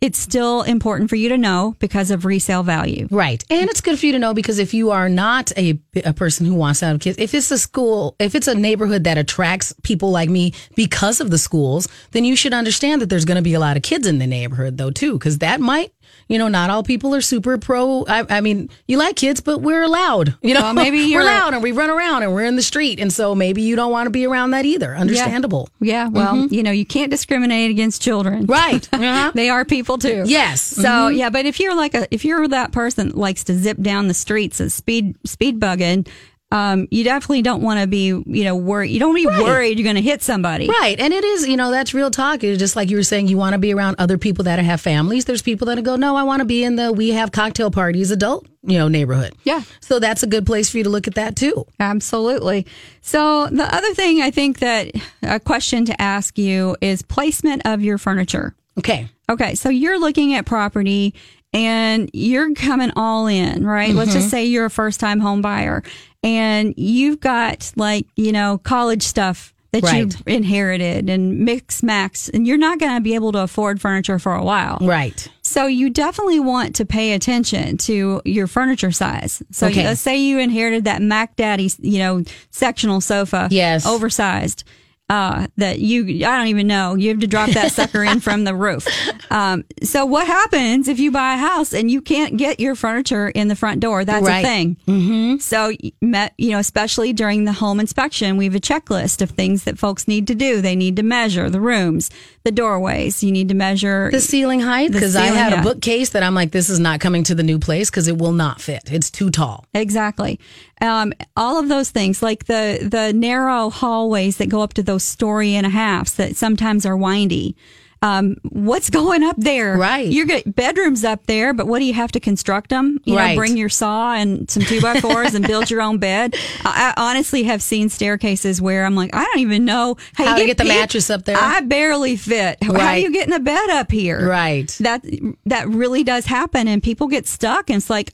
It's 0.00 0.18
still 0.18 0.60
important 0.62 1.08
for 1.08 1.16
you 1.16 1.30
to 1.30 1.38
know 1.38 1.76
because 1.78 2.10
of 2.10 2.26
resale 2.26 2.62
value. 2.62 3.08
Right. 3.10 3.42
And 3.48 3.70
it's 3.70 3.80
good 3.80 3.98
for 3.98 4.04
you 4.04 4.12
to 4.12 4.18
know 4.18 4.34
because 4.34 4.58
if 4.58 4.74
you 4.74 4.90
are 4.90 5.08
not 5.08 5.50
a, 5.56 5.80
a 6.04 6.12
person 6.12 6.44
who 6.44 6.54
wants 6.54 6.80
to 6.80 6.86
have 6.86 7.00
kids, 7.00 7.16
if 7.18 7.32
it's 7.32 7.50
a 7.50 7.56
school, 7.56 8.14
if 8.18 8.34
it's 8.34 8.46
a 8.46 8.54
neighborhood 8.54 9.04
that 9.04 9.16
attracts 9.16 9.72
people 9.82 10.10
like 10.10 10.28
me 10.28 10.52
because 10.74 11.22
of 11.22 11.30
the 11.30 11.38
schools, 11.38 11.88
then 12.10 12.26
you 12.26 12.36
should 12.36 12.52
understand 12.52 13.00
that 13.00 13.08
there's 13.08 13.24
going 13.24 13.36
to 13.36 13.42
be 13.42 13.54
a 13.54 13.60
lot 13.60 13.78
of 13.78 13.82
kids 13.82 14.06
in 14.06 14.18
the 14.18 14.26
neighborhood 14.26 14.76
though, 14.76 14.90
too, 14.90 15.14
because 15.14 15.38
that 15.38 15.58
might, 15.58 15.90
you 16.28 16.38
know, 16.38 16.48
not 16.48 16.70
all 16.70 16.82
people 16.82 17.14
are 17.14 17.20
super 17.20 17.58
pro. 17.58 18.04
I, 18.08 18.24
I 18.28 18.40
mean, 18.40 18.70
you 18.88 18.96
like 18.98 19.16
kids, 19.16 19.40
but 19.40 19.58
we're 19.58 19.82
allowed, 19.82 20.36
you 20.42 20.54
know, 20.54 20.60
Well, 20.60 20.74
maybe 20.74 20.98
we're 21.02 21.06
you're- 21.08 21.24
loud 21.24 21.54
and 21.54 21.62
we 21.62 21.72
run 21.72 21.90
around 21.90 22.22
and 22.22 22.32
we're 22.32 22.44
in 22.44 22.56
the 22.56 22.62
street. 22.62 22.98
And 23.00 23.12
so 23.12 23.34
maybe 23.34 23.62
you 23.62 23.76
don't 23.76 23.90
want 23.92 24.06
to 24.06 24.10
be 24.10 24.26
around 24.26 24.50
that 24.52 24.64
either. 24.64 24.94
Understandable. 24.96 25.68
Yeah, 25.80 26.08
well, 26.08 26.46
you 26.46 26.62
know, 26.62 26.70
you 26.70 26.86
can't 26.86 27.10
discriminate 27.10 27.70
against 27.70 28.00
children. 28.02 28.46
Right. 28.46 28.88
Uh-huh. 29.04 29.32
they 29.34 29.50
are 29.50 29.64
people 29.64 29.98
too. 29.98 30.24
Yes. 30.26 30.62
So 30.62 31.08
yeah, 31.08 31.28
but 31.28 31.44
if 31.46 31.60
you're 31.60 31.74
like 31.76 31.94
a 31.94 32.06
if 32.14 32.24
you're 32.24 32.46
that 32.48 32.72
person 32.72 33.08
that 33.08 33.16
likes 33.16 33.44
to 33.44 33.54
zip 33.54 33.78
down 33.80 34.08
the 34.08 34.14
streets 34.14 34.60
and 34.60 34.72
speed 34.72 35.14
speed 35.26 35.60
bugging, 35.60 36.08
um, 36.54 36.86
you 36.92 37.02
definitely 37.02 37.42
don't 37.42 37.62
want 37.62 37.80
to 37.80 37.88
be, 37.88 38.06
you 38.06 38.44
know, 38.44 38.54
worried. 38.54 38.92
You 38.92 39.00
don't 39.00 39.14
be 39.16 39.26
worried 39.26 39.76
you're 39.76 39.82
going 39.82 39.96
to 39.96 40.02
hit 40.02 40.22
somebody. 40.22 40.68
Right. 40.68 41.00
And 41.00 41.12
it 41.12 41.24
is, 41.24 41.48
you 41.48 41.56
know, 41.56 41.72
that's 41.72 41.92
real 41.92 42.12
talk. 42.12 42.44
It's 42.44 42.60
just 42.60 42.76
like 42.76 42.90
you 42.90 42.96
were 42.96 43.02
saying, 43.02 43.26
you 43.26 43.36
want 43.36 43.54
to 43.54 43.58
be 43.58 43.74
around 43.74 43.96
other 43.98 44.18
people 44.18 44.44
that 44.44 44.60
have 44.60 44.80
families. 44.80 45.24
There's 45.24 45.42
people 45.42 45.66
that 45.66 45.82
go, 45.82 45.96
no, 45.96 46.14
I 46.14 46.22
want 46.22 46.40
to 46.40 46.44
be 46.44 46.62
in 46.62 46.76
the 46.76 46.92
we 46.92 47.08
have 47.08 47.32
cocktail 47.32 47.72
parties 47.72 48.12
adult, 48.12 48.46
you 48.62 48.78
know, 48.78 48.86
neighborhood. 48.86 49.34
Yeah. 49.42 49.62
So 49.80 49.98
that's 49.98 50.22
a 50.22 50.28
good 50.28 50.46
place 50.46 50.70
for 50.70 50.78
you 50.78 50.84
to 50.84 50.90
look 50.90 51.08
at 51.08 51.16
that 51.16 51.34
too. 51.34 51.66
Absolutely. 51.80 52.68
So 53.00 53.48
the 53.48 53.64
other 53.74 53.92
thing 53.94 54.22
I 54.22 54.30
think 54.30 54.60
that 54.60 54.92
a 55.24 55.40
question 55.40 55.84
to 55.86 56.00
ask 56.00 56.38
you 56.38 56.76
is 56.80 57.02
placement 57.02 57.62
of 57.64 57.82
your 57.82 57.98
furniture. 57.98 58.54
Okay. 58.78 59.08
Okay, 59.28 59.54
so 59.54 59.70
you're 59.70 59.98
looking 59.98 60.34
at 60.34 60.44
property 60.44 61.14
and 61.54 62.10
you're 62.12 62.52
coming 62.54 62.90
all 62.96 63.26
in, 63.28 63.64
right? 63.64 63.94
Let's 63.94 64.12
just 64.12 64.26
mm-hmm. 64.26 64.30
say 64.30 64.44
you're 64.46 64.66
a 64.66 64.70
first 64.70 65.00
time 65.00 65.20
home 65.20 65.40
buyer 65.40 65.82
and 66.22 66.74
you've 66.76 67.20
got 67.20 67.72
like, 67.76 68.06
you 68.16 68.32
know, 68.32 68.58
college 68.58 69.02
stuff 69.04 69.54
that 69.70 69.82
Right. 69.82 69.98
you've 69.98 70.22
inherited 70.26 71.08
and 71.10 71.40
mix 71.40 71.82
max 71.82 72.28
and 72.28 72.46
you're 72.46 72.58
not 72.58 72.78
going 72.78 72.94
to 72.94 73.00
be 73.00 73.14
able 73.14 73.32
to 73.32 73.40
afford 73.40 73.80
furniture 73.80 74.18
for 74.18 74.34
a 74.34 74.44
while. 74.44 74.78
Right. 74.80 75.26
So 75.42 75.66
you 75.66 75.90
definitely 75.90 76.40
want 76.40 76.76
to 76.76 76.84
pay 76.84 77.12
attention 77.12 77.76
to 77.78 78.20
your 78.24 78.46
furniture 78.46 78.92
size. 78.92 79.42
So 79.50 79.66
Okay. 79.66 79.82
you, 79.82 79.86
let's 79.88 80.00
say 80.00 80.16
you 80.18 80.38
inherited 80.38 80.84
that 80.84 81.02
Mac 81.02 81.36
Daddy, 81.36 81.70
you 81.80 81.98
know, 81.98 82.22
sectional 82.50 83.00
sofa, 83.00 83.48
Yes. 83.50 83.84
oversized. 83.86 84.64
Uh, 85.10 85.46
that 85.58 85.80
you, 85.80 86.26
I 86.26 86.38
don't 86.38 86.46
even 86.46 86.66
know. 86.66 86.94
You 86.94 87.10
have 87.10 87.20
to 87.20 87.26
drop 87.26 87.50
that 87.50 87.72
sucker 87.78 88.02
in 88.02 88.20
from 88.20 88.44
the 88.44 88.54
roof. 88.54 88.86
Um, 89.30 89.64
so 89.82 90.06
what 90.06 90.26
happens 90.26 90.88
if 90.88 90.98
you 90.98 91.10
buy 91.12 91.34
a 91.34 91.36
house 91.36 91.74
and 91.74 91.90
you 91.90 92.00
can't 92.00 92.38
get 92.38 92.58
your 92.58 92.74
furniture 92.74 93.28
in 93.28 93.48
the 93.48 93.54
front 93.54 93.80
door? 93.80 94.06
That's 94.06 94.26
Right. 94.26 94.42
a 94.42 94.48
thing. 94.48 94.76
Mm-hmm. 94.88 95.36
So, 95.38 95.72
met, 96.00 96.32
you 96.38 96.52
know, 96.52 96.58
especially 96.58 97.12
during 97.12 97.44
the 97.44 97.52
home 97.52 97.80
inspection, 97.80 98.38
we 98.38 98.46
have 98.46 98.54
a 98.54 98.60
checklist 98.60 99.20
of 99.20 99.30
things 99.30 99.64
that 99.64 99.78
folks 99.78 100.08
need 100.08 100.26
to 100.28 100.34
do. 100.34 100.62
They 100.62 100.74
need 100.74 100.96
to 100.96 101.02
measure 101.02 101.50
the 101.50 101.60
rooms, 101.60 102.10
the 102.44 102.50
doorways. 102.50 103.22
You 103.22 103.30
need 103.30 103.50
to 103.50 103.54
measure 103.54 104.10
The 104.10 104.22
ceiling 104.22 104.60
height, 104.60 104.90
because 104.90 105.16
I 105.16 105.26
had 105.26 105.52
a 105.52 105.60
bookcase 105.62 106.10
that 106.10 106.22
I'm 106.22 106.34
like, 106.34 106.50
this 106.52 106.70
is 106.70 106.80
not 106.80 107.00
coming 107.00 107.24
to 107.24 107.34
the 107.34 107.42
new 107.42 107.58
place 107.58 107.90
because 107.90 108.08
it 108.08 108.16
will 108.16 108.32
not 108.32 108.58
fit. 108.58 108.90
It's 108.90 109.10
too 109.10 109.30
tall. 109.30 109.66
Exactly. 109.74 110.40
Um, 110.80 111.12
all 111.36 111.58
of 111.58 111.68
those 111.68 111.90
things, 111.90 112.22
like 112.22 112.44
the 112.46 112.78
the 112.90 113.12
narrow 113.12 113.70
hallways 113.70 114.36
that 114.38 114.48
go 114.48 114.60
up 114.62 114.74
to 114.74 114.82
those 114.82 115.04
story 115.04 115.54
and 115.54 115.64
a 115.66 115.70
halves 115.70 116.14
that 116.14 116.36
sometimes 116.36 116.84
are 116.84 116.96
windy. 116.96 117.56
Um, 118.02 118.36
what's 118.50 118.90
going 119.00 119.22
up 119.22 119.36
there? 119.38 119.78
Right. 119.78 120.06
You 120.06 120.26
get 120.26 120.54
bedrooms 120.54 121.04
up 121.04 121.24
there, 121.26 121.54
but 121.54 121.66
what 121.66 121.78
do 121.78 121.86
you 121.86 121.94
have 121.94 122.12
to 122.12 122.20
construct 122.20 122.68
them? 122.68 123.00
You 123.04 123.16
Right. 123.16 123.30
know, 123.30 123.36
bring 123.40 123.56
your 123.56 123.70
saw 123.70 124.12
and 124.12 124.50
some 124.50 124.62
two 124.64 124.82
by 124.82 125.00
fours 125.00 125.34
and 125.34 125.46
build 125.46 125.70
your 125.70 125.80
own 125.80 125.96
bed. 125.96 126.34
I, 126.66 126.92
I 126.96 127.02
honestly 127.10 127.44
have 127.44 127.62
seen 127.62 127.88
staircases 127.88 128.60
where 128.60 128.84
I'm 128.84 128.94
like, 128.94 129.14
I 129.14 129.24
don't 129.24 129.38
even 129.38 129.64
know 129.64 129.96
How 130.14 130.34
to 130.34 130.40
you 130.42 130.46
get 130.46 130.58
the 130.58 130.64
pe- 130.64 130.68
mattress 130.68 131.08
up 131.08 131.24
there. 131.24 131.38
I 131.40 131.60
barely 131.62 132.16
fit. 132.16 132.58
How 132.62 132.72
do 132.72 132.78
Right. 132.78 133.02
you 133.04 133.10
getting 133.10 133.32
in 133.32 133.40
a 133.40 133.42
bed 133.44 133.70
up 133.70 133.90
here? 133.90 134.28
Right. 134.28 134.68
that 134.80 135.02
that 135.46 135.66
really 135.68 136.04
does 136.04 136.26
happen 136.26 136.68
and 136.68 136.82
people 136.82 137.06
get 137.06 137.26
stuck 137.26 137.70
and 137.70 137.78
it's 137.78 137.88
like 137.88 138.12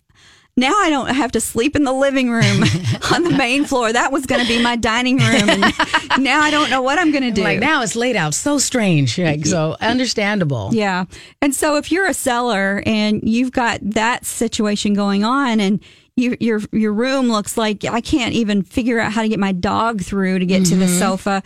now 0.56 0.72
I 0.74 0.90
don't 0.90 1.14
have 1.14 1.32
to 1.32 1.40
sleep 1.40 1.74
in 1.76 1.84
the 1.84 1.92
living 1.92 2.30
room 2.30 2.62
on 3.12 3.22
the 3.24 3.34
main 3.36 3.64
floor. 3.64 3.92
That 3.92 4.12
was 4.12 4.26
going 4.26 4.42
to 4.42 4.48
be 4.48 4.62
my 4.62 4.76
dining 4.76 5.18
room. 5.18 5.64
Now 6.18 6.40
I 6.40 6.50
don't 6.50 6.70
know 6.70 6.82
what 6.82 6.98
I'm 6.98 7.12
going 7.12 7.22
to 7.22 7.30
do. 7.30 7.42
Like 7.44 7.60
now 7.60 7.82
it's 7.82 7.94
laid 7.94 8.16
out 8.16 8.34
so 8.34 8.58
strange. 8.58 9.16
Like, 9.16 9.46
so 9.46 9.76
understandable. 9.80 10.70
Yeah. 10.72 11.04
And 11.40 11.54
so 11.54 11.76
if 11.76 11.92
you're 11.92 12.08
a 12.08 12.12
seller 12.14 12.82
and 12.84 13.20
you've 13.22 13.52
got 13.52 13.78
that 13.82 14.26
situation 14.26 14.92
going 14.92 15.22
on 15.22 15.60
and 15.60 15.80
you, 16.16 16.36
your 16.40 16.60
your 16.72 16.92
room 16.92 17.30
looks 17.30 17.56
like 17.56 17.84
I 17.84 18.00
can't 18.00 18.34
even 18.34 18.64
figure 18.64 18.98
out 18.98 19.12
how 19.12 19.22
to 19.22 19.28
get 19.28 19.38
my 19.38 19.52
dog 19.52 20.02
through 20.02 20.40
to 20.40 20.46
get 20.46 20.66
to 20.66 20.74
the 20.74 20.86
Mm-hmm. 20.86 20.98
sofa. 20.98 21.42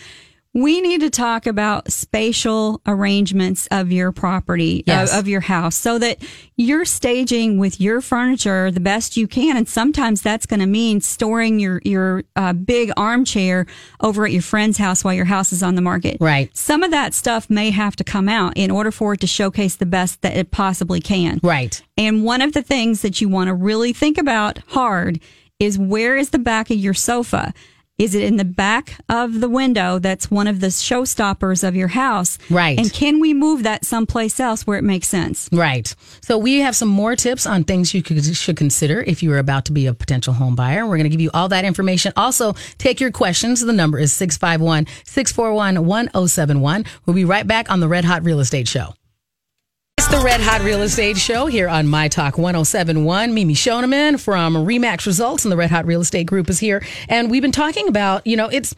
We 0.55 0.81
need 0.81 1.01
to 1.01 1.11
talk 1.11 1.47
about 1.49 1.90
spatial 1.90 2.81
arrangements 2.87 3.67
of 3.73 3.90
your 3.90 4.12
property, 4.12 4.85
Yes. 4.87 5.12
of, 5.12 5.19
of 5.21 5.29
your 5.29 5.40
house, 5.40 5.75
so 5.75 5.99
that 5.99 6.23
you're 6.57 6.85
staging 6.85 7.59
with 7.59 7.81
your 7.81 8.01
furniture 8.01 8.71
the 8.71 8.79
best 8.79 9.17
you 9.17 9.27
can. 9.27 9.57
And 9.57 9.69
sometimes 9.69 10.23
that's 10.23 10.47
going 10.47 10.61
to 10.61 10.67
mean 10.67 11.01
storing 11.01 11.59
your 11.59 11.81
your 11.85 12.23
uh, 12.37 12.53
big 12.53 12.93
armchair 12.97 13.67
over 14.01 14.25
at 14.27 14.31
your 14.33 14.43
friend's 14.43 14.79
house 14.79 15.03
while 15.03 15.12
your 15.14 15.25
house 15.25 15.53
is 15.53 15.61
on 15.62 15.75
the 15.75 15.83
market. 15.83 16.19
Right. 16.21 16.57
Some 16.57 16.85
of 16.85 16.93
that 16.93 17.14
stuff 17.14 17.51
may 17.51 17.71
have 17.71 17.97
to 17.97 18.05
come 18.05 18.29
out 18.29 18.53
in 18.57 18.71
order 18.71 18.93
for 18.93 19.14
it 19.14 19.21
to 19.21 19.27
showcase 19.27 19.75
the 19.75 19.87
best 19.87 20.23
that 20.23 20.37
it 20.37 20.53
possibly 20.53 21.01
can. 21.01 21.40
Right. 21.43 21.83
And 21.97 22.25
one 22.25 22.40
of 22.43 22.53
the 22.53 22.62
things 22.62 23.03
that 23.03 23.21
you 23.21 23.29
want 23.29 23.49
to 23.49 23.55
really 23.55 23.93
think 23.93 24.19
about 24.19 24.59
hard 24.69 25.19
is 25.59 25.79
where 25.81 26.17
is 26.17 26.31
the 26.31 26.38
back 26.38 26.71
of 26.71 26.77
your 26.77 26.95
sofa? 26.95 27.53
Is 27.96 28.16
it 28.16 28.24
in 28.24 28.38
the 28.38 28.44
back 28.44 28.98
of 29.09 29.40
the 29.40 29.48
window 29.48 30.00
that's 30.00 30.28
one 30.28 30.48
of 30.48 30.59
the 30.59 30.66
showstoppers 30.66 31.62
of 31.62 31.76
your 31.76 31.87
house? 31.87 32.38
Right. 32.50 32.76
And 32.76 32.92
can 32.92 33.20
we 33.20 33.33
move 33.33 33.62
that 33.62 33.85
someplace 33.85 34.40
else 34.40 34.66
where 34.66 34.76
it 34.76 34.83
makes 34.83 35.07
sense? 35.07 35.48
Right. 35.52 35.94
So 36.20 36.37
we 36.37 36.59
have 36.59 36.74
some 36.74 36.88
more 36.88 37.14
tips 37.14 37.46
on 37.46 37.62
things 37.62 37.94
you 37.94 38.02
could, 38.02 38.24
should 38.24 38.57
consider 38.57 39.02
if 39.02 39.22
you 39.22 39.33
are 39.33 39.38
about 39.38 39.66
to 39.66 39.72
be 39.72 39.87
a 39.87 39.94
potential 39.94 40.35
home 40.35 40.57
buyer. 40.57 40.85
We're 40.85 40.96
going 40.96 41.04
to 41.04 41.09
give 41.09 41.20
you 41.20 41.30
all 41.33 41.48
that 41.50 41.64
information. 41.64 42.12
Also, 42.16 42.54
take 42.78 42.98
your 42.98 43.12
questions. 43.12 43.61
The 43.61 43.72
number 43.72 44.00
is 44.00 44.12
651 44.12 44.88
641 45.04 45.87
1071. 45.87 46.85
We'll 47.07 47.14
be 47.14 47.24
right 47.24 47.46
back 47.46 47.70
on 47.70 47.78
the 47.78 47.87
Red 47.87 48.04
Hot 48.04 48.24
Real 48.24 48.40
Estate 48.40 48.66
Show. 48.66 48.94
It's 49.96 50.09
the 50.09 50.18
Red 50.18 50.40
Hot 50.40 50.61
Real 50.62 50.83
Estate 50.83 51.16
Show 51.16 51.46
here 51.46 51.68
on 51.68 51.87
My 51.87 52.09
Talk 52.09 52.37
1071. 52.37 53.33
Mimi 53.33 53.54
Schoneman 53.54 54.20
from 54.20 54.64
RE/MAX 54.64 55.07
Results 55.07 55.44
and 55.44 55.52
the 55.52 55.57
Red 55.57 55.70
Hot 55.70 55.87
Real 55.87 56.00
Estate 56.00 56.26
Group 56.26 56.50
is 56.50 56.59
here. 56.59 56.85
And 57.09 57.30
we've 57.30 57.42
been 57.42 57.52
talking 57.52 57.87
about, 57.88 58.26
you 58.26 58.37
know, 58.37 58.48
it's, 58.48 58.74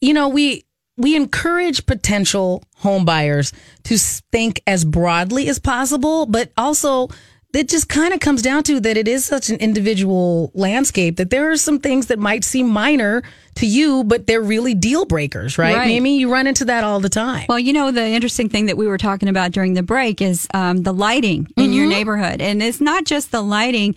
you 0.00 0.12
know, 0.12 0.28
we, 0.28 0.64
we 0.96 1.14
encourage 1.14 1.86
potential 1.86 2.64
home 2.76 3.04
buyers 3.04 3.52
to 3.84 3.96
think 3.96 4.60
as 4.66 4.84
broadly 4.84 5.48
as 5.48 5.58
possible, 5.60 6.26
but 6.26 6.50
also 6.56 7.08
it 7.56 7.68
just 7.68 7.88
kind 7.88 8.12
of 8.14 8.20
comes 8.20 8.42
down 8.42 8.62
to 8.64 8.80
that 8.80 8.96
it 8.96 9.08
is 9.08 9.24
such 9.24 9.48
an 9.50 9.56
individual 9.56 10.50
landscape 10.54 11.16
that 11.16 11.30
there 11.30 11.50
are 11.50 11.56
some 11.56 11.78
things 11.78 12.06
that 12.06 12.18
might 12.18 12.44
seem 12.44 12.68
minor 12.68 13.22
to 13.56 13.66
you, 13.66 14.04
but 14.04 14.26
they're 14.26 14.42
really 14.42 14.74
deal 14.74 15.06
breakers, 15.06 15.56
right? 15.56 15.74
Right. 15.76 15.86
Mimi, 15.86 16.18
you 16.18 16.30
run 16.30 16.46
into 16.46 16.66
that 16.66 16.84
all 16.84 17.00
the 17.00 17.08
time. 17.08 17.46
Well, 17.48 17.58
you 17.58 17.72
know, 17.72 17.90
the 17.90 18.04
interesting 18.06 18.50
thing 18.50 18.66
that 18.66 18.76
we 18.76 18.86
were 18.86 18.98
talking 18.98 19.30
about 19.30 19.52
during 19.52 19.72
the 19.74 19.82
break 19.82 20.20
is 20.20 20.46
um, 20.52 20.82
the 20.82 20.92
lighting 20.92 21.48
in 21.56 21.64
Mm-hmm. 21.64 21.72
your 21.72 21.86
neighborhood. 21.88 22.40
And 22.42 22.62
it's 22.62 22.80
not 22.82 23.04
just 23.06 23.32
the 23.32 23.40
lighting 23.42 23.94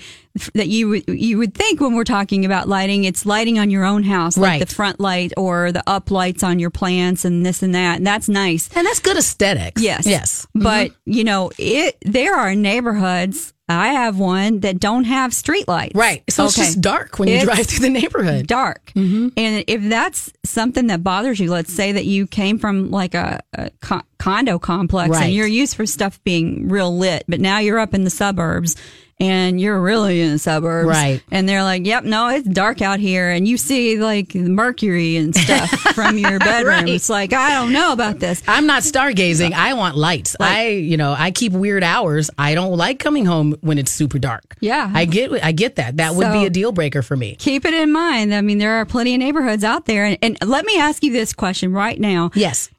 that 0.54 0.68
you 0.68 0.90
would, 0.90 1.04
you 1.08 1.38
would 1.38 1.54
think 1.54 1.80
when 1.82 1.96
we're 1.96 2.04
talking 2.04 2.46
about 2.46 2.68
lighting, 2.68 3.04
it's 3.04 3.26
lighting 3.26 3.60
on 3.60 3.70
your 3.70 3.84
own 3.86 4.04
house, 4.04 4.38
like 4.38 4.50
Right. 4.50 4.68
the 4.68 4.74
front 4.74 5.00
light 5.00 5.34
or 5.38 5.72
the 5.72 5.84
up 5.88 6.12
lights 6.12 6.44
on 6.44 6.60
your 6.60 6.70
plants 6.70 7.26
and 7.26 7.46
this 7.46 7.62
and 7.64 7.76
that. 7.76 7.98
And 7.98 8.08
that's 8.08 8.30
nice. 8.30 8.70
And 8.76 8.86
that's 8.88 9.00
good 9.00 9.18
aesthetics. 9.18 9.82
Yes. 9.82 10.06
Yes. 10.08 10.48
But, 10.54 10.92
mm-hmm. 10.92 11.12
you 11.12 11.24
know, 11.24 11.52
it 11.58 11.98
there 12.06 12.36
are 12.36 12.56
neighborhoods, 12.56 13.54
I 13.72 13.90
have 13.90 14.18
one 14.18 14.62
that 14.62 14.80
don't 14.80 15.04
have 15.04 15.30
streetlights. 15.32 15.96
Right. 15.96 16.24
So 16.30 16.46
it's 16.46 16.56
just 16.56 16.82
dark 16.82 17.20
when 17.20 17.28
you 17.28 17.36
It's 17.36 17.44
drive 17.46 17.68
through 17.68 17.80
the 17.82 17.90
neighborhood. 17.92 18.48
dark. 18.48 18.92
Mm-hmm. 18.96 19.28
And 19.38 19.64
if 19.68 19.84
that's 19.90 20.34
something 20.44 20.88
that 20.88 21.04
bothers 21.04 21.40
you, 21.40 21.52
let's 21.52 21.72
say 21.72 21.92
that 21.92 22.06
you 22.06 22.26
came 22.26 22.58
from 22.58 22.90
like 22.90 23.14
a, 23.14 23.42
a 23.54 23.70
co- 23.82 24.02
condo 24.18 24.58
complex 24.58 25.12
Right. 25.12 25.26
and 25.26 25.34
you're 25.34 25.46
used 25.46 25.76
for 25.76 25.86
stuff 25.86 26.20
being 26.24 26.68
real 26.70 26.98
lit, 26.98 27.26
but 27.28 27.40
now 27.40 27.60
you're 27.60 27.78
up 27.78 27.94
in 27.94 28.04
the 28.06 28.10
suburbs 28.10 28.76
and 29.20 29.60
you're 29.60 29.80
really 29.80 30.22
in 30.22 30.32
the 30.32 30.40
suburbs. 30.40 30.88
Right. 30.88 31.22
And 31.30 31.48
they're 31.48 31.64
like, 31.64 31.86
yep, 31.86 32.04
no, 32.04 32.30
it's 32.30 32.48
dark 32.48 32.82
out 32.82 33.00
here. 33.00 33.30
And 33.30 33.48
you 33.48 33.58
see 33.58 33.98
like 34.00 34.34
mercury 34.34 35.18
and 35.18 35.36
stuff 35.36 35.70
from 35.94 36.18
your 36.18 36.40
bedroom. 36.40 36.68
Right. 36.68 36.90
It's 36.90 37.10
like, 37.10 37.34
I 37.34 37.54
don't 37.56 37.74
know 37.74 37.92
about 37.92 38.20
this. 38.20 38.42
I'm 38.48 38.66
not 38.66 38.84
stargazing. 38.84 39.52
I 39.52 39.74
want 39.74 39.98
lights. 39.98 40.36
I, 40.40 40.70
you 40.70 40.96
know, 40.96 41.14
I 41.18 41.32
keep 41.32 41.52
weird 41.52 41.84
hours. 41.84 42.30
I 42.38 42.56
don't 42.56 42.78
like 42.78 43.00
coming 43.00 43.26
home 43.26 43.56
when 43.62 43.78
it's 43.78 43.92
super 43.92 44.20
dark. 44.20 44.56
Yeah. 44.62 44.90
I 44.94 45.06
get, 45.06 45.44
I 45.44 45.52
get 45.52 45.76
that. 45.76 45.98
That 45.98 46.16
would 46.16 46.32
be 46.32 46.46
a 46.46 46.50
deal 46.50 46.72
breaker 46.72 47.02
for 47.02 47.18
me. 47.18 47.36
Keep 47.36 47.66
it 47.66 47.74
in 47.74 47.92
mind. 47.92 48.34
I 48.34 48.42
mean, 48.42 48.58
there 48.58 48.76
are 48.76 48.86
plenty 48.86 49.16
of 49.16 49.20
neighborhoods 49.20 49.64
out 49.64 49.86
there. 49.86 50.06
And, 50.06 50.18
and 50.22 50.38
let 50.48 50.66
me 50.66 50.80
ask 50.80 51.04
you 51.04 51.12
this 51.12 51.34
question 51.34 51.74
right 51.74 52.00
now. 52.00 52.32
Yes. 52.34 52.70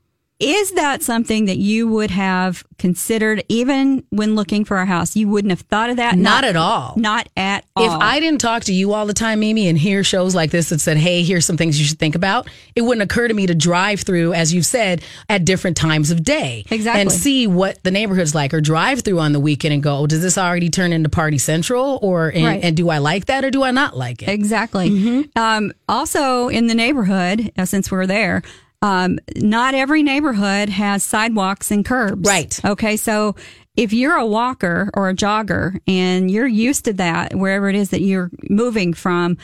Is 0.41 0.73
that 0.73 1.03
something 1.03 1.45
that 1.45 1.59
you 1.59 1.87
would 1.87 2.11
have 2.11 2.65
considered 2.79 3.45
even 3.51 4.05
when 4.09 4.35
looking 4.35 4.65
for 4.65 4.79
a 4.79 4.87
house? 4.87 5.15
You 5.15 5.29
wouldn't 5.29 5.51
have 5.51 5.61
thought 5.61 5.91
of 5.91 5.97
that? 5.99 6.17
Not 6.17 6.45
at 6.45 6.57
all. 6.57 6.95
Not 6.97 7.29
at 7.37 7.67
all. 7.77 7.85
If 7.85 7.91
I 7.93 8.21
didn't 8.21 8.41
talk 8.41 8.65
to 8.65 8.73
you 8.73 8.95
all 8.95 9.05
the 9.05 9.13
time, 9.13 9.41
Mimi, 9.41 9.69
and 9.69 9.77
hear 9.77 10.03
shows 10.03 10.35
like 10.35 10.51
this 10.51 10.71
that 10.71 10.81
said, 10.81 10.97
hey, 10.97 11.23
here's 11.23 11.45
some 11.45 11.59
things 11.59 11.79
you 11.79 11.85
should 11.85 11.99
think 11.99 12.15
about, 12.15 12.49
it 12.75 12.81
wouldn't 12.81 13.03
occur 13.03 13.29
to 13.29 13.35
me 13.35 13.47
to 13.49 13.55
drive 13.55 14.01
through, 14.01 14.33
as 14.33 14.55
you've 14.55 14.65
said, 14.65 15.03
at 15.29 15.45
different 15.45 15.77
times 15.77 16.11
of 16.11 16.25
day. 16.25 16.65
Exactly. 16.71 17.03
And 17.03 17.13
see 17.13 17.47
what 17.47 17.83
the 17.85 17.91
neighborhood's 17.91 18.35
like, 18.35 18.55
or 18.55 18.63
drive 18.63 19.03
through 19.03 19.19
on 19.21 19.33
the 19.33 19.41
weekend 19.41 19.75
and 19.75 19.83
go, 19.83 19.99
oh, 19.99 20.07
does 20.07 20.23
this 20.23 20.39
already 20.39 20.71
turn 20.71 20.95
into 20.95 21.11
Party 21.11 21.37
Central? 21.37 21.99
Or, 22.01 22.31
and, 22.31 22.45
Right. 22.47 22.65
and 22.65 22.75
do 22.77 22.89
I 22.89 22.97
like 22.97 23.27
that 23.27 23.45
or 23.45 23.51
do 23.51 23.63
I 23.63 23.73
not 23.73 23.95
like 23.95 24.23
it? 24.23 24.31
Exactly. 24.31 24.89
Mm-hmm. 24.89 25.39
Um, 25.39 25.73
also, 25.87 26.49
in 26.49 26.67
the 26.67 26.75
neighborhood, 26.75 27.53
uh, 27.59 27.67
since 27.67 27.91
we're 27.91 28.07
there, 28.07 28.43
um, 28.83 29.19
not 29.37 29.75
every 29.75 30.03
neighborhood 30.03 30.69
has 30.69 31.03
sidewalks 31.03 31.71
and 31.71 31.85
curbs. 31.85 32.27
Right. 32.27 32.59
Okay. 32.65 32.97
So 32.97 33.37
if 33.77 33.93
you're 33.93 34.17
a 34.17 34.27
walker 34.27 34.91
or 34.95 35.09
a 35.09 35.15
jogger 35.15 35.79
and 35.87 36.31
you're 36.31 36.47
used 36.47 36.87
to 36.87 36.93
that, 36.95 37.35
wherever 37.35 37.69
it 37.69 37.77
is 37.77 37.91
that 37.91 38.01
you're 38.01 38.31
moving 38.49 38.95
from, 38.95 39.37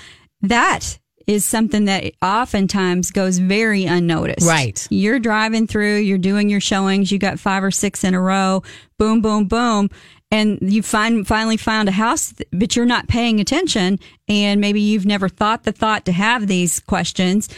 that 0.43 0.99
is 1.27 1.45
something 1.45 1.87
that 1.87 2.13
oftentimes 2.23 3.11
goes 3.11 3.39
very 3.39 3.85
unnoticed. 3.85 4.47
Right. 4.47 4.87
You're 4.91 5.19
driving 5.19 5.67
through, 5.67 5.97
you're 5.97 6.19
doing 6.19 6.49
your 6.49 6.61
showings, 6.61 7.11
you 7.11 7.19
got 7.19 7.41
five 7.41 7.65
or 7.65 7.71
six 7.71 8.05
in 8.05 8.15
a 8.15 8.21
row, 8.21 8.63
boom, 8.99 9.21
boom, 9.21 9.47
boom. 9.47 9.91
And 10.31 10.59
you 10.61 10.83
find 10.83 11.27
finally 11.27 11.57
found 11.57 11.89
a 11.89 11.93
house, 11.93 12.35
but 12.53 12.75
you're 12.75 12.85
not 12.85 13.09
paying 13.09 13.41
attention. 13.41 13.99
And 14.29 14.61
maybe 14.61 14.81
you've 14.81 15.07
never 15.07 15.29
thought 15.29 15.65
the 15.65 15.73
thought 15.73 16.05
to 16.07 16.13
have 16.13 16.47
these 16.47 16.81
questions. 16.81 17.49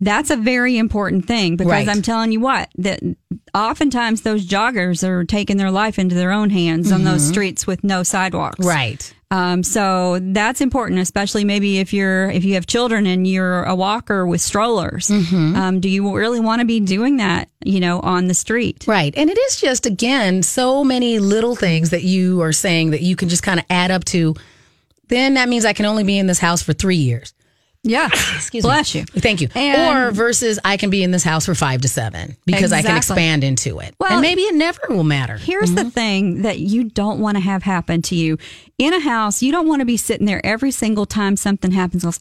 That's 0.00 0.30
a 0.30 0.36
very 0.36 0.78
important 0.78 1.26
thing 1.26 1.56
because 1.56 1.72
Right. 1.72 1.88
I'm 1.88 2.02
telling 2.02 2.30
you 2.30 2.38
what, 2.40 2.68
that 2.78 3.00
oftentimes 3.52 4.22
those 4.22 4.46
joggers 4.46 5.02
are 5.06 5.24
taking 5.24 5.56
their 5.56 5.72
life 5.72 5.98
into 5.98 6.14
their 6.14 6.30
own 6.30 6.50
hands 6.50 6.92
on 6.92 7.02
those 7.04 7.26
streets 7.26 7.66
with 7.66 7.82
no 7.82 8.02
sidewalks. 8.04 8.64
Right. 8.64 9.12
Um, 9.30 9.62
so 9.62 10.20
that's 10.20 10.60
important, 10.60 11.00
especially 11.00 11.44
maybe 11.44 11.78
if 11.80 11.92
you're 11.92 12.30
if 12.30 12.44
you 12.44 12.54
have 12.54 12.66
children 12.66 13.06
and 13.06 13.26
you're 13.26 13.64
a 13.64 13.74
walker 13.74 14.26
with 14.26 14.40
strollers. 14.40 15.10
Um, 15.10 15.80
do 15.80 15.88
you 15.88 16.16
really 16.16 16.40
want 16.40 16.60
to 16.60 16.64
be 16.64 16.80
doing 16.80 17.16
that? 17.18 17.48
You 17.64 17.80
know, 17.80 18.00
on 18.00 18.28
the 18.28 18.34
street. 18.34 18.84
Right. 18.86 19.12
And 19.16 19.28
it 19.28 19.36
is 19.36 19.60
just, 19.60 19.84
again, 19.84 20.42
so 20.42 20.82
many 20.84 21.18
little 21.18 21.56
things 21.56 21.90
that 21.90 22.04
you 22.04 22.40
are 22.40 22.52
saying 22.52 22.90
that 22.92 23.02
you 23.02 23.16
can 23.16 23.28
just 23.28 23.42
kind 23.42 23.58
of 23.60 23.66
add 23.68 23.90
up 23.90 24.04
to. 24.06 24.34
Then 25.08 25.34
that 25.34 25.48
means 25.48 25.64
I 25.64 25.72
can 25.72 25.84
only 25.86 26.04
be 26.04 26.18
in 26.18 26.26
this 26.26 26.38
house 26.38 26.62
for 26.62 26.72
three 26.72 26.96
years. 26.96 27.34
Yeah. 27.88 28.06
Excuse 28.06 28.64
me. 28.64 28.68
Bless 28.68 28.94
you. 28.94 29.04
Thank 29.04 29.40
you. 29.40 29.48
And- 29.54 29.96
or 29.96 30.10
versus 30.12 30.58
I 30.64 30.76
can 30.76 30.90
be 30.90 31.02
in 31.02 31.10
this 31.10 31.24
house 31.24 31.46
for 31.46 31.54
five 31.54 31.80
to 31.82 31.88
seven 31.88 32.36
because 32.44 32.72
I 32.72 32.82
can 32.82 32.96
expand 32.96 33.44
into 33.44 33.80
it. 33.80 33.94
Well, 33.98 34.12
and 34.12 34.20
maybe 34.20 34.42
it 34.42 34.54
never 34.54 34.80
will 34.88 35.04
matter. 35.04 35.36
Here's 35.36 35.72
the 35.72 35.82
mm-hmm. 35.82 35.90
thing 35.90 36.42
that 36.42 36.58
you 36.58 36.84
don't 36.84 37.20
want 37.20 37.36
to 37.36 37.40
have 37.40 37.62
happen 37.62 38.02
to 38.02 38.14
you 38.14 38.38
in 38.78 38.94
a 38.94 39.00
house. 39.00 39.42
You 39.42 39.50
don't 39.52 39.66
want 39.66 39.80
to 39.80 39.84
be 39.86 39.96
sitting 39.96 40.24
there 40.26 40.40
every 40.46 40.70
single 40.70 41.04
time 41.04 41.36
something 41.36 41.72
happens. 41.72 42.04
goes, 42.04 42.20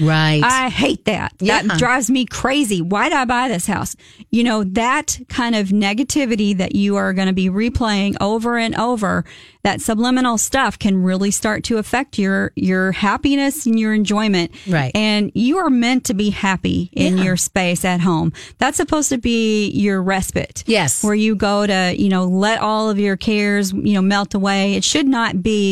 Right. 0.00 0.42
I 0.42 0.68
hate 0.70 1.04
that. 1.04 1.34
Yeah. 1.40 1.62
That 1.62 1.78
drives 1.78 2.10
me 2.10 2.26
crazy. 2.26 2.82
Why 2.82 3.08
did 3.08 3.16
I 3.16 3.24
buy 3.24 3.48
this 3.48 3.66
house? 3.66 3.94
You 4.30 4.42
know, 4.44 4.64
that 4.64 5.18
kind 5.28 5.54
of 5.54 5.68
negativity 5.68 6.56
that 6.56 6.74
you 6.74 6.96
are 6.96 7.12
going 7.12 7.28
to 7.28 7.32
be 7.34 7.48
replaying 7.48 8.16
over 8.20 8.56
and 8.58 8.74
over, 8.76 9.24
that 9.62 9.80
subliminal 9.80 10.36
stuff 10.38 10.78
can 10.78 11.02
really 11.02 11.30
start 11.30 11.62
to 11.64 11.78
affect 11.78 12.18
your 12.18 12.52
your 12.56 12.92
happiness 12.92 13.66
and 13.66 13.78
your 13.78 13.94
enjoyment. 13.94 14.50
Right. 14.66 14.90
And 14.96 15.30
you 15.34 15.58
are 15.58 15.70
meant 15.70 16.04
to 16.06 16.14
be 16.14 16.30
happy 16.30 16.90
in 16.92 17.18
Yeah. 17.18 17.24
your 17.24 17.36
space 17.36 17.84
at 17.84 18.00
home. 18.00 18.32
That's 18.58 18.76
supposed 18.76 19.10
to 19.10 19.18
be 19.18 19.68
your 19.70 20.02
respite. 20.02 20.64
Yes. 20.66 21.04
Where 21.04 21.14
you 21.14 21.36
go 21.36 21.66
to, 21.66 21.94
you 21.96 22.08
know, 22.08 22.24
let 22.24 22.60
all 22.60 22.90
of 22.90 22.98
your 22.98 23.16
cares, 23.16 23.72
you 23.72 23.94
know, 23.94 24.02
melt 24.02 24.34
away. 24.34 24.74
It 24.74 24.82
should 24.84 25.06
not 25.06 25.42
be 25.42 25.67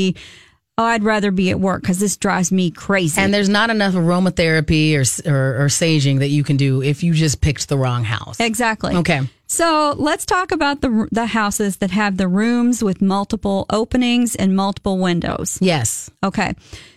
Oh, 0.79 0.85
I'd 0.85 1.05
rather 1.05 1.31
be 1.31 1.49
at 1.49 1.59
work 1.59 1.81
because 1.81 1.99
this 2.01 2.19
drives 2.19 2.53
me 2.53 2.71
crazy. 2.71 3.19
and 3.19 3.33
there's 3.33 3.49
not 3.49 3.71
enough 3.71 3.95
aromatherapy 3.95 4.95
or, 4.95 5.31
or 5.33 5.65
or 5.65 5.67
saging 5.69 6.19
that 6.19 6.29
you 6.29 6.45
can 6.45 6.59
do 6.59 6.83
if 6.83 7.03
you 7.03 7.15
just 7.15 7.41
picked 7.41 7.69
the 7.69 7.79
wrong 7.79 8.05
house. 8.05 8.39
Exactly. 8.41 8.95
Okay. 8.95 9.21
So 9.47 9.95
let's 9.97 10.27
talk 10.27 10.53
about 10.53 10.83
the 10.83 11.09
the 11.11 11.27
houses 11.27 11.79
that 11.79 11.91
have 11.93 12.19
the 12.19 12.29
rooms 12.29 12.85
with 12.85 13.01
multiple 13.01 13.65
openings 13.71 14.35
and 14.35 14.55
multiple 14.55 14.99
windows. 14.99 15.59
Yes. 15.63 16.11
Okay. 16.23 16.53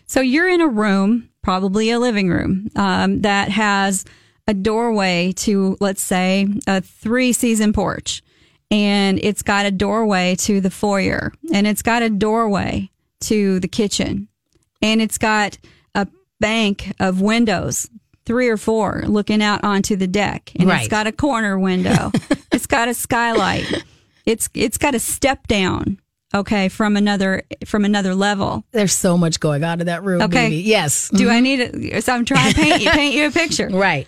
So 0.08 0.20
you're 0.20 0.50
in 0.50 0.60
a 0.60 0.68
room, 0.68 1.30
probably 1.42 1.90
a 1.92 2.00
living 2.00 2.28
room, 2.30 2.68
um, 2.76 3.22
that 3.22 3.48
has 3.50 4.04
a 4.48 4.54
doorway 4.54 5.32
to, 5.38 5.78
let's 5.80 6.02
say, 6.02 6.48
a 6.68 6.82
three 6.82 7.32
season 7.32 7.72
porch. 7.72 8.24
And 8.72 9.20
it's 9.24 9.42
got 9.42 9.66
a 9.66 9.72
doorway 9.72 10.36
to 10.40 10.62
the 10.62 10.70
foyer. 10.70 11.34
And 11.54 11.66
it's 11.66 11.82
got 11.82 12.04
a 12.04 12.10
doorway 12.10 12.92
to 13.22 13.60
the 13.60 13.68
kitchen. 13.68 14.28
And 14.82 15.02
it's 15.02 15.18
got 15.18 15.58
a 15.96 16.08
bank 16.40 16.94
of 17.00 17.20
windows, 17.22 17.90
three 18.26 18.48
or 18.48 18.58
four, 18.58 19.04
looking 19.08 19.42
out 19.42 19.64
onto 19.64 19.96
the 19.96 20.08
deck. 20.08 20.52
And 20.56 20.70
Right. 20.70 20.82
it's 20.82 20.88
got 20.88 21.08
a 21.08 21.12
corner 21.12 21.58
window. 21.60 22.12
it's 22.52 22.68
got 22.68 22.88
a 22.88 22.94
skylight. 22.94 23.84
It's 24.26 24.50
it's 24.54 24.78
got 24.78 24.94
a 24.94 25.00
step 25.00 25.48
down, 25.48 26.00
okay, 26.36 26.70
from 26.70 26.96
another 26.96 27.42
from 27.66 27.86
another 27.86 28.14
level. 28.14 28.64
There's 28.72 28.94
so 28.94 29.18
much 29.18 29.40
going 29.40 29.64
on 29.64 29.80
in 29.80 29.88
that 29.88 30.04
room. 30.04 30.22
Okay. 30.22 30.50
baby. 30.50 30.58
Yes. 30.58 31.10
Do 31.10 31.28
I 31.30 31.34
mm-hmm. 31.34 31.44
need 31.44 31.60
it? 31.60 32.04
So 32.04 32.14
I'm 32.14 32.26
trying 32.26 32.54
to 32.54 32.60
paint 32.60 32.82
you, 32.84 32.92
paint 32.92 33.16
you 33.16 33.28
a 33.28 33.32
picture. 33.32 33.70
Right. 33.80 34.08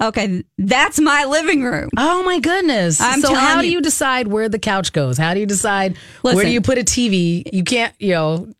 Okay, 0.00 0.42
that's 0.58 0.98
my 0.98 1.24
living 1.26 1.62
room. 1.62 1.90
Oh 1.96 2.22
my 2.24 2.40
goodness. 2.40 3.00
I'm 3.00 3.20
so 3.20 3.34
how 3.34 3.60
do 3.60 3.66
you- 3.66 3.74
you 3.74 3.80
decide 3.82 4.26
where 4.28 4.48
the 4.48 4.58
couch 4.58 4.92
goes? 4.92 5.18
How 5.18 5.34
do 5.34 5.40
you 5.40 5.46
decide 5.46 5.96
where 6.22 6.44
do 6.44 6.50
you 6.50 6.60
put 6.60 6.78
a 6.78 6.82
TV? 6.82 7.42
You 7.52 7.62
can't, 7.62 7.94
you 7.98 8.12
know, 8.14 8.52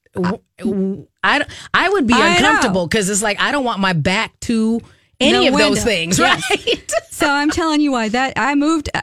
I, 1.24 1.38
don't- 1.38 1.50
I 1.74 1.88
would 1.88 2.06
be 2.06 2.14
I 2.14 2.36
uncomfortable 2.36 2.86
because 2.86 3.08
it's 3.08 3.22
like 3.22 3.40
I 3.40 3.50
don't 3.52 3.64
want 3.64 3.80
my 3.80 3.92
back 3.92 4.38
to 4.40 4.80
any 5.22 5.48
The 5.48 5.54
of 5.54 5.58
those 5.58 5.84
things, 5.84 6.18
Yes. 6.18 6.44
right? 6.50 6.92
So 7.12 7.30
I'm 7.30 7.50
telling 7.50 7.80
you 7.80 7.92
why 7.92 8.08
that 8.08 8.32
I 8.36 8.56
moved. 8.56 8.90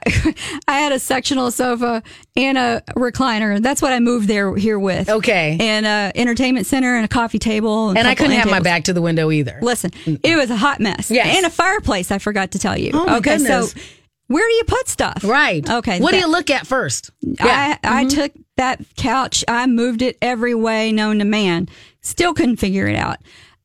I 0.67 0.79
had 0.79 0.91
a 0.91 0.99
sectional 0.99 1.51
sofa 1.51 2.03
and 2.35 2.57
a 2.57 2.83
recliner. 2.97 3.61
That's 3.61 3.81
what 3.81 3.93
I 3.93 4.01
moved 4.01 4.27
there 4.27 4.53
here 4.57 4.77
with. 4.77 5.07
Okay. 5.07 5.55
and 5.57 5.85
a 5.85 6.11
entertainment 6.19 6.65
center 6.65 6.97
and 6.97 7.05
a 7.05 7.07
coffee 7.07 7.39
table. 7.39 7.87
And, 7.87 7.97
and 7.97 8.07
I 8.09 8.15
couldn't 8.15 8.33
have 8.33 8.49
my 8.49 8.59
back 8.59 8.83
to 8.85 8.93
the 8.93 9.01
window 9.01 9.31
either. 9.31 9.59
Listen, 9.61 9.91
it 10.05 10.35
was 10.35 10.49
a 10.49 10.57
hot 10.57 10.81
mess. 10.81 11.09
Yeah, 11.09 11.27
and 11.27 11.45
a 11.45 11.49
fireplace. 11.49 12.11
I 12.11 12.17
forgot 12.17 12.51
to 12.51 12.59
tell 12.59 12.77
you. 12.77 12.91
Oh, 12.93 13.17
okay, 13.19 13.37
goodness. 13.37 13.71
so 13.71 13.79
where 14.27 14.45
do 14.45 14.53
you 14.53 14.63
put 14.65 14.89
stuff? 14.89 15.23
Right. 15.23 15.67
Okay. 15.69 16.01
What 16.01 16.11
do 16.11 16.17
you 16.17 16.27
look 16.27 16.49
at 16.49 16.67
first? 16.67 17.11
I, 17.39 17.79
I 17.83 18.03
mm-hmm. 18.03 18.09
took 18.09 18.31
that 18.57 18.81
couch, 18.97 19.45
I 19.47 19.65
moved 19.67 20.01
it 20.01 20.17
every 20.21 20.53
way 20.53 20.91
known 20.91 21.19
to 21.19 21.25
man. 21.25 21.69
Still 22.01 22.33
couldn't 22.33 22.57
figure 22.57 22.87
it 22.87 22.95
out. 22.97 23.17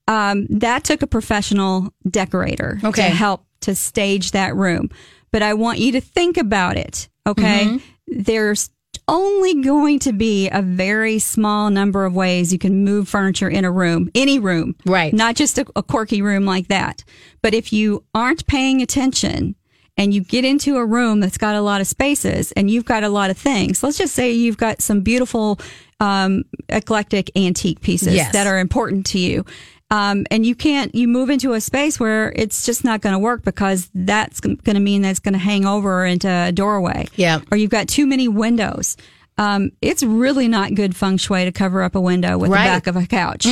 Um, 0.06 0.46
that 0.50 0.84
took 0.84 1.02
a 1.02 1.06
professional 1.06 1.92
decorator 2.08 2.78
Okay. 2.84 3.08
to 3.08 3.14
help 3.14 3.46
to 3.60 3.74
stage 3.74 4.32
that 4.32 4.54
room. 4.54 4.90
But 5.30 5.42
I 5.42 5.54
want 5.54 5.78
you 5.78 5.92
to 5.92 6.00
think 6.00 6.36
about 6.36 6.76
it. 6.76 7.08
Okay. 7.26 7.64
Mm-hmm. 7.66 7.78
There's 8.22 8.70
only 9.08 9.62
going 9.62 9.98
to 10.00 10.12
be 10.12 10.48
a 10.50 10.62
very 10.62 11.18
small 11.18 11.70
number 11.70 12.04
of 12.04 12.14
ways 12.14 12.52
you 12.52 12.58
can 12.58 12.84
move 12.84 13.08
furniture 13.08 13.48
in 13.48 13.64
a 13.64 13.70
room, 13.70 14.10
any 14.14 14.38
room. 14.38 14.76
Right. 14.86 15.12
Not 15.12 15.36
just 15.36 15.58
a, 15.58 15.66
a 15.74 15.82
quirky 15.82 16.22
room 16.22 16.44
like 16.44 16.68
that. 16.68 17.02
But 17.42 17.54
if 17.54 17.72
you 17.72 18.04
aren't 18.14 18.46
paying 18.46 18.82
attention, 18.82 19.56
and 19.96 20.12
you 20.12 20.22
get 20.24 20.44
into 20.44 20.76
a 20.76 20.84
room 20.84 21.20
that's 21.20 21.38
got 21.38 21.54
a 21.54 21.60
lot 21.60 21.80
of 21.80 21.86
spaces 21.86 22.50
and 22.56 22.68
you've 22.68 22.84
got 22.84 23.04
a 23.04 23.08
lot 23.08 23.30
of 23.30 23.38
things. 23.38 23.80
Let's 23.80 23.96
just 23.96 24.12
say 24.12 24.32
you've 24.32 24.56
got 24.56 24.82
some 24.82 25.02
beautiful, 25.02 25.60
um, 26.00 26.42
eclectic 26.68 27.30
antique 27.36 27.80
pieces 27.80 28.12
Yes. 28.12 28.32
that 28.32 28.48
are 28.48 28.58
important 28.58 29.06
to 29.06 29.20
you. 29.20 29.44
Um, 29.90 30.26
and 30.30 30.44
you 30.46 30.54
can't, 30.54 30.94
you 30.94 31.06
move 31.06 31.30
into 31.30 31.52
a 31.52 31.60
space 31.60 32.00
where 32.00 32.32
it's 32.34 32.64
just 32.66 32.84
not 32.84 33.00
going 33.00 33.12
to 33.12 33.18
work 33.18 33.42
because 33.44 33.90
that's 33.94 34.40
going 34.40 34.56
to 34.58 34.80
mean 34.80 35.02
that 35.02 35.10
it's 35.10 35.20
going 35.20 35.34
to 35.34 35.38
hang 35.38 35.66
over 35.66 36.04
into 36.04 36.28
a 36.28 36.50
doorway. 36.52 37.06
Yeah. 37.16 37.40
Or 37.52 37.56
you've 37.56 37.70
got 37.70 37.86
too 37.86 38.06
many 38.06 38.26
windows. 38.26 38.96
Um, 39.36 39.72
it's 39.82 40.02
really 40.02 40.46
not 40.48 40.74
good 40.74 40.94
feng 40.96 41.16
shui 41.16 41.44
to 41.44 41.52
cover 41.52 41.82
up 41.82 41.96
a 41.96 42.00
window 42.00 42.38
with 42.38 42.50
Right. 42.50 42.64
the 42.64 42.70
back 42.70 42.86
of 42.86 42.96
a 42.96 43.06
couch. 43.06 43.46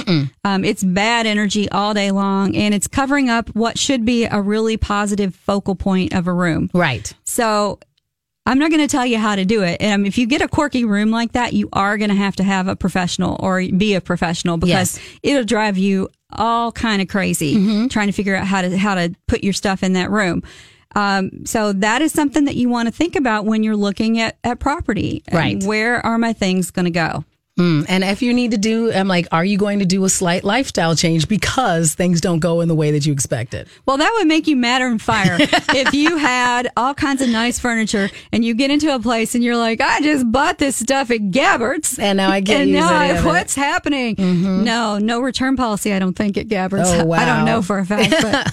Um, 0.45 0.64
it's 0.64 0.83
bad 0.83 1.26
energy 1.26 1.68
all 1.70 1.93
day 1.93 2.12
long 2.12 2.55
and 2.57 2.72
it's 2.72 2.87
covering 2.89 3.28
up 3.28 3.49
what 3.51 3.78
should 3.78 4.05
be 4.05 4.24
a 4.24 4.41
really 4.41 4.76
positive 4.76 5.35
focal 5.35 5.74
point 5.74 6.14
of 6.14 6.28
a 6.28 6.33
room. 6.33 6.70
Right. 6.72 7.12
So 7.24 7.80
I'm 8.47 8.59
not 8.59 8.70
going 8.70 8.80
to 8.83 8.89
tell 8.89 9.07
you 9.07 9.18
how 9.18 9.35
to 9.37 9.45
do 9.45 9.62
it. 9.62 9.80
And 9.80 10.07
if 10.07 10.18
you 10.18 10.26
get 10.26 10.41
a 10.41 10.49
quirky 10.49 10.85
room 10.85 11.11
like 11.11 11.33
that, 11.33 11.53
you 11.53 11.68
are 11.72 11.99
going 11.99 12.11
to 12.11 12.16
have 12.16 12.37
to 12.37 12.45
have 12.45 12.68
a 12.68 12.74
professional 12.76 13.37
or 13.41 13.62
be 13.76 13.95
a 13.95 14.01
professional 14.01 14.57
because 14.59 14.97
Yes. 14.99 15.18
it'll 15.22 15.45
drive 15.45 15.78
you 15.78 16.09
all 16.39 16.72
kind 16.72 17.03
of 17.03 17.09
crazy 17.09 17.55
trying 17.89 18.07
to 18.09 18.12
figure 18.12 18.35
out 18.37 18.47
how 18.47 18.62
to 18.62 18.76
how 18.76 18.95
to 18.95 19.14
put 19.26 19.43
your 19.45 19.53
stuff 19.53 19.83
in 19.83 19.93
that 19.95 20.11
room. 20.11 20.43
Um, 20.95 21.47
so 21.47 21.72
that 21.72 22.03
is 22.03 22.12
something 22.12 22.45
that 22.45 22.57
you 22.57 22.68
want 22.68 22.87
to 22.87 22.93
think 22.93 23.16
about 23.16 23.47
when 23.47 23.62
you're 23.62 23.76
looking 23.76 24.20
at, 24.20 24.37
at 24.45 24.59
property. 24.59 25.22
Right. 25.33 25.62
Where 25.62 26.05
are 26.05 26.18
my 26.18 26.35
things 26.35 26.70
going 26.70 26.85
to 26.85 26.91
go? 26.91 27.24
Mm, 27.63 27.87
And 27.89 28.05
if 28.05 28.23
you 28.23 28.33
need 28.35 28.51
to 28.51 28.59
do, 28.59 28.93
I'm 28.93 29.09
like, 29.09 29.27
are 29.33 29.45
you 29.45 29.57
going 29.59 29.79
to 29.79 29.85
do 29.87 30.05
a 30.05 30.09
slight 30.09 30.43
lifestyle 30.45 30.95
change 30.97 31.29
because 31.29 31.95
things 31.95 32.21
don't 32.21 32.41
go 32.41 32.61
in 32.61 32.69
the 32.69 32.75
way 32.75 32.91
that 32.91 33.07
you 33.07 33.13
expected? 33.13 33.69
Well, 33.87 33.97
that 33.99 34.13
would 34.19 34.27
make 34.27 34.47
you 34.47 34.57
madder 34.57 34.87
and 34.87 35.01
fire 35.01 35.37
if 35.41 35.95
you 35.95 36.17
had 36.17 36.71
all 36.77 36.95
kinds 36.95 37.23
of 37.23 37.29
nice 37.29 37.59
furniture 37.59 38.11
and 38.33 38.45
you 38.45 38.55
get 38.55 38.71
into 38.71 38.95
a 38.95 38.99
place 38.99 39.35
and 39.35 39.45
you're 39.45 39.57
like, 39.57 39.81
I 39.81 40.01
just 40.01 40.31
bought 40.33 40.59
this 40.59 40.77
stuff 40.77 41.11
at 41.11 41.21
Gabbert's. 41.31 41.99
And 41.99 42.17
now 42.17 42.31
I 42.31 42.41
can't 42.41 42.63
and 42.63 42.73
now 42.73 42.93
I- 42.93 43.07
of 43.07 43.25
it. 43.25 43.29
what's 43.29 43.55
happening? 43.55 44.17
No, 44.19 44.99
no 44.99 45.21
return 45.21 45.57
policy. 45.57 45.93
I 45.93 45.99
don't 45.99 46.15
think 46.15 46.37
at 46.37 46.49
Gabbert's. 46.49 46.91
Oh, 46.93 47.05
wow. 47.05 47.19
I 47.19 47.25
don't 47.25 47.45
know 47.45 47.63
for 47.63 47.79
a 47.79 47.87
fact, 47.87 48.11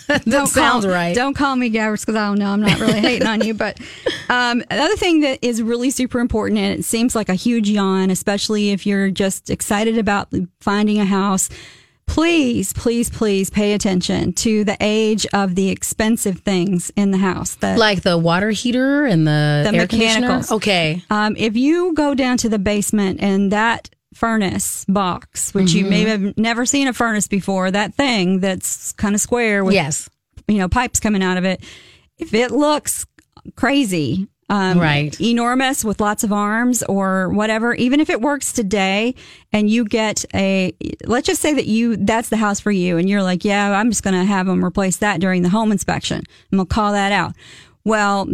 but 0.07 0.25
don't 0.25 0.47
sounds 0.47 0.85
call, 0.85 0.93
right. 0.93 1.15
Don't 1.15 1.33
call 1.33 1.55
me 1.55 1.69
Gabbert's 1.69 2.05
because 2.05 2.15
I 2.15 2.27
don't 2.27 2.39
know. 2.39 2.51
I'm 2.51 2.61
not 2.61 2.79
really 2.79 2.99
hating 2.99 3.27
on 3.27 3.41
you. 3.41 3.53
But 3.53 3.79
um, 4.29 4.63
another 4.69 4.95
thing 4.95 5.21
that 5.21 5.39
is 5.41 5.61
really 5.61 5.89
super 5.89 6.19
important, 6.19 6.59
and 6.59 6.79
it 6.79 6.83
seems 6.85 7.15
like 7.15 7.29
a 7.29 7.33
huge 7.35 7.69
yawn, 7.69 8.09
especially 8.09 8.69
if 8.71 8.85
you're 8.85 8.98
just 9.09 9.49
excited 9.49 9.97
about 9.97 10.33
finding 10.59 10.99
a 10.99 11.05
house. 11.05 11.49
Please, 12.07 12.73
please, 12.73 13.07
please 13.11 13.51
pay 13.51 13.73
attention 13.73 14.33
to 14.33 14.63
the 14.63 14.75
age 14.81 15.27
of 15.31 15.53
the 15.53 15.69
expensive 15.69 16.39
things 16.39 16.91
in 16.95 17.11
the 17.11 17.19
house. 17.19 17.53
The, 17.55 17.77
Like 17.77 18.01
the 18.01 18.17
water 18.17 18.49
heater 18.49 19.05
and 19.05 19.27
the, 19.27 19.61
The 19.71 19.77
mechanicals. 19.77 20.51
Okay. 20.51 21.03
um, 21.11 21.35
if 21.37 21.55
you 21.55 21.93
go 21.93 22.15
down 22.15 22.37
to 22.37 22.49
the 22.49 22.57
basement 22.57 23.19
and 23.21 23.51
that 23.51 23.91
furnace 24.15 24.85
box, 24.85 25.53
which 25.53 25.71
you 25.73 25.85
may 25.85 26.01
have 26.05 26.35
never 26.35 26.65
seen 26.65 26.87
a 26.87 26.93
furnace 26.93 27.27
before, 27.27 27.69
that 27.69 27.93
thing 27.93 28.39
that's 28.39 28.91
kind 28.93 29.13
of 29.13 29.21
square 29.21 29.63
with 29.63 29.75
Yes. 29.75 30.09
you 30.47 30.57
know 30.57 30.67
pipes 30.67 30.99
coming 30.99 31.21
out 31.21 31.37
of 31.37 31.45
it. 31.45 31.63
If 32.17 32.33
it 32.33 32.49
looks 32.49 33.05
crazy, 33.55 34.27
um, 34.49 34.79
Right. 34.79 35.19
enormous 35.21 35.85
with 35.85 36.01
lots 36.01 36.23
of 36.23 36.33
arms 36.33 36.83
or 36.83 37.29
whatever, 37.29 37.73
even 37.75 37.99
if 37.99 38.09
it 38.09 38.19
works 38.21 38.51
today 38.51 39.15
and 39.53 39.69
you 39.69 39.85
get 39.85 40.25
a, 40.33 40.73
let's 41.05 41.27
just 41.27 41.41
say 41.41 41.53
that 41.53 41.67
you, 41.67 41.97
that's 41.97 42.29
the 42.29 42.37
house 42.37 42.59
for 42.59 42.71
you 42.71 42.97
and 42.97 43.07
you're 43.07 43.23
like, 43.23 43.45
yeah, 43.45 43.71
I'm 43.71 43.89
just 43.89 44.03
going 44.03 44.15
to 44.15 44.25
have 44.25 44.47
them 44.47 44.65
replace 44.65 44.97
that 44.97 45.19
during 45.19 45.43
the 45.43 45.49
home 45.49 45.71
inspection. 45.71 46.23
I'm 46.51 46.57
going 46.57 46.67
to 46.67 46.73
call 46.73 46.91
that 46.93 47.11
out. 47.11 47.33
Well, 47.85 48.27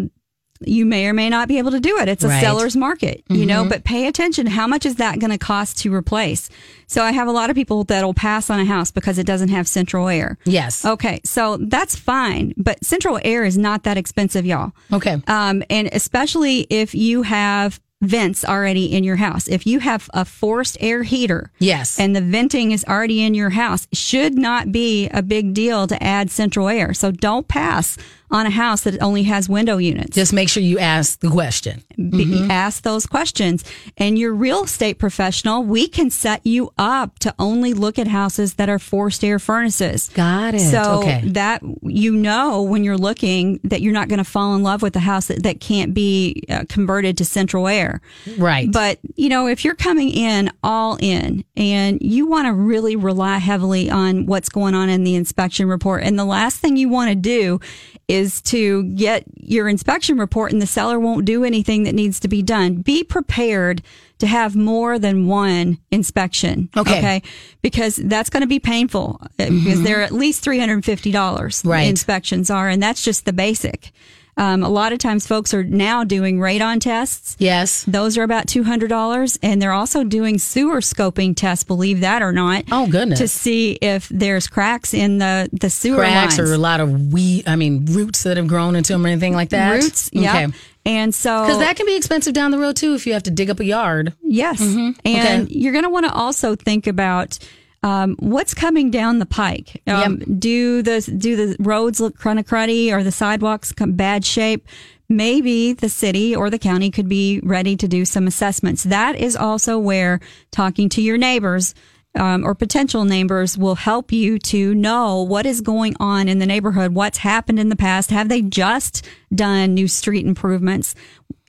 you 0.61 0.85
may 0.85 1.07
or 1.07 1.13
may 1.13 1.29
not 1.29 1.47
be 1.47 1.57
able 1.57 1.71
to 1.71 1.79
do 1.79 1.97
it. 1.99 2.07
It's 2.07 2.23
a 2.23 2.27
Right. 2.29 2.41
seller's 2.41 2.75
market, 2.75 3.23
you 3.29 3.45
know, 3.45 3.65
but 3.65 3.83
pay 3.83 4.07
attention. 4.07 4.47
How 4.47 4.67
much 4.67 4.85
is 4.85 4.95
that 4.95 5.19
going 5.19 5.31
to 5.31 5.37
cost 5.37 5.77
to 5.79 5.93
replace? 5.93 6.49
So 6.87 7.03
I 7.03 7.11
have 7.11 7.27
a 7.27 7.31
lot 7.31 7.49
of 7.49 7.55
people 7.55 7.83
that'll 7.83 8.13
pass 8.13 8.49
on 8.49 8.59
a 8.59 8.65
house 8.65 8.91
because 8.91 9.17
it 9.17 9.25
doesn't 9.25 9.49
have 9.49 9.67
central 9.67 10.07
air. 10.07 10.37
Yes. 10.45 10.85
Okay, 10.85 11.19
so 11.25 11.57
that's 11.59 11.95
fine, 11.95 12.53
but 12.57 12.83
central 12.85 13.19
air 13.23 13.43
is 13.43 13.57
not 13.57 13.83
that 13.83 13.97
expensive, 13.97 14.45
y'all. 14.45 14.71
Okay. 14.93 15.21
Um, 15.27 15.61
and 15.69 15.89
especially 15.91 16.61
if 16.69 16.95
you 16.95 17.23
have 17.23 17.79
vents 18.01 18.43
already 18.45 18.85
in 18.93 19.03
your 19.03 19.15
house. 19.15 19.47
If 19.47 19.65
you 19.65 19.79
have 19.79 20.09
a 20.13 20.25
forced 20.25 20.77
air 20.81 21.01
heater, 21.03 21.49
Yes. 21.59 21.97
and 21.97 22.15
the 22.15 22.21
venting 22.21 22.71
is 22.71 22.83
already 22.87 23.23
in 23.23 23.33
your 23.33 23.51
house, 23.51 23.87
should 23.93 24.35
not 24.35 24.71
be 24.71 25.07
a 25.09 25.23
big 25.23 25.53
deal 25.53 25.87
to 25.87 26.03
add 26.03 26.29
central 26.29 26.67
air. 26.67 26.93
So 26.93 27.09
don't 27.09 27.47
pass 27.47 27.97
on 28.35 28.45
a 28.45 28.49
house 28.49 28.81
that 28.83 29.01
only 29.01 29.23
has 29.23 29.47
window 29.47 29.77
units. 29.77 30.13
Just 30.15 30.33
make 30.33 30.49
sure 30.49 30.61
you 30.61 30.77
ask 30.77 31.19
the 31.21 31.29
question. 31.29 31.81
Be- 31.97 32.47
ask 32.49 32.83
those 32.83 33.05
questions. 33.05 33.63
And 33.97 34.19
your 34.19 34.33
real 34.33 34.63
estate 34.65 34.99
professional, 34.99 35.63
we 35.63 35.87
can 35.87 36.09
set 36.09 36.45
you 36.45 36.71
up 36.77 37.17
to 37.19 37.33
only 37.39 37.73
look 37.73 37.97
at 37.97 38.07
houses 38.07 38.55
that 38.55 38.67
are 38.69 38.79
forced 38.79 39.23
air 39.23 39.39
furnaces. 39.39 40.09
Got 40.09 40.55
it. 40.55 40.59
So 40.59 40.99
Okay. 40.99 41.21
that 41.29 41.61
you 41.83 42.11
know 42.15 42.61
when 42.63 42.83
you're 42.83 42.97
looking 42.97 43.59
that 43.63 43.81
you're 43.81 43.93
not 43.93 44.09
going 44.09 44.17
to 44.25 44.29
fall 44.35 44.53
in 44.55 44.63
love 44.63 44.81
with 44.81 44.95
a 44.95 44.99
house 44.99 45.27
that, 45.27 45.43
that 45.43 45.59
can't 45.61 45.93
be 45.93 46.43
uh, 46.49 46.63
converted 46.67 47.17
to 47.19 47.25
central 47.25 47.67
air. 47.67 48.01
Right. 48.37 48.69
But, 48.71 48.99
you 49.15 49.29
know, 49.29 49.47
if 49.47 49.63
you're 49.63 49.75
coming 49.75 50.09
in 50.09 50.51
all 50.61 50.97
in 50.99 51.45
and 51.55 51.99
you 52.01 52.27
want 52.27 52.47
to 52.47 52.53
really 52.53 52.95
rely 52.97 53.37
heavily 53.37 53.89
on 53.89 54.25
what's 54.25 54.49
going 54.49 54.73
on 54.75 54.89
in 54.89 55.03
the 55.05 55.15
inspection 55.15 55.67
report, 55.69 56.03
and 56.03 56.19
the 56.19 56.25
last 56.25 56.57
thing 56.57 56.75
you 56.75 56.89
want 56.89 57.09
to 57.09 57.15
do 57.15 57.59
is 58.07 58.24
to 58.41 58.83
get 58.95 59.23
your 59.35 59.67
inspection 59.67 60.17
report 60.17 60.51
and 60.51 60.61
the 60.61 60.67
seller 60.67 60.99
won't 60.99 61.25
do 61.25 61.43
anything 61.43 61.83
that 61.83 61.95
needs 61.95 62.19
to 62.21 62.27
be 62.27 62.41
done. 62.41 62.75
Be 62.77 63.03
prepared 63.03 63.81
to 64.19 64.27
have 64.27 64.55
more 64.55 64.97
than 64.97 65.27
one 65.27 65.77
inspection. 65.91 66.69
Okay. 66.77 66.97
Okay. 66.99 67.21
Because 67.61 67.95
that's 67.97 68.29
going 68.29 68.41
to 68.41 68.47
be 68.47 68.59
painful 68.59 69.19
uh, 69.21 69.27
because 69.49 69.81
they're 69.83 70.01
at 70.01 70.11
least 70.11 70.43
$350 70.45 71.65
Right. 71.65 71.87
inspections 71.87 72.49
are, 72.49 72.69
and 72.69 72.81
that's 72.81 73.03
just 73.03 73.25
the 73.25 73.33
basic. 73.33 73.91
Um, 74.37 74.63
a 74.63 74.69
lot 74.69 74.91
of 74.91 74.99
times 74.99 75.25
folks 75.25 75.53
are 75.53 75.63
now 75.63 76.03
doing 76.03 76.39
radon 76.39 76.81
tests. 76.81 77.37
yes. 77.39 77.85
Those 77.85 78.17
are 78.17 78.23
about 78.23 78.47
$200 78.47 79.39
and 79.41 79.61
they're 79.61 79.71
also 79.71 80.03
doing 80.03 80.37
sewer 80.39 80.81
scoping 80.81 81.35
tests, 81.35 81.63
believe 81.63 82.01
that 82.01 82.21
or 82.21 82.33
not. 82.33 82.65
Oh, 82.71 82.85
goodness. 82.87 83.19
To 83.19 83.27
see 83.29 83.73
if 83.81 84.09
there's 84.09 84.47
cracks 84.47 84.93
in 84.93 85.19
the, 85.19 85.47
the 85.53 85.69
sewer 85.69 85.99
Cracks 85.99 86.37
lines. 86.37 86.51
or 86.51 86.53
a 86.53 86.57
lot 86.57 86.81
of 86.81 87.13
weed, 87.13 87.47
I 87.47 87.55
mean, 87.55 87.85
roots 87.85 88.23
that 88.23 88.35
have 88.35 88.47
grown 88.47 88.75
into 88.75 88.91
them 88.91 89.05
or 89.05 89.07
anything 89.09 89.33
like 89.33 89.49
that. 89.49 89.71
Roots, 89.81 90.09
yeah. 90.11 90.47
And 90.85 91.15
so, 91.15 91.43
Because 91.45 91.59
that 91.59 91.77
can 91.77 91.85
be 91.85 91.95
expensive 91.95 92.33
down 92.33 92.51
the 92.51 92.59
road 92.59 92.75
too 92.75 92.93
if 92.93 93.07
you 93.07 93.13
have 93.13 93.23
to 93.23 93.31
dig 93.31 93.49
up 93.49 93.59
a 93.61 93.65
yard. 93.65 94.13
yes. 94.21 94.59
And 94.61 94.95
Okay. 95.05 95.45
you're 95.49 95.71
going 95.71 95.85
to 95.85 95.89
want 95.89 96.05
to 96.05 96.13
also 96.13 96.55
think 96.55 96.87
about 96.87 97.39
um, 97.85 98.15
what's 98.17 98.55
coming 98.55 98.89
down 98.89 99.19
the 99.19 99.27
pike. 99.27 99.79
Um, 99.85 100.17
Do 100.39 100.81
the 100.81 101.01
do 101.01 101.35
the 101.35 101.55
roads 101.59 101.99
look 101.99 102.17
kind 102.17 102.39
of 102.39 102.45
cruddy 102.45 102.91
or 102.91 103.03
the 103.03 103.11
sidewalks 103.11 103.71
come 103.71 103.91
bad 103.91 104.25
shape? 104.25 104.67
Maybe 105.07 105.73
the 105.73 105.87
city 105.87 106.35
or 106.35 106.49
the 106.49 106.57
county 106.57 106.89
could 106.89 107.07
be 107.07 107.39
ready 107.43 107.75
to 107.77 107.87
do 107.87 108.03
some 108.03 108.25
assessments. 108.25 108.83
That 108.83 109.15
is 109.15 109.35
also 109.35 109.77
where 109.77 110.19
talking 110.49 110.89
to 110.89 111.01
your 111.01 111.19
neighbors 111.19 111.75
um, 112.15 112.43
or 112.43 112.55
potential 112.55 113.05
neighbors 113.05 113.57
will 113.57 113.75
help 113.75 114.11
you 114.11 114.39
to 114.39 114.73
know 114.73 115.21
what 115.21 115.45
is 115.45 115.61
going 115.61 115.95
on 115.99 116.27
in 116.27 116.39
the 116.39 116.45
neighborhood, 116.45 116.95
what's 116.95 117.19
happened 117.19 117.59
in 117.59 117.69
the 117.69 117.75
past. 117.75 118.09
Have 118.09 118.29
they 118.29 118.41
just 118.41 119.05
done 119.33 119.73
new 119.73 119.87
street 119.87 120.25
improvements? 120.25 120.95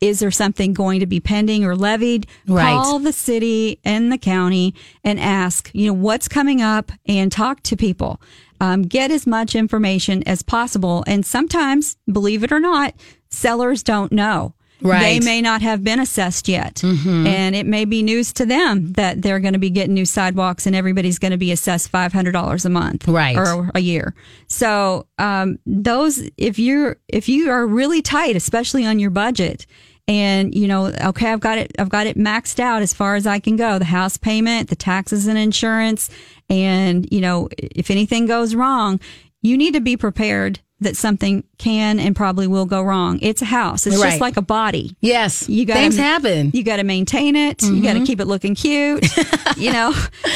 Is 0.01 0.19
there 0.21 0.31
something 0.31 0.73
going 0.73 1.01
to 1.01 1.07
be 1.07 1.21
pending 1.21 1.65
or 1.65 1.75
levied? 1.75 2.27
Right. 2.47 2.73
Call 2.73 2.99
the 2.99 3.13
city 3.13 3.81
and 3.85 4.13
the 4.13 4.19
county 4.19 4.75
and 5.03 5.19
ask, 5.19 5.71
you 5.73 5.87
know, 5.87 5.95
what's 5.95 6.29
coming 6.29 6.61
up 6.61 6.93
and 7.07 7.33
talk 7.33 7.63
to 7.65 7.77
people. 7.77 8.21
Um, 8.61 8.83
get 8.83 9.11
as 9.11 9.27
much 9.27 9.55
information 9.55 10.23
as 10.25 10.43
possible. 10.43 11.05
And 11.07 11.25
sometimes, 11.27 11.97
believe 12.11 12.43
it 12.43 12.53
or 12.53 12.61
not, 12.61 12.95
sellers 13.29 13.83
don't 13.83 14.13
know. 14.13 14.55
Right. 14.83 15.01
They 15.01 15.21
may 15.21 15.41
not 15.41 15.63
have 15.63 15.83
been 15.83 16.01
assessed 16.01 16.49
yet. 16.49 16.83
And 17.27 17.57
it 17.57 17.67
may 17.67 17.85
be 17.85 18.03
news 18.03 18.33
to 18.35 18.47
them 18.47 18.93
that 18.93 19.23
they're 19.23 19.41
going 19.41 19.55
to 19.55 19.59
be 19.59 19.71
getting 19.71 19.95
new 19.95 20.05
sidewalks 20.05 20.67
and 20.67 20.77
everybody's 20.77 21.19
going 21.19 21.33
to 21.33 21.39
be 21.39 21.51
assessed 21.51 21.91
$500 21.91 22.65
a 22.65 22.69
month. 22.69 23.09
Right. 23.09 23.37
Or 23.37 23.71
a 23.75 23.81
year. 23.81 24.15
So, 24.49 25.07
um, 25.19 25.59
those, 25.65 26.23
if 26.37 26.59
you're, 26.59 26.99
if 27.09 27.29
you 27.29 27.51
are 27.51 27.67
really 27.67 28.03
tight, 28.03 28.37
especially 28.37 28.85
on 28.85 28.99
your 28.99 29.11
budget, 29.11 29.67
and 30.09 30.55
you 30.55 30.69
know, 30.69 30.87
okay, 30.87 31.33
I've 31.33 31.41
got 31.41 31.59
it, 31.59 31.73
I've 31.79 31.89
got 31.89 32.07
it 32.07 32.17
maxed 32.17 32.61
out 32.61 32.83
as 32.83 32.95
far 32.95 33.17
as 33.17 33.27
I 33.27 33.41
can 33.41 33.57
go. 33.57 33.79
The 33.79 33.87
house 33.87 34.17
payment, 34.17 34.69
the 34.69 34.77
taxes 34.77 35.27
and 35.27 35.37
insurance, 35.37 36.11
and 36.49 37.09
you 37.11 37.21
know, 37.21 37.49
if 37.59 37.91
anything 37.91 38.27
goes 38.27 38.55
wrong, 38.55 39.01
you 39.43 39.59
need 39.59 39.75
to 39.75 39.81
be 39.81 39.97
prepared 39.97 40.61
that 40.81 40.95
something 40.95 41.43
can 41.57 41.99
and 41.99 42.15
probably 42.15 42.47
will 42.47 42.67
go 42.67 42.83
wrong. 42.83 43.19
It's 43.23 43.41
a 43.41 43.47
house. 43.47 43.87
It's 43.87 43.97
Right. 43.97 44.11
just 44.11 44.21
like 44.21 44.37
a 44.37 44.43
body. 44.43 44.95
Yes. 45.01 45.49
You 45.49 45.65
got 45.65 45.75
Things 45.79 45.97
happen. 45.97 46.51
You 46.53 46.63
got 46.63 46.77
to 46.77 46.85
maintain 46.85 47.35
it. 47.35 47.63
You 47.63 47.83
got 47.83 47.95
to 47.95 48.05
keep 48.05 48.21
it 48.21 48.27
looking 48.27 48.55
cute. 48.55 49.07
you 49.57 49.73
know, 49.73 49.93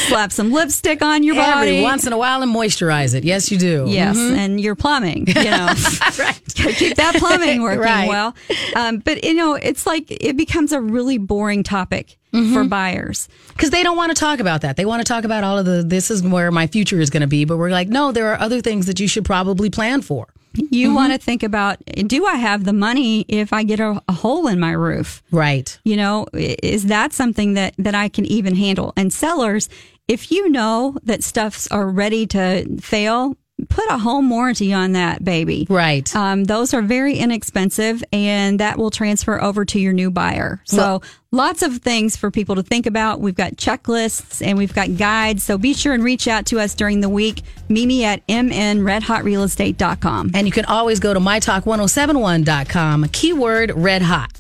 slap 0.09 0.32
some 0.32 0.51
lipstick 0.51 1.03
on 1.03 1.22
your 1.24 1.34
body. 1.34 1.82
Once 1.82 2.07
in 2.07 2.14
a 2.14 2.18
while 2.18 2.41
and 2.43 2.55
moisturize 2.55 3.14
it. 3.14 3.22
Yes, 3.22 3.51
you 3.53 3.59
do. 3.59 3.84
Yes, 3.86 4.16
and 4.16 4.59
your 4.59 4.74
plumbing, 4.74 5.26
you 5.26 5.34
know, 5.45 5.74
right. 6.18 6.41
keep 6.55 6.97
that 6.97 7.16
plumbing 7.18 7.61
working 7.61 7.80
Right. 7.80 8.09
well. 8.09 8.34
Um, 8.76 8.99
but 9.01 9.22
you 9.24 9.34
know, 9.34 9.55
it's 9.55 9.86
like 9.86 10.07
it 10.11 10.38
becomes 10.38 10.72
a 10.72 10.80
really 10.80 11.18
boring 11.18 11.62
topic 11.62 12.16
Mm-hmm. 12.32 12.54
for 12.54 12.64
buyers. 12.64 13.28
Because 13.48 13.70
they 13.70 13.82
don't 13.82 13.96
want 13.96 14.10
to 14.10 14.14
talk 14.14 14.38
about 14.38 14.60
that. 14.60 14.76
They 14.76 14.84
want 14.84 15.00
to 15.04 15.04
talk 15.12 15.24
about 15.24 15.42
all 15.42 15.58
of 15.58 15.66
the, 15.66 15.82
this 15.82 16.10
is 16.12 16.22
where 16.22 16.50
my 16.52 16.68
future 16.68 17.00
is 17.00 17.10
going 17.10 17.22
to 17.22 17.26
be. 17.26 17.44
But 17.44 17.56
we're 17.56 17.70
like, 17.70 17.88
no, 17.88 18.12
there 18.12 18.28
are 18.32 18.38
other 18.38 18.60
things 18.60 18.86
that 18.86 19.00
you 19.00 19.08
should 19.08 19.24
probably 19.24 19.68
plan 19.68 20.00
for. 20.00 20.28
You 20.54 20.88
Mm-hmm. 20.88 20.94
want 20.96 21.12
to 21.12 21.18
think 21.18 21.42
about: 21.44 21.78
Do 22.06 22.26
I 22.26 22.34
have 22.36 22.64
the 22.64 22.72
money 22.72 23.24
if 23.28 23.52
I 23.52 23.62
get 23.62 23.78
a, 23.80 24.02
a 24.08 24.12
hole 24.12 24.48
in 24.48 24.58
my 24.58 24.72
roof? 24.72 25.22
Right. 25.30 25.78
You 25.84 25.96
know, 25.96 26.26
is 26.32 26.86
that 26.86 27.12
something 27.12 27.54
that 27.54 27.74
that 27.78 27.94
I 27.94 28.08
can 28.08 28.26
even 28.26 28.56
handle? 28.56 28.92
And 28.96 29.12
sellers, 29.12 29.68
if 30.08 30.32
you 30.32 30.48
know 30.48 30.96
that 31.04 31.22
stuffs 31.22 31.68
are 31.70 31.88
ready 31.88 32.26
to 32.28 32.78
fail, 32.80 33.36
put 33.68 33.88
a 33.88 33.98
home 33.98 34.30
warranty 34.30 34.72
on 34.72 34.92
that 34.92 35.24
baby. 35.24 35.66
Right. 35.68 36.14
Um, 36.14 36.44
those 36.44 36.72
are 36.74 36.82
very 36.82 37.16
inexpensive, 37.16 38.04
and 38.12 38.61
that 38.61 38.78
will 38.78 38.90
transfer 38.90 39.42
over 39.42 39.64
to 39.66 39.78
your 39.78 39.92
new 39.92 40.11
buyer. 40.11 40.61
So, 40.64 41.02
lots 41.32 41.62
of 41.62 41.78
things 41.78 42.16
for 42.16 42.30
people 42.30 42.54
to 42.56 42.62
think 42.62 42.86
about. 42.86 43.20
We've 43.20 43.34
got 43.34 43.56
checklists 43.56 44.46
and 44.46 44.58
we've 44.58 44.74
got 44.74 44.96
guides. 44.96 45.42
So, 45.42 45.58
be 45.58 45.74
sure 45.74 45.92
and 45.92 46.02
reach 46.02 46.28
out 46.28 46.46
to 46.46 46.58
us 46.61 46.74
during 46.74 47.00
the 47.00 47.08
week. 47.08 47.42
Mimi 47.68 48.04
at 48.04 48.26
mnredhotrealestate.com. 48.26 50.30
And 50.34 50.46
you 50.46 50.52
can 50.52 50.64
always 50.66 51.00
go 51.00 51.14
to 51.14 51.20
mytalk1071.com, 51.20 53.08
keyword 53.08 53.72
red 53.74 54.02
hot. 54.02 54.39